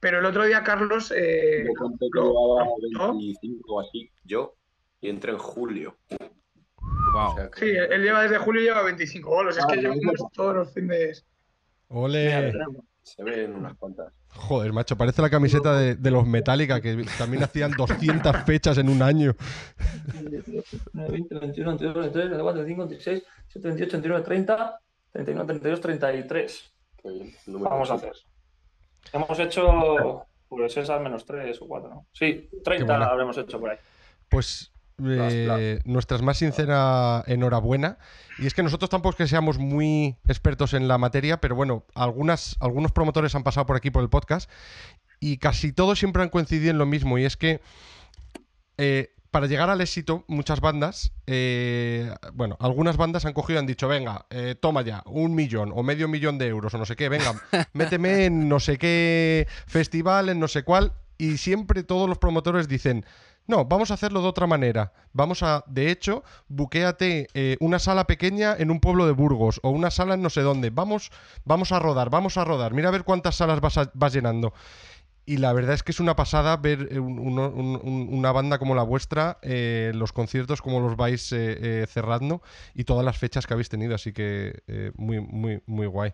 Pero 0.00 0.18
el 0.18 0.24
otro 0.26 0.44
día 0.44 0.62
Carlos 0.64 1.12
eh, 1.16 1.64
Yo 1.66 1.72
conté 1.74 2.06
que 2.12 2.18
lo- 2.18 2.26
llevaba 2.32 2.64
lo 2.64 2.98
contó. 2.98 3.12
25 3.18 3.74
o 3.74 3.80
así, 3.80 4.10
yo, 4.24 4.56
y 5.00 5.08
entré 5.08 5.32
en 5.32 5.38
julio. 5.38 5.96
Wow. 7.14 7.30
O 7.32 7.34
sea 7.36 7.50
que- 7.50 7.60
Sí, 7.60 7.66
él 7.70 8.02
lleva 8.02 8.22
desde 8.22 8.38
julio 8.38 8.60
y 8.60 8.64
lleva 8.64 8.82
25 8.82 9.30
bolos. 9.30 9.56
Es 9.56 9.64
Ah, 9.64 9.68
que 9.72 9.80
llevamos 9.80 10.14
todos 10.34 10.54
los 10.56 10.74
fines. 10.74 11.24
Ole. 11.88 12.52
Se 13.08 13.24
ven 13.24 13.54
unas 13.54 13.76
cuantas. 13.76 14.12
Joder, 14.28 14.72
macho, 14.72 14.96
parece 14.96 15.22
la 15.22 15.30
camiseta 15.30 15.78
de, 15.78 15.96
de 15.96 16.10
los 16.10 16.26
Metallica, 16.26 16.80
que 16.80 17.04
también 17.16 17.42
hacían 17.42 17.72
200 17.72 18.36
fechas 18.46 18.78
en 18.78 18.88
un 18.88 19.02
año. 19.02 19.34
20, 20.92 21.34
21, 21.38 21.40
22, 21.40 21.94
23, 21.94 22.12
24, 22.12 22.64
25, 22.64 22.86
26, 22.86 23.22
27, 23.54 23.68
28, 23.68 23.92
29, 23.92 24.24
30, 24.24 24.80
31, 25.12 25.46
32, 25.46 25.80
33. 25.80 26.72
Qué 27.02 27.10
bien. 27.10 27.34
Vamos 27.46 27.90
a 27.90 27.94
hacer. 27.94 28.12
Hemos 29.12 29.38
hecho 29.38 30.26
pues 30.48 30.76
esas 30.76 31.00
menos 31.00 31.24
3 31.24 31.60
o 31.62 31.66
4, 31.66 31.88
¿no? 31.88 32.06
Sí, 32.12 32.48
30 32.64 32.84
buena. 32.84 33.06
habremos 33.06 33.36
hecho 33.38 33.60
por 33.60 33.70
ahí. 33.70 33.78
Pues 34.28 34.72
eh, 35.04 35.80
nuestras 35.84 36.22
más 36.22 36.38
sincera 36.38 37.22
enhorabuena. 37.26 37.98
Y 38.38 38.46
es 38.46 38.54
que 38.54 38.62
nosotros 38.62 38.90
tampoco 38.90 39.10
es 39.10 39.16
que 39.16 39.26
seamos 39.28 39.58
muy 39.58 40.16
expertos 40.26 40.74
en 40.74 40.88
la 40.88 40.98
materia, 40.98 41.40
pero 41.40 41.54
bueno, 41.54 41.84
algunas, 41.94 42.56
algunos 42.60 42.92
promotores 42.92 43.34
han 43.34 43.42
pasado 43.42 43.66
por 43.66 43.76
aquí 43.76 43.90
por 43.90 44.02
el 44.02 44.08
podcast 44.08 44.50
y 45.20 45.38
casi 45.38 45.72
todos 45.72 45.98
siempre 45.98 46.22
han 46.22 46.28
coincidido 46.28 46.70
en 46.70 46.78
lo 46.78 46.86
mismo. 46.86 47.18
Y 47.18 47.24
es 47.24 47.36
que 47.36 47.60
eh, 48.76 49.14
para 49.30 49.46
llegar 49.46 49.68
al 49.68 49.80
éxito, 49.80 50.24
muchas 50.26 50.60
bandas, 50.60 51.12
eh, 51.26 52.10
bueno, 52.32 52.56
algunas 52.60 52.96
bandas 52.96 53.26
han 53.26 53.34
cogido 53.34 53.58
y 53.58 53.60
han 53.60 53.66
dicho, 53.66 53.86
venga, 53.86 54.26
eh, 54.30 54.54
toma 54.58 54.82
ya, 54.82 55.02
un 55.06 55.34
millón 55.34 55.70
o 55.74 55.82
medio 55.82 56.08
millón 56.08 56.38
de 56.38 56.46
euros 56.46 56.72
o 56.72 56.78
no 56.78 56.86
sé 56.86 56.96
qué, 56.96 57.08
venga, 57.08 57.34
méteme 57.74 58.24
en 58.24 58.48
no 58.48 58.58
sé 58.58 58.78
qué 58.78 59.46
festival, 59.66 60.30
en 60.30 60.40
no 60.40 60.48
sé 60.48 60.62
cuál, 60.62 60.94
y 61.18 61.36
siempre 61.36 61.82
todos 61.82 62.08
los 62.08 62.18
promotores 62.18 62.68
dicen, 62.68 63.04
no, 63.48 63.64
vamos 63.64 63.90
a 63.90 63.94
hacerlo 63.94 64.22
de 64.22 64.28
otra 64.28 64.46
manera. 64.46 64.92
Vamos 65.12 65.42
a, 65.42 65.64
de 65.66 65.90
hecho, 65.90 66.22
buquéate 66.48 67.26
eh, 67.34 67.56
una 67.58 67.80
sala 67.80 68.06
pequeña 68.06 68.54
en 68.56 68.70
un 68.70 68.78
pueblo 68.78 69.06
de 69.06 69.12
Burgos 69.12 69.58
o 69.64 69.70
una 69.70 69.90
sala 69.90 70.14
en 70.14 70.22
no 70.22 70.30
sé 70.30 70.42
dónde. 70.42 70.70
Vamos, 70.70 71.10
vamos 71.44 71.72
a 71.72 71.80
rodar, 71.80 72.10
vamos 72.10 72.36
a 72.36 72.44
rodar. 72.44 72.74
Mira 72.74 72.88
a 72.88 72.92
ver 72.92 73.02
cuántas 73.04 73.34
salas 73.34 73.60
vas, 73.60 73.78
a- 73.78 73.90
vas 73.94 74.12
llenando. 74.12 74.52
Y 75.26 75.36
la 75.38 75.52
verdad 75.52 75.74
es 75.74 75.82
que 75.82 75.92
es 75.92 76.00
una 76.00 76.16
pasada 76.16 76.56
ver 76.56 76.88
eh, 76.90 76.98
un- 77.00 77.18
uno- 77.18 77.48
un- 77.50 77.80
un- 77.82 78.08
una 78.12 78.32
banda 78.32 78.58
como 78.58 78.74
la 78.74 78.82
vuestra, 78.82 79.38
eh, 79.42 79.92
los 79.94 80.12
conciertos, 80.12 80.62
como 80.62 80.80
los 80.80 80.96
vais 80.96 81.32
eh, 81.32 81.86
cerrando 81.88 82.40
y 82.74 82.84
todas 82.84 83.04
las 83.04 83.18
fechas 83.18 83.46
que 83.46 83.52
habéis 83.54 83.68
tenido. 83.68 83.94
Así 83.94 84.12
que 84.12 84.62
muy, 84.96 85.20
muy, 85.20 85.62
muy 85.66 85.86
guay. 85.86 86.12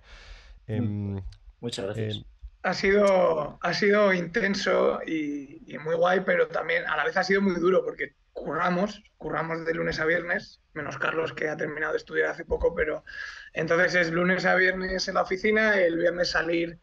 Em, 0.66 1.20
Muchas 1.61 1.85
gracias. 1.85 2.25
Ha 2.64 2.74
sido, 2.74 3.59
ha 3.62 3.74
sido 3.74 4.12
intenso 4.12 5.00
y, 5.07 5.62
y 5.72 5.79
muy 5.79 5.94
guay, 5.94 6.22
pero 6.27 6.48
también 6.48 6.85
a 6.87 6.96
la 6.96 7.05
vez 7.05 7.16
ha 7.16 7.22
sido 7.22 7.40
muy 7.40 7.55
duro 7.55 7.85
porque 7.85 8.16
curramos, 8.33 9.03
curramos 9.16 9.64
de 9.64 9.74
lunes 9.74 10.00
a 10.00 10.05
viernes, 10.05 10.61
menos 10.74 10.98
Carlos 10.98 11.33
que 11.33 11.48
ha 11.48 11.57
terminado 11.57 11.92
de 11.92 11.98
estudiar 11.98 12.31
hace 12.31 12.44
poco, 12.44 12.74
pero 12.74 13.05
entonces 13.53 13.94
es 13.94 14.11
lunes 14.11 14.44
a 14.44 14.55
viernes 14.57 15.09
en 15.09 15.14
la 15.14 15.22
oficina, 15.22 15.79
el 15.79 15.96
viernes 15.96 16.31
salir, 16.31 16.79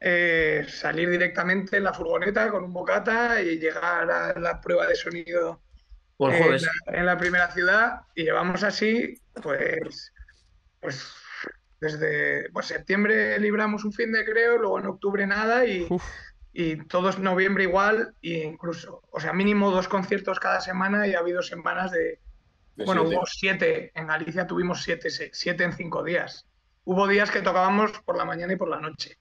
eh, 0.00 0.66
salir 0.68 1.08
directamente 1.08 1.76
en 1.76 1.84
la 1.84 1.94
furgoneta 1.94 2.50
con 2.50 2.64
un 2.64 2.72
bocata 2.72 3.40
y 3.40 3.58
llegar 3.58 4.10
a 4.10 4.38
la 4.38 4.60
prueba 4.60 4.86
de 4.86 4.96
sonido 4.96 5.62
el 6.18 6.34
en 6.34 6.62
la, 6.62 6.98
en 6.98 7.06
la 7.06 7.16
primera 7.16 7.50
ciudad 7.52 8.00
y 8.14 8.24
llevamos 8.24 8.64
así, 8.64 9.14
pues, 9.40 10.12
pues 10.80 11.12
desde 11.80 12.50
pues, 12.50 12.66
septiembre 12.66 13.38
libramos 13.38 13.84
un 13.84 13.92
fin 13.92 14.12
de 14.12 14.24
creo, 14.24 14.58
luego 14.58 14.78
en 14.78 14.86
octubre 14.86 15.26
nada 15.26 15.64
y, 15.64 15.86
uf, 15.88 16.04
y 16.52 16.76
todo 16.86 17.08
es 17.10 17.18
noviembre 17.18 17.64
igual 17.64 18.14
e 18.22 18.44
incluso, 18.44 19.02
o 19.10 19.20
sea, 19.20 19.32
mínimo 19.32 19.70
dos 19.70 19.88
conciertos 19.88 20.40
cada 20.40 20.60
semana 20.60 21.06
y 21.06 21.14
ha 21.14 21.20
habido 21.20 21.42
semanas 21.42 21.92
de, 21.92 22.20
De 22.74 22.84
bueno, 22.84 23.02
siete. 23.02 23.16
hubo 23.16 23.26
siete, 23.26 23.92
en 23.94 24.06
Galicia 24.08 24.46
tuvimos 24.46 24.82
siete, 24.82 25.08
siete 25.10 25.64
en 25.64 25.72
cinco 25.72 26.02
días. 26.02 26.46
Hubo 26.84 27.06
días 27.06 27.30
que 27.30 27.42
tocábamos 27.42 27.92
por 28.00 28.16
la 28.16 28.24
mañana 28.24 28.54
y 28.54 28.56
por 28.56 28.68
la 28.68 28.80
noche. 28.80 29.18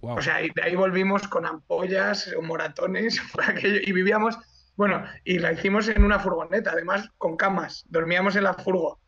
Wow. 0.00 0.16
O 0.16 0.22
sea, 0.22 0.42
y 0.42 0.50
de 0.50 0.62
ahí 0.62 0.74
volvimos 0.74 1.28
con 1.28 1.46
ampollas 1.46 2.32
o 2.36 2.42
moratones 2.42 3.20
aquello, 3.46 3.80
y 3.82 3.92
vivíamos, 3.92 4.38
bueno, 4.76 5.04
y 5.24 5.38
la 5.38 5.52
hicimos 5.52 5.88
en 5.88 6.02
una 6.02 6.18
furgoneta, 6.18 6.72
además 6.72 7.08
con 7.18 7.36
camas, 7.36 7.84
dormíamos 7.88 8.36
en 8.36 8.44
la 8.44 8.54
furgo. 8.54 9.00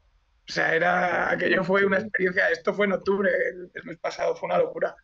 O 0.48 0.52
sea, 0.52 0.74
era, 0.74 1.30
aquello 1.30 1.64
fue 1.64 1.84
una 1.84 1.98
experiencia, 1.98 2.48
esto 2.50 2.72
fue 2.72 2.86
en 2.86 2.92
octubre, 2.92 3.30
el, 3.50 3.70
el 3.74 3.84
mes 3.84 3.98
pasado, 3.98 4.36
fue 4.36 4.48
una 4.48 4.58
locura. 4.58 4.94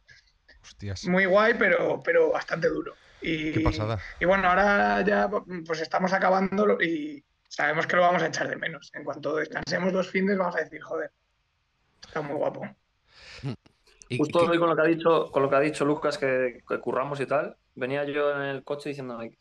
hostias, 0.63 1.05
Muy 1.07 1.25
guay, 1.27 1.55
pero, 1.59 2.01
pero 2.05 2.31
bastante 2.31 2.69
duro. 2.69 2.95
Y, 3.21 3.53
qué 3.53 3.61
pasada. 3.61 3.99
y 4.21 4.25
bueno, 4.25 4.49
ahora 4.49 5.01
ya 5.03 5.29
pues 5.67 5.81
estamos 5.81 6.13
acabando 6.13 6.81
y 6.81 7.25
sabemos 7.49 7.87
que 7.87 7.97
lo 7.97 8.03
vamos 8.03 8.23
a 8.23 8.27
echar 8.29 8.49
de 8.49 8.57
menos. 8.57 8.91
En 8.95 9.05
cuanto 9.05 9.37
descansemos 9.37 9.93
los 9.93 10.09
fines, 10.11 10.39
vamos 10.39 10.57
a 10.57 10.61
decir, 10.61 10.81
joder, 10.81 11.11
está 12.05 12.23
muy 12.23 12.37
guapo. 12.37 12.65
Y- 14.09 14.19
Justo 14.19 14.41
hoy 14.41 14.59
con 14.59 14.69
lo 14.69 14.77
que 14.77 14.83
ha 14.83 14.87
dicho, 14.87 15.31
con 15.31 15.43
lo 15.43 15.49
que 15.51 15.57
ha 15.57 15.61
dicho 15.61 15.85
Lucas, 15.85 16.19
que, 16.19 16.63
que 16.69 16.79
curramos 16.81 17.19
y 17.21 17.27
tal, 17.27 17.57
venía 17.75 18.05
yo 18.05 18.31
en 18.37 18.43
el 18.43 18.63
coche 18.63 18.91
diciendo, 18.91 19.17
"Ay, 19.19 19.37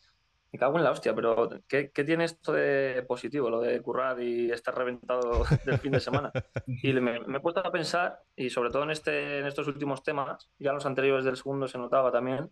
me 0.52 0.58
cago 0.58 0.76
en 0.78 0.84
la 0.84 0.90
hostia, 0.90 1.14
pero 1.14 1.48
¿qué, 1.66 1.90
qué 1.92 2.04
tiene 2.04 2.24
esto 2.24 2.52
de 2.52 3.04
positivo, 3.08 3.48
lo 3.48 3.60
de 3.60 3.80
currar 3.80 4.20
y 4.22 4.50
estar 4.50 4.74
reventado 4.76 5.44
del 5.64 5.78
fin 5.78 5.92
de 5.92 6.00
semana? 6.00 6.30
Y 6.66 6.92
me, 6.94 7.20
me 7.20 7.38
he 7.38 7.40
puesto 7.40 7.60
a 7.66 7.72
pensar, 7.72 8.18
y 8.36 8.50
sobre 8.50 8.70
todo 8.70 8.82
en, 8.82 8.90
este, 8.90 9.38
en 9.38 9.46
estos 9.46 9.66
últimos 9.66 10.02
temas, 10.02 10.50
ya 10.58 10.70
en 10.70 10.74
los 10.76 10.86
anteriores 10.86 11.24
del 11.24 11.36
segundo 11.36 11.68
se 11.68 11.78
notaba 11.78 12.12
también, 12.12 12.50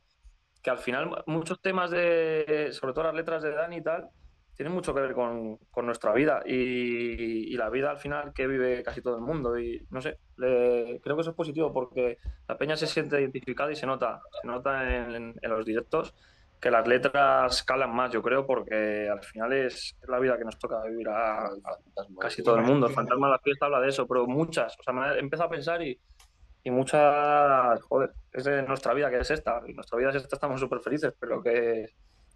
que 0.63 0.71
al 0.71 0.79
final 0.79 1.23
muchos 1.27 1.61
temas 1.61 1.91
de, 1.91 2.69
sobre 2.73 2.93
todo 2.95 3.05
las 3.05 3.15
letras 3.15 3.43
de 3.43 3.53
Dani 3.53 3.77
y 3.77 3.83
tal, 3.83 4.09
tienen 4.55 4.75
mucho 4.75 4.95
que 4.95 5.01
ver 5.01 5.15
con, 5.15 5.57
con 5.71 5.87
nuestra 5.87 6.13
vida 6.13 6.43
y, 6.45 7.53
y 7.53 7.57
la 7.57 7.71
vida 7.71 7.91
al 7.91 7.97
final 7.99 8.33
que 8.35 8.47
vive 8.47 8.83
casi 8.83 9.01
todo 9.01 9.17
el 9.17 9.23
mundo. 9.23 9.59
Y 9.59 9.87
no 9.89 10.03
sé, 10.03 10.19
le- 10.37 11.01
creo 11.03 11.17
que 11.17 11.23
eso 11.23 11.31
es 11.31 11.37
positivo 11.37 11.73
porque 11.73 12.19
la 12.47 12.59
peña 12.59 12.77
se 12.77 12.87
siente 12.87 13.19
identificada 13.19 13.73
y 13.73 13.77
se 13.77 13.87
nota, 13.87 14.21
se 14.41 14.47
nota 14.47 14.95
en, 14.97 15.15
en- 15.15 15.35
en 15.41 15.51
los 15.51 15.65
directos 15.65 16.15
que 16.61 16.71
las 16.71 16.87
letras 16.87 17.63
calan 17.63 17.95
más, 17.95 18.13
yo 18.13 18.23
creo, 18.23 18.47
porque 18.47 19.09
al 19.09 19.23
final 19.23 19.53
es, 19.53 19.97
la 20.07 20.19
vida 20.19 20.37
que 20.37 20.45
nos 20.45 20.59
toca 20.59 20.83
vivir 20.85 21.09
a, 21.09 21.47
a 21.47 21.53
casi 22.21 22.43
todo 22.43 22.57
el 22.57 22.65
mundo. 22.65 22.87
El 22.87 22.93
fantasma 22.93 23.29
de 23.29 23.33
la 23.33 23.39
fiesta 23.39 23.67
habla 23.67 23.81
de 23.81 23.89
eso, 23.89 24.07
pero 24.07 24.27
muchas, 24.27 24.77
o 24.79 24.83
sea, 24.83 24.93
me 24.93 25.15
he 25.15 25.19
empezado 25.19 25.49
a 25.49 25.51
pensar 25.53 25.83
y, 25.83 25.99
y 26.63 26.71
muchas, 26.71 27.81
joder, 27.83 28.13
es 28.33 28.45
de 28.45 28.63
nuestra 28.63 28.93
vida 28.93 29.11
que 29.11 29.19
es 29.19 29.31
esta, 29.31 29.63
y 29.67 29.73
nuestra 29.73 29.99
vida 29.99 30.11
es 30.11 30.17
esta, 30.17 30.37
estamos 30.37 30.61
súper 30.61 30.81
felices, 30.81 31.15
pero 31.19 31.43
que 31.43 31.87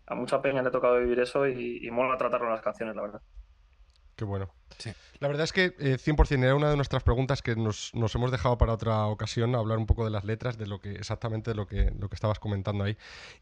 a 0.07 0.15
mucha 0.15 0.41
peña 0.41 0.63
le 0.63 0.69
ha 0.69 0.73
tocado 0.73 0.99
vivir 0.99 1.21
eso 1.21 1.47
y, 1.47 1.87
y 1.87 1.91
mola 1.91 2.17
tratarlo 2.17 2.47
en 2.47 2.53
las 2.53 2.63
canciones, 2.63 2.97
la 2.97 3.03
verdad. 3.03 3.21
Qué 4.17 4.25
bueno. 4.25 4.51
Sí. 4.79 4.93
La 5.21 5.29
verdad 5.29 5.45
es 5.45 5.53
que 5.53 5.75
eh, 5.79 5.99
100% 5.99 6.43
era 6.43 6.55
una 6.55 6.71
de 6.71 6.77
nuestras 6.77 7.03
preguntas 7.03 7.43
que 7.43 7.57
nos, 7.57 7.95
nos 7.95 8.15
hemos 8.15 8.31
dejado 8.31 8.59
para 8.59 8.73
otra 8.73 9.07
ocasión, 9.07 9.55
hablar 9.55 9.79
un 9.79 9.87
poco 9.87 10.05
de 10.05 10.11
las 10.11 10.25
letras, 10.25 10.59
de 10.59 10.67
lo 10.67 10.81
que 10.81 10.93
exactamente 10.93 11.51
de 11.51 11.55
lo 11.55 11.67
que, 11.67 11.93
lo 11.99 12.09
que 12.09 12.15
estabas 12.15 12.39
comentando 12.39 12.85
ahí. 12.85 12.97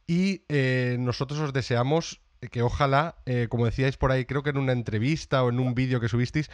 Y 0.06 0.44
eh, 0.48 0.96
nosotros 0.98 1.40
os 1.40 1.52
deseamos 1.52 2.20
que 2.50 2.62
ojalá, 2.62 3.16
eh, 3.26 3.46
como 3.48 3.66
decíais 3.66 3.96
por 3.96 4.10
ahí, 4.10 4.24
creo 4.24 4.42
que 4.42 4.50
en 4.50 4.58
una 4.58 4.72
entrevista 4.72 5.44
o 5.44 5.48
en 5.48 5.60
un 5.60 5.74
vídeo 5.74 6.00
que 6.00 6.08
subisteis, 6.08 6.50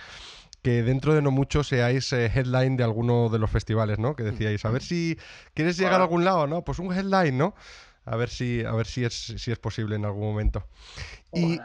que 0.63 0.83
dentro 0.83 1.15
de 1.15 1.23
no 1.23 1.31
mucho 1.31 1.65
seáis 1.65 2.13
eh, 2.13 2.31
headline 2.35 2.77
de 2.77 2.85
alguno 2.85 3.29
de 3.29 3.39
los 3.39 3.51
festivales, 3.51 3.99
¿no? 3.99 4.15
Que 4.15 4.25
decíais, 4.25 4.65
a 4.65 4.71
ver 4.71 4.83
si 4.83 5.19
quieres 5.55 5.79
llegar 5.79 6.01
a 6.01 6.05
algún 6.05 6.25
lado, 6.25 6.47
¿no? 6.47 6.63
Pues 6.63 6.79
un 6.79 6.93
headline, 6.93 7.39
¿no? 7.39 7.55
A 8.05 8.17
ver 8.17 8.29
si, 8.29 8.65
a 8.65 8.73
ver 8.73 8.87
si 8.87 9.05
es, 9.05 9.35
si 9.37 9.51
es 9.53 9.59
posible 9.59 9.97
en 9.97 10.05
algún 10.05 10.23
momento. 10.23 10.67
Y 11.33 11.59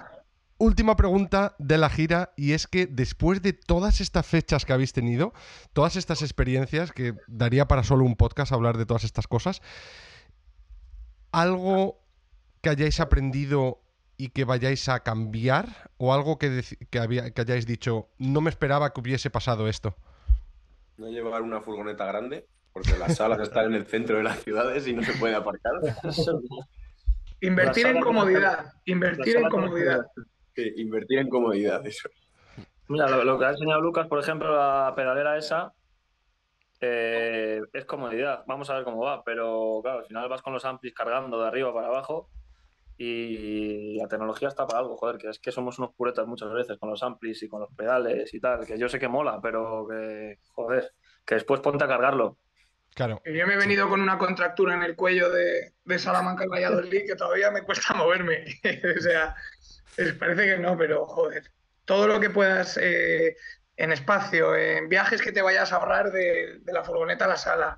última 0.63 0.95
pregunta 0.95 1.55
de 1.59 1.77
la 1.77 1.89
gira 1.89 2.33
y 2.35 2.53
es 2.53 2.67
que 2.67 2.87
después 2.87 3.41
de 3.41 3.53
todas 3.53 4.01
estas 4.01 4.25
fechas 4.25 4.65
que 4.65 4.73
habéis 4.73 4.93
tenido, 4.93 5.33
todas 5.73 5.95
estas 5.95 6.21
experiencias, 6.21 6.91
que 6.91 7.13
daría 7.27 7.67
para 7.67 7.83
solo 7.83 8.05
un 8.05 8.15
podcast 8.15 8.51
hablar 8.51 8.77
de 8.77 8.85
todas 8.85 9.03
estas 9.03 9.27
cosas, 9.27 9.61
algo 11.31 11.99
que 12.61 12.69
hayáis 12.69 12.99
aprendido 12.99 13.81
y 14.17 14.29
que 14.29 14.45
vayáis 14.45 14.87
a 14.89 15.01
cambiar 15.01 15.91
o 15.97 16.13
algo 16.13 16.37
que, 16.37 16.63
que, 16.89 16.99
había- 16.99 17.31
que 17.31 17.41
hayáis 17.41 17.65
dicho, 17.65 18.09
no 18.17 18.41
me 18.41 18.49
esperaba 18.49 18.93
que 18.93 19.01
hubiese 19.01 19.29
pasado 19.29 19.67
esto. 19.67 19.95
No 20.97 21.09
llevar 21.09 21.41
una 21.41 21.59
furgoneta 21.61 22.05
grande, 22.05 22.47
porque 22.71 22.97
las 22.97 23.15
salas 23.17 23.39
están 23.41 23.65
en 23.65 23.73
el 23.73 23.85
centro 23.85 24.17
de 24.17 24.23
las 24.23 24.39
ciudades 24.43 24.87
y 24.87 24.93
no 24.93 25.03
se 25.03 25.13
puede 25.13 25.35
aparcar. 25.35 25.73
Invertir 27.41 27.87
en 27.87 27.99
comodidad, 28.01 28.71
invertir 28.85 29.37
en 29.37 29.49
comodidad. 29.49 30.05
Sí, 30.55 30.73
invertir 30.77 31.19
en 31.19 31.29
comodidad, 31.29 31.85
eso. 31.85 32.09
Mira, 32.87 33.07
lo, 33.23 33.39
que 33.39 33.45
ha 33.45 33.51
enseñado 33.51 33.81
Lucas, 33.81 34.07
por 34.07 34.19
ejemplo, 34.19 34.55
la 34.55 34.93
pedalera 34.95 35.37
esa, 35.37 35.73
eh, 36.79 37.61
es 37.71 37.85
comodidad. 37.85 38.43
Vamos 38.45 38.69
a 38.69 38.75
ver 38.75 38.83
cómo 38.83 39.01
va, 39.01 39.23
pero 39.23 39.79
claro, 39.81 39.99
al 39.99 40.05
final 40.05 40.29
vas 40.29 40.41
con 40.41 40.53
los 40.53 40.65
amplis 40.65 40.93
cargando 40.93 41.41
de 41.41 41.47
arriba 41.47 41.73
para 41.73 41.87
abajo 41.87 42.29
y 42.97 43.95
la 43.97 44.07
tecnología 44.07 44.49
está 44.49 44.67
para 44.67 44.79
algo, 44.79 44.97
joder, 44.97 45.17
que 45.17 45.29
es 45.29 45.39
que 45.39 45.51
somos 45.51 45.79
unos 45.79 45.93
puretas 45.95 46.27
muchas 46.27 46.51
veces 46.51 46.77
con 46.77 46.89
los 46.89 47.01
amplis 47.01 47.41
y 47.41 47.47
con 47.47 47.61
los 47.61 47.73
pedales 47.73 48.33
y 48.33 48.39
tal, 48.39 48.65
que 48.65 48.77
yo 48.77 48.87
sé 48.87 48.99
que 48.99 49.07
mola, 49.07 49.39
pero 49.41 49.87
que, 49.87 50.39
joder, 50.53 50.93
que 51.25 51.35
después 51.35 51.61
ponte 51.61 51.83
a 51.83 51.87
cargarlo. 51.87 52.37
Claro, 52.95 53.21
Yo 53.25 53.47
me 53.47 53.53
he 53.53 53.57
venido 53.57 53.89
con 53.89 54.01
una 54.01 54.17
contractura 54.17 54.75
en 54.75 54.83
el 54.83 54.95
cuello 54.95 55.29
de, 55.31 55.73
de 55.83 55.99
Salamanca 55.99 56.43
al 56.43 56.49
Valladolid 56.49 57.05
que 57.07 57.15
todavía 57.15 57.49
me 57.51 57.63
cuesta 57.63 57.93
moverme. 57.95 58.45
o 58.97 59.01
sea, 59.01 59.35
es- 59.97 60.13
parece 60.13 60.45
que 60.45 60.57
no, 60.59 60.77
pero 60.77 61.05
joder. 61.07 61.51
Todo 61.85 62.07
lo 62.07 62.19
que 62.19 62.29
puedas 62.29 62.77
eh, 62.81 63.35
en 63.77 63.91
espacio, 63.91 64.55
en 64.55 64.87
viajes 64.89 65.21
que 65.21 65.31
te 65.31 65.41
vayas 65.41 65.71
a 65.73 65.77
ahorrar 65.77 66.11
de, 66.11 66.59
de 66.61 66.73
la 66.73 66.83
furgoneta 66.83 67.25
a 67.25 67.29
la 67.29 67.37
sala, 67.37 67.77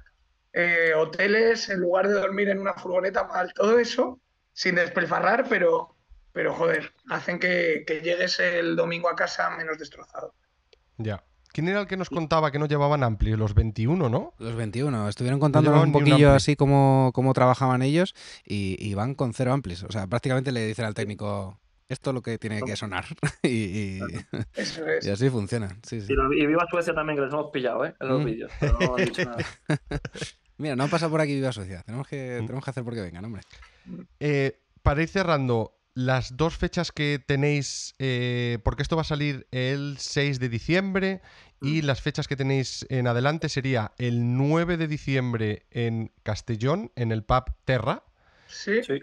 eh, 0.54 0.94
hoteles 0.96 1.70
en 1.70 1.80
lugar 1.80 2.08
de 2.08 2.14
dormir 2.14 2.50
en 2.50 2.60
una 2.60 2.74
furgoneta 2.74 3.24
mal, 3.26 3.52
todo 3.54 3.80
eso 3.80 4.20
sin 4.54 4.76
despilfarrar, 4.76 5.48
pero, 5.50 5.96
pero 6.34 6.54
joder, 6.54 6.94
hacen 7.10 7.40
que, 7.40 7.84
que 7.88 8.02
llegues 8.02 8.40
el 8.40 8.76
domingo 8.76 9.10
a 9.10 9.16
casa 9.16 9.50
menos 9.52 9.78
destrozado. 9.80 10.34
ya. 10.98 11.24
¿Quién 11.56 11.70
era 11.70 11.80
el 11.80 11.88
que 11.88 11.96
nos 11.96 12.10
contaba 12.10 12.52
que 12.52 12.60
no 12.60 12.66
llevaban 12.66 13.02
amplio? 13.02 13.38
Los 13.38 13.54
21, 13.54 14.10
¿no? 14.10 14.34
Los 14.40 14.56
21. 14.56 15.08
Estuvieron 15.08 15.40
contándonos 15.40 15.86
un 15.86 15.94
poquillo 15.94 16.34
así 16.34 16.58
cómo, 16.58 17.12
cómo 17.14 17.32
trabajaban 17.32 17.82
ellos 17.82 18.14
y, 18.46 18.76
y 18.78 18.94
van 18.94 19.16
con 19.16 19.34
cero 19.34 19.54
amplis. 19.54 19.84
O 19.84 19.92
sea, 19.92 20.06
prácticamente 20.06 20.52
le 20.52 20.68
dicen 20.68 20.84
al 20.84 20.94
técnico, 20.94 21.58
esto 21.88 22.10
es 22.10 22.14
lo 22.14 22.22
que 22.22 22.38
tiene 22.38 22.62
que 22.62 22.76
sonar. 22.76 23.06
y, 23.42 23.48
y- 23.48 24.00
Eso 24.54 24.86
es. 24.86 25.06
y 25.06 25.10
así 25.10 25.30
funciona. 25.30 25.78
Sí, 25.84 26.02
sí. 26.02 26.08
Y, 26.12 26.14
lo- 26.14 26.34
y 26.34 26.46
viva 26.46 26.66
Suecia 26.70 26.94
también, 26.94 27.16
que 27.18 27.24
les 27.24 27.32
hemos 27.34 27.52
pillado, 27.52 27.86
¿eh? 27.86 27.96
En 28.02 28.08
los 28.10 28.22
Mm. 28.22 28.26
vídeos, 28.26 28.52
pero 28.60 28.78
no 28.78 28.96
han 28.98 29.06
dicho 29.06 29.24
nada. 29.24 29.38
Mira, 30.58 30.76
no 30.76 30.84
han 30.84 30.90
pasado 30.90 31.12
por 31.12 31.22
aquí 31.22 31.36
Viva 31.36 31.54
Sociedad. 31.54 31.84
Tenemos 31.86 32.06
que, 32.08 32.40
Mm. 32.42 32.46
tenemos 32.48 32.66
que 32.66 32.70
hacer 32.72 32.84
porque 32.84 33.00
vengan, 33.02 33.24
hombre. 33.24 33.44
Eh, 34.20 34.60
para 34.82 35.02
ir 35.02 35.08
cerrando, 35.10 35.72
las 35.94 36.36
dos 36.36 36.58
fechas 36.58 36.92
que 36.92 37.24
tenéis, 37.26 37.96
eh, 38.00 38.60
porque 38.66 38.82
esto 38.82 38.98
va 38.98 39.04
a 39.04 39.06
salir 39.06 39.48
el 39.52 39.96
6 39.98 40.40
de 40.40 40.50
diciembre 40.50 41.22
y 41.62 41.82
las 41.82 42.02
fechas 42.02 42.28
que 42.28 42.36
tenéis 42.36 42.86
en 42.90 43.08
adelante 43.08 43.50
sería 43.50 43.92
el 43.98 44.38
9 44.38 44.78
de 44.78 44.88
diciembre 44.88 45.66
en 45.72 46.12
Castellón, 46.24 46.92
en 46.96 47.12
el 47.12 47.24
pub 47.24 47.46
Terra, 47.66 48.04
Sí, 48.48 48.84
Sí. 48.84 49.00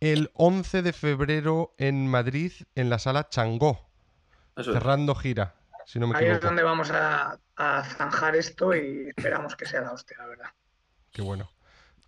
el 0.00 0.30
11 0.34 0.82
de 0.82 0.92
febrero 0.92 1.74
en 1.78 2.08
Madrid, 2.08 2.52
en 2.74 2.90
la 2.90 2.98
sala 2.98 3.28
Changó, 3.28 3.88
Eso 4.56 4.70
es. 4.70 4.74
cerrando 4.76 5.14
gira, 5.14 5.54
si 5.86 5.98
no 5.98 6.06
me 6.08 6.16
ahí 6.16 6.26
es 6.26 6.40
donde 6.40 6.62
vamos 6.62 6.90
a, 6.90 7.38
a 7.56 7.84
zanjar 7.84 8.34
esto 8.36 8.74
y 8.74 9.10
esperamos 9.16 9.54
que 9.56 9.66
sea 9.66 9.82
la 9.82 9.92
hostia, 9.92 10.16
la 10.18 10.26
verdad. 10.26 10.46
Qué 11.12 11.22
bueno. 11.22 11.50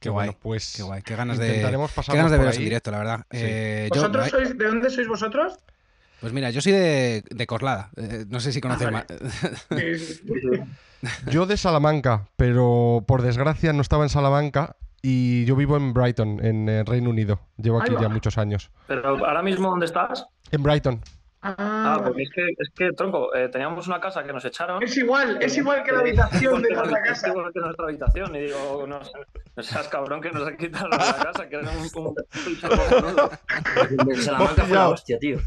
Qué 0.00 0.10
bueno, 0.10 0.32
guay, 0.32 0.40
pues 0.42 0.74
Qué 0.76 0.82
guay, 0.82 1.02
qué 1.02 1.16
ganas 1.16 1.38
de, 1.38 1.46
intentaremos 1.48 1.90
qué 1.92 2.12
ganas 2.16 2.30
de 2.30 2.38
veros 2.38 2.54
en 2.56 2.60
ahí. 2.60 2.64
directo, 2.64 2.90
la 2.90 2.98
verdad. 2.98 3.18
Sí. 3.30 3.38
Eh, 3.40 3.88
yo- 3.94 4.00
¿Vosotros 4.00 4.28
sois, 4.28 4.58
¿De 4.58 4.66
dónde 4.66 4.90
sois 4.90 5.08
vosotros? 5.08 5.58
Pues 6.20 6.32
mira, 6.32 6.50
yo 6.50 6.60
soy 6.60 6.72
de, 6.72 7.22
de 7.28 7.46
Corlada. 7.46 7.90
eh, 7.96 8.24
no 8.28 8.40
sé 8.40 8.52
si 8.52 8.60
conocéis 8.60 8.90
vale. 8.90 9.06
más. 9.08 9.80
Sí, 9.80 9.98
sí. 9.98 11.10
Yo 11.30 11.46
de 11.46 11.56
Salamanca, 11.56 12.28
pero 12.36 13.04
por 13.06 13.22
desgracia 13.22 13.72
no 13.72 13.82
estaba 13.82 14.02
en 14.04 14.08
Salamanca 14.10 14.76
y 15.02 15.44
yo 15.44 15.54
vivo 15.56 15.76
en 15.76 15.92
Brighton, 15.92 16.44
en 16.44 16.68
eh, 16.68 16.82
Reino 16.84 17.10
Unido. 17.10 17.40
Llevo 17.58 17.80
aquí 17.80 17.92
ya 18.00 18.08
muchos 18.08 18.38
años. 18.38 18.70
Pero 18.88 19.06
ahora 19.26 19.42
mismo, 19.42 19.68
¿dónde 19.70 19.86
estás? 19.86 20.26
En 20.50 20.62
Brighton. 20.62 21.00
Ah, 21.42 21.54
Ah, 21.98 22.00
porque 22.02 22.22
es 22.24 22.30
que, 22.34 22.42
es 22.58 22.70
que 22.74 22.90
tronco, 22.92 23.32
eh, 23.36 23.48
teníamos 23.48 23.86
una 23.86 24.00
casa 24.00 24.24
que 24.24 24.32
nos 24.32 24.44
echaron. 24.44 24.82
Es 24.82 24.96
igual, 24.96 25.38
es 25.40 25.56
igual 25.56 25.84
que 25.84 25.92
la 25.92 26.00
habitación 26.00 26.60
de 26.60 26.70
nuestra 26.74 26.98
Es 27.04 27.08
casa. 27.08 27.28
igual 27.28 27.52
que 27.52 27.60
nuestra 27.60 27.84
habitación. 27.84 28.34
Y 28.34 28.40
digo, 28.40 28.84
no, 28.88 28.98
no 29.54 29.62
seas 29.62 29.86
cabrón 29.88 30.20
que 30.20 30.30
nos 30.32 30.50
quitaron 30.52 30.90
la 30.90 30.98
casa, 30.98 31.48
que 31.48 31.54
era 31.56 31.70
un, 31.70 32.14
un 34.06 34.16
Salamanca 34.22 34.64
fue 34.64 34.76
la 34.76 34.88
hostia, 34.88 35.18
tío. 35.20 35.38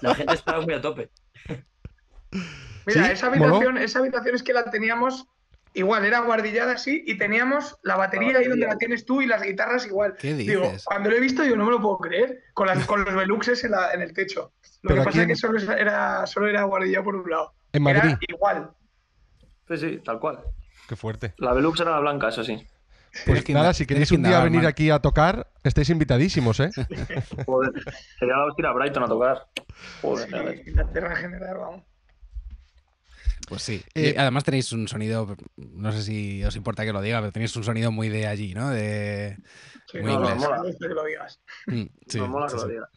La 0.00 0.14
gente 0.14 0.34
estaba 0.34 0.60
muy 0.60 0.74
a 0.74 0.80
tope. 0.80 1.10
Mira, 2.86 3.06
¿Sí? 3.06 3.12
esa 3.12 3.26
habitación, 3.28 3.78
esa 3.78 3.98
habitación 4.00 4.34
es 4.34 4.42
que 4.42 4.52
la 4.52 4.64
teníamos 4.64 5.26
igual, 5.74 6.04
era 6.04 6.20
guardillada 6.20 6.72
así, 6.72 7.02
y 7.06 7.16
teníamos 7.16 7.76
la 7.82 7.96
batería 7.96 8.38
ahí 8.38 8.46
donde 8.46 8.66
la 8.66 8.76
tienes 8.76 9.04
tú 9.06 9.22
y 9.22 9.26
las 9.26 9.42
guitarras 9.42 9.86
igual. 9.86 10.16
¿Qué 10.18 10.34
Digo, 10.34 10.72
cuando 10.84 11.10
lo 11.10 11.16
he 11.16 11.20
visto, 11.20 11.44
yo 11.44 11.56
no 11.56 11.64
me 11.64 11.70
lo 11.70 11.80
puedo 11.80 11.98
creer, 11.98 12.42
con, 12.54 12.66
las, 12.66 12.84
con 12.86 13.04
los 13.04 13.14
beluxes 13.14 13.64
en, 13.64 13.70
la- 13.70 13.92
en 13.92 14.02
el 14.02 14.12
techo. 14.12 14.52
Lo 14.82 14.94
que 14.96 15.02
pasa 15.02 15.22
es 15.22 15.28
que 15.28 15.36
solo 15.36 15.58
era, 15.72 16.26
solo 16.26 16.48
era 16.48 16.64
guardilla 16.64 17.02
por 17.02 17.14
un 17.14 17.30
lado. 17.30 17.54
En 17.72 17.82
Madrid. 17.84 18.10
Era 18.10 18.18
igual. 18.28 18.70
Sí, 19.68 19.76
sí, 19.78 19.98
tal 20.04 20.18
cual. 20.18 20.40
Qué 20.88 20.96
fuerte. 20.96 21.34
La 21.38 21.52
Velux 21.52 21.80
era 21.80 21.92
la 21.92 22.00
blanca, 22.00 22.28
eso 22.28 22.42
sí. 22.42 22.66
Pues 23.26 23.44
que 23.44 23.52
nada, 23.52 23.74
si 23.74 23.84
queréis 23.86 24.08
que 24.08 24.14
un 24.16 24.22
día 24.22 24.42
venir 24.42 24.60
man. 24.62 24.66
aquí 24.68 24.88
a 24.90 24.98
tocar, 25.00 25.50
estáis 25.62 25.90
invitadísimos, 25.90 26.60
¿eh? 26.60 26.70
Joder, 27.46 27.72
sería 28.18 28.36
la 28.36 28.46
hostia 28.46 28.62
ir 28.62 28.66
a 28.66 28.72
Brighton 28.72 29.02
a 29.02 29.06
tocar. 29.08 29.46
Joder, 30.00 30.28
Sí. 30.64 30.70
Inglaterra 30.70 31.10
en 31.10 31.16
general, 31.16 31.56
vamos. 31.58 31.82
Pues 33.48 33.62
sí. 33.62 33.82
Eh, 33.94 34.14
Y 34.16 34.18
además 34.18 34.44
tenéis 34.44 34.72
un 34.72 34.88
sonido, 34.88 35.36
no 35.56 35.92
sé 35.92 36.02
si 36.02 36.42
os 36.44 36.56
importa 36.56 36.84
que 36.84 36.92
lo 36.92 37.02
diga, 37.02 37.20
pero 37.20 37.32
tenéis 37.32 37.54
un 37.56 37.64
sonido 37.64 37.90
muy 37.92 38.08
de 38.08 38.26
allí, 38.26 38.54
¿no? 38.54 38.70
De... 38.70 39.36
Sí, 39.90 39.98
Muy 39.98 40.12
no, 40.12 40.20
no, 40.20 40.30
inglés. 40.30 40.38
mola 40.48 40.62
esto 40.70 40.88
que 40.88 40.94
lo 40.94 41.04
digas. 41.04 41.40
Mm, 41.66 41.82
Sí, 42.06 42.20
mola 42.20 42.46
que 42.46 42.50
sí, 42.52 42.56
lo 42.56 42.62
sí. 42.62 42.68
diga. 42.72 42.88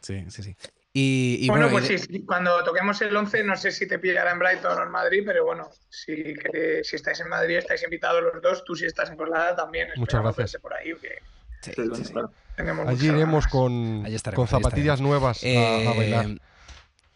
sí, 0.00 0.24
sí, 0.30 0.42
sí. 0.42 0.56
Y, 0.94 1.38
y 1.40 1.48
bueno, 1.48 1.70
bueno, 1.70 1.78
pues 1.78 1.90
y 1.90 1.94
de- 1.94 2.18
sí, 2.18 2.24
cuando 2.26 2.62
toquemos 2.64 3.00
el 3.00 3.16
11, 3.16 3.42
no 3.44 3.56
sé 3.56 3.70
si 3.72 3.86
te 3.88 3.98
pillará 3.98 4.32
en 4.32 4.38
Brighton 4.38 4.78
o 4.78 4.82
en 4.82 4.90
Madrid, 4.90 5.22
pero 5.24 5.44
bueno, 5.46 5.70
si, 5.88 6.34
queréis- 6.34 6.84
si 6.86 6.96
estáis 6.96 7.18
en 7.20 7.28
Madrid, 7.30 7.56
estáis 7.56 7.82
invitados 7.82 8.22
los 8.22 8.42
dos. 8.42 8.62
Tú, 8.64 8.76
si 8.76 8.84
estás 8.84 9.08
en 9.08 9.16
Colada, 9.16 9.56
también. 9.56 9.88
Muchas 9.96 10.20
gracias. 10.20 10.52
verte 10.52 10.58
por 10.60 10.74
ahí, 10.74 10.92
que 11.00 11.08
sí, 11.62 11.72
Sí, 11.74 11.82
sí, 11.94 12.04
sí. 12.04 12.12
claro. 12.12 12.30
tenemos 12.56 12.86
Allí 12.88 13.08
iremos 13.08 13.46
con, 13.46 14.04
zapatillas 14.46 15.00
nuevas 15.00 15.42
a- 15.42 15.46
a, 15.46 15.50
Eh, 15.50 15.94
bailar. 15.96 16.26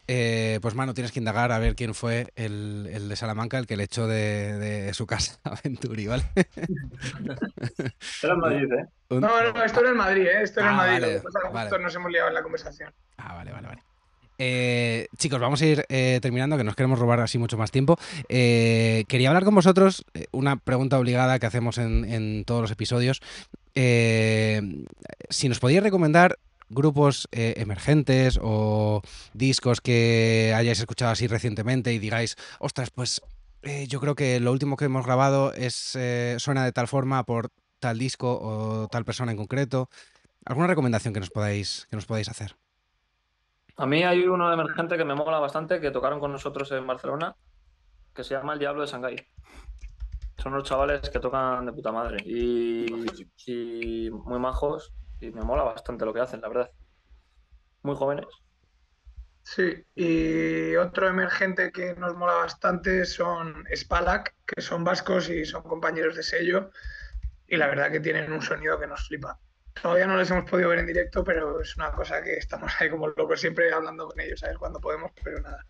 Eh, 0.07 0.59
pues 0.61 0.73
mano, 0.75 0.93
tienes 0.93 1.11
que 1.11 1.19
indagar 1.19 1.51
a 1.51 1.59
ver 1.59 1.75
quién 1.75 1.93
fue 1.93 2.27
el, 2.35 2.89
el 2.91 3.09
de 3.09 3.15
Salamanca, 3.15 3.57
el 3.57 3.67
que 3.67 3.75
le 3.77 3.83
echó 3.83 4.07
de, 4.07 4.57
de 4.57 4.93
su 4.93 5.05
casa 5.05 5.39
a 5.43 5.55
Venturi, 5.63 6.07
¿vale? 6.07 6.23
Era 8.23 8.33
en 8.33 8.39
Madrid, 8.39 8.71
¿eh? 8.73 8.85
Un- 9.09 9.21
No, 9.21 9.53
no, 9.53 9.63
esto 9.63 9.79
era 9.81 9.89
en 9.91 9.97
Madrid, 9.97 10.23
¿eh? 10.23 10.41
Esto 10.43 10.59
era 10.59 10.69
en 10.69 10.75
Ah, 10.75 10.77
Madrid. 10.77 11.19
vale, 11.53 11.79
nos 11.83 11.95
hemos 11.95 12.11
liado 12.11 12.27
en 12.27 12.33
la 12.33 12.43
conversación. 12.43 12.93
Ah, 13.17 13.33
vale, 13.35 13.51
vale, 13.51 13.67
vale. 13.67 13.83
Eh, 14.39 15.07
chicos, 15.17 15.39
vamos 15.39 15.61
a 15.61 15.65
ir 15.65 15.85
eh, 15.89 16.19
terminando, 16.21 16.57
que 16.57 16.63
nos 16.63 16.75
queremos 16.75 16.99
robar 16.99 17.19
así 17.21 17.37
mucho 17.39 17.57
más 17.57 17.71
tiempo. 17.71 17.97
Eh, 18.29 19.03
quería 19.07 19.29
hablar 19.29 19.43
con 19.45 19.55
vosotros, 19.55 20.05
eh, 20.13 20.27
una 20.31 20.57
pregunta 20.57 20.99
obligada 20.99 21.39
que 21.39 21.47
hacemos 21.47 21.77
en, 21.79 22.05
en 22.05 22.43
todos 22.45 22.61
los 22.61 22.71
episodios. 22.71 23.21
Eh, 23.73 24.61
si 25.29 25.49
nos 25.49 25.59
podíais 25.59 25.83
recomendar 25.83 26.37
grupos 26.69 27.27
eh, 27.31 27.55
emergentes 27.57 28.39
o 28.41 29.01
discos 29.33 29.81
que 29.81 30.53
hayáis 30.55 30.79
escuchado 30.79 31.11
así 31.11 31.27
recientemente 31.27 31.93
y 31.93 31.99
digáis, 31.99 32.35
ostras, 32.59 32.89
pues 32.91 33.21
eh, 33.63 33.87
yo 33.87 33.99
creo 33.99 34.15
que 34.15 34.39
lo 34.39 34.51
último 34.51 34.77
que 34.77 34.85
hemos 34.85 35.05
grabado 35.05 35.53
es 35.53 35.95
eh, 35.95 36.35
suena 36.39 36.65
de 36.65 36.71
tal 36.71 36.87
forma 36.87 37.23
por 37.23 37.49
tal 37.79 37.97
disco 37.97 38.39
o 38.41 38.87
tal 38.87 39.05
persona 39.05 39.31
en 39.31 39.37
concreto. 39.37 39.89
¿Alguna 40.45 40.67
recomendación 40.67 41.13
que 41.13 41.19
nos 41.19 41.29
podáis, 41.29 41.87
que 41.89 41.95
nos 41.95 42.05
podáis 42.05 42.29
hacer? 42.29 42.55
A 43.75 43.85
mí 43.85 44.03
hay 44.03 44.23
uno 44.23 44.51
emergente 44.51 44.97
que 44.97 45.05
me 45.05 45.13
mola 45.13 45.39
bastante, 45.39 45.79
que 45.79 45.91
tocaron 45.91 46.19
con 46.19 46.31
nosotros 46.31 46.71
en 46.71 46.87
Barcelona, 46.87 47.35
que 48.13 48.23
se 48.23 48.33
llama 48.33 48.53
El 48.53 48.59
Diablo 48.59 48.81
de 48.81 48.87
Shanghái. 48.87 49.27
Son 50.37 50.53
unos 50.53 50.63
chavales 50.63 51.09
que 51.09 51.19
tocan 51.19 51.65
de 51.65 51.73
puta 51.73 51.91
madre 51.91 52.17
y, 52.25 52.85
y 53.45 54.09
muy 54.09 54.39
majos 54.39 54.93
y 55.19 55.31
me 55.31 55.41
mola 55.41 55.63
bastante 55.63 56.05
lo 56.05 56.13
que 56.13 56.21
hacen, 56.21 56.41
la 56.41 56.47
verdad. 56.47 56.71
Muy 57.83 57.95
jóvenes. 57.95 58.25
Sí, 59.43 59.85
y 59.95 60.75
otro 60.75 61.07
emergente 61.07 61.71
que 61.71 61.95
nos 61.95 62.15
mola 62.15 62.33
bastante 62.33 63.05
son 63.05 63.63
Spalak, 63.73 64.35
que 64.45 64.61
son 64.61 64.83
vascos 64.83 65.29
y 65.29 65.45
son 65.45 65.63
compañeros 65.63 66.15
de 66.15 66.23
sello. 66.23 66.69
Y 67.47 67.55
la 67.55 67.67
verdad 67.67 67.91
que 67.91 68.01
tienen 68.01 68.31
un 68.31 68.41
sonido 68.41 68.77
que 68.77 68.87
nos 68.87 69.07
flipa. 69.07 69.39
Todavía 69.81 70.07
no 70.07 70.17
les 70.17 70.29
hemos 70.31 70.49
podido 70.49 70.69
ver 70.69 70.79
en 70.79 70.87
directo, 70.87 71.23
pero 71.23 71.61
es 71.61 71.77
una 71.77 71.91
cosa 71.91 72.21
que 72.21 72.33
estamos 72.33 72.73
ahí 72.79 72.89
como 72.89 73.07
locos 73.07 73.39
siempre 73.39 73.71
hablando 73.71 74.07
con 74.07 74.19
ellos, 74.19 74.39
¿sabes? 74.39 74.57
Cuando 74.57 74.81
podemos, 74.81 75.11
pero 75.23 75.39
nada. 75.39 75.65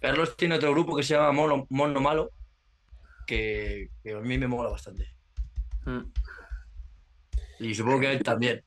Carlos 0.00 0.36
tiene 0.36 0.56
otro 0.56 0.72
grupo 0.72 0.94
que 0.94 1.02
se 1.02 1.14
llama 1.14 1.32
Mono, 1.32 1.66
Mono 1.70 2.00
Malo, 2.00 2.30
que, 3.26 3.88
que 4.02 4.12
a 4.12 4.20
mí 4.20 4.36
me 4.36 4.48
mola 4.48 4.68
bastante. 4.68 5.08
Mm. 5.86 6.12
Y 7.64 7.74
supongo 7.74 8.00
que 8.00 8.06
a 8.08 8.12
él 8.12 8.22
también. 8.22 8.62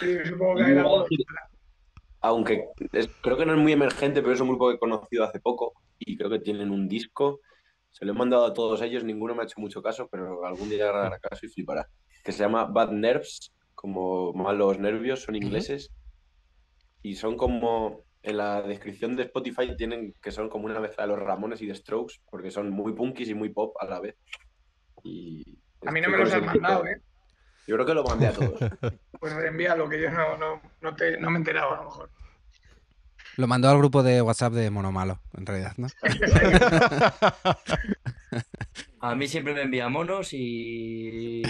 Sí, 0.00 0.18
supongo 0.24 0.56
que 0.56 0.62
hay 0.64 0.76
algo. 0.78 1.06
Aunque 2.20 2.68
es- 2.92 3.10
creo 3.20 3.36
que 3.36 3.44
no 3.46 3.54
es 3.54 3.58
muy 3.58 3.72
emergente, 3.72 4.22
pero 4.22 4.32
es 4.34 4.40
un 4.40 4.48
grupo 4.48 4.68
que 4.68 4.76
he 4.76 4.78
conocido 4.78 5.24
hace 5.24 5.40
poco 5.40 5.72
y 5.98 6.16
creo 6.16 6.30
que 6.30 6.38
tienen 6.38 6.70
un 6.70 6.88
disco. 6.88 7.40
Se 7.90 8.04
lo 8.04 8.12
he 8.12 8.14
mandado 8.14 8.46
a 8.46 8.54
todos 8.54 8.80
ellos, 8.82 9.02
ninguno 9.04 9.34
me 9.34 9.42
ha 9.42 9.44
hecho 9.44 9.60
mucho 9.60 9.82
caso, 9.82 10.08
pero 10.08 10.44
algún 10.46 10.68
día 10.68 10.88
hará 10.88 11.18
caso 11.18 11.44
y 11.46 11.48
flipará. 11.48 11.88
Que 12.24 12.30
se 12.32 12.38
llama 12.44 12.64
Bad 12.64 12.92
Nerves, 12.92 13.52
como 13.74 14.32
malos 14.32 14.78
nervios, 14.78 15.22
son 15.22 15.34
ingleses. 15.34 15.90
Y 17.02 17.16
son 17.16 17.36
como, 17.36 18.04
en 18.22 18.36
la 18.36 18.62
descripción 18.62 19.16
de 19.16 19.24
Spotify 19.24 19.76
tienen 19.76 20.14
que 20.22 20.30
son 20.30 20.48
como 20.48 20.66
una 20.66 20.78
mezcla 20.78 21.02
de 21.04 21.08
los 21.08 21.18
Ramones 21.18 21.60
y 21.60 21.66
de 21.66 21.74
Strokes, 21.74 22.14
porque 22.30 22.52
son 22.52 22.70
muy 22.70 22.92
punkis 22.92 23.28
y 23.28 23.34
muy 23.34 23.48
pop 23.48 23.74
a 23.80 23.86
la 23.86 23.98
vez. 24.00 24.16
Y 25.02 25.58
A 25.86 25.90
mí 25.90 26.00
no 26.00 26.08
me 26.10 26.18
los 26.18 26.32
has 26.32 26.42
mandado, 26.42 26.86
¿eh? 26.86 27.00
Yo 27.66 27.74
creo 27.76 27.86
que 27.86 27.94
lo 27.94 28.04
mandé 28.04 28.26
a 28.28 28.32
todos. 28.32 28.58
Pues 29.20 29.32
envíalo, 29.44 29.88
que 29.88 30.00
yo 30.02 30.10
no, 30.10 30.36
no, 30.36 30.60
no, 30.80 30.96
te- 30.96 31.16
no 31.20 31.30
me 31.30 31.36
he 31.36 31.38
enterado 31.38 31.72
a 31.74 31.76
lo 31.76 31.84
mejor. 31.84 32.10
Lo 33.36 33.46
mandó 33.46 33.68
al 33.70 33.78
grupo 33.78 34.02
de 34.02 34.20
WhatsApp 34.20 34.52
de 34.52 34.68
Monomalo, 34.68 35.20
en 35.34 35.46
realidad, 35.46 35.72
¿no? 35.76 35.86
A 39.00 39.14
mí 39.14 39.28
siempre 39.28 39.54
me 39.54 39.62
envía 39.62 39.88
monos 39.88 40.32
y, 40.32 41.42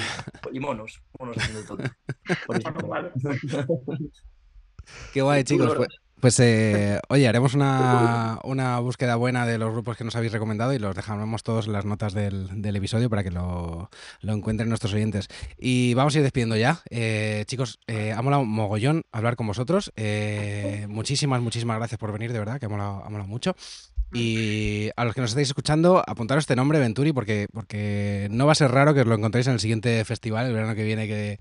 y 0.53 0.61
monos. 0.61 1.03
Monos 1.19 1.37
haciendo 1.39 1.65
todo. 1.65 1.79
Qué 5.13 5.23
guay, 5.23 5.45
chicos. 5.45 5.75
Pues, 5.77 5.89
pues, 6.23 6.39
eh, 6.39 7.01
oye, 7.09 7.27
haremos 7.27 7.55
una, 7.55 8.39
una 8.45 8.79
búsqueda 8.79 9.17
buena 9.17 9.45
de 9.45 9.59
los 9.59 9.73
grupos 9.73 9.97
que 9.97 10.05
nos 10.05 10.15
habéis 10.15 10.31
recomendado 10.31 10.73
y 10.73 10.79
los 10.79 10.95
dejaremos 10.95 11.43
todos 11.43 11.67
en 11.67 11.73
las 11.73 11.85
notas 11.85 12.15
del, 12.15 12.63
del 12.63 12.77
episodio 12.77 13.11
para 13.11 13.25
que 13.25 13.33
lo, 13.33 13.91
lo 14.21 14.33
encuentren 14.33 14.69
nuestros 14.69 14.95
oyentes. 14.95 15.27
Y 15.59 15.95
vamos 15.95 16.15
a 16.15 16.19
ir 16.19 16.23
despidiendo 16.23 16.55
ya. 16.55 16.81
Eh, 16.91 17.43
chicos, 17.49 17.81
eh, 17.89 18.13
ha 18.13 18.23
molado 18.23 18.45
mogollón 18.45 19.03
hablar 19.11 19.35
con 19.35 19.49
vosotros. 19.49 19.93
Eh, 19.97 20.87
muchísimas, 20.89 21.43
muchísimas 21.43 21.79
gracias 21.79 21.99
por 21.99 22.13
venir, 22.13 22.33
de 22.33 22.39
verdad, 22.39 22.61
que 22.61 22.67
ha 22.67 22.69
molado, 22.69 23.03
ha 23.05 23.11
molado 23.11 23.29
mucho. 23.29 23.57
Y 24.13 24.91
a 24.95 25.05
los 25.05 25.17
que 25.17 25.23
nos 25.23 25.31
estáis 25.31 25.49
escuchando, 25.49 26.05
apuntaros 26.07 26.43
este 26.43 26.55
nombre, 26.55 26.79
Venturi, 26.79 27.13
porque, 27.13 27.49
porque 27.53 28.29
no 28.31 28.47
va 28.47 28.53
a 28.53 28.55
ser 28.55 28.71
raro 28.71 28.95
que 28.95 29.01
os 29.01 29.09
lo 29.09 29.17
encontréis 29.17 29.49
en 29.49 29.55
el 29.55 29.61
siguiente 29.61 30.05
festival, 30.05 30.47
el 30.47 30.53
verano 30.53 30.77
que 30.77 30.85
viene, 30.85 31.09
que, 31.09 31.41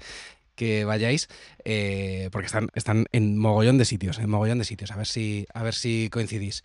que 0.62 0.86
vayáis, 0.86 1.28
eh, 1.66 2.30
porque 2.32 2.46
están, 2.46 2.68
están 2.76 3.06
en 3.12 3.36
mogollón 3.36 3.80
de 3.80 3.86
sitios, 3.86 4.20
en 4.20 4.30
mogollón 4.30 4.60
de 4.60 4.66
sitios. 4.66 4.92
A 4.92 4.96
ver 4.96 5.08
si, 5.08 5.48
a 5.56 5.64
ver 5.64 5.74
si 5.74 6.08
coincidís. 6.12 6.64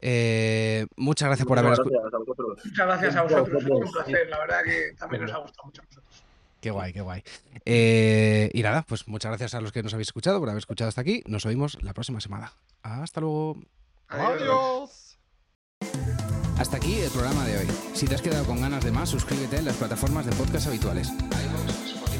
Eh, 0.00 0.86
muchas 0.96 1.28
gracias 1.28 1.46
por 1.46 1.56
haber 1.60 1.70
Muchas 1.70 1.86
escu- 1.86 1.90
gracias 1.92 2.14
a 2.14 2.18
vosotros. 2.18 2.58
Muchas 2.64 2.86
gracias 2.86 3.16
a 3.16 3.22
vosotros, 3.22 3.62
es 3.62 3.70
un 3.70 3.92
placer. 3.92 4.28
La 4.30 4.38
verdad 4.40 4.58
que 4.64 4.92
también 4.98 5.22
nos 5.22 5.32
ha 5.32 5.38
gustado 5.38 5.64
mucho 5.66 5.80
a 5.80 5.84
nosotros. 5.84 6.22
Qué 6.60 6.70
guay, 6.72 6.92
qué 6.92 7.00
guay. 7.02 7.22
Eh, 7.64 8.50
y 8.52 8.62
nada, 8.62 8.84
pues 8.88 9.06
muchas 9.06 9.30
gracias 9.30 9.54
a 9.54 9.60
los 9.60 9.70
que 9.70 9.84
nos 9.84 9.94
habéis 9.94 10.08
escuchado 10.08 10.40
por 10.40 10.48
haber 10.48 10.58
escuchado 10.58 10.88
hasta 10.88 11.02
aquí. 11.02 11.22
Nos 11.26 11.46
oímos 11.46 11.80
la 11.82 11.92
próxima 11.94 12.20
semana. 12.20 12.52
Hasta 12.82 13.20
luego. 13.20 13.58
Adiós. 14.08 15.18
Hasta 16.58 16.78
aquí 16.78 16.94
el 16.98 17.10
programa 17.10 17.44
de 17.46 17.58
hoy. 17.58 17.66
Si 17.94 18.06
te 18.06 18.16
has 18.16 18.22
quedado 18.22 18.44
con 18.44 18.60
ganas 18.60 18.84
de 18.84 18.90
más, 18.90 19.08
suscríbete 19.08 19.58
en 19.58 19.66
las 19.66 19.76
plataformas 19.76 20.26
de 20.26 20.32
podcast 20.32 20.66
habituales. 20.66 21.12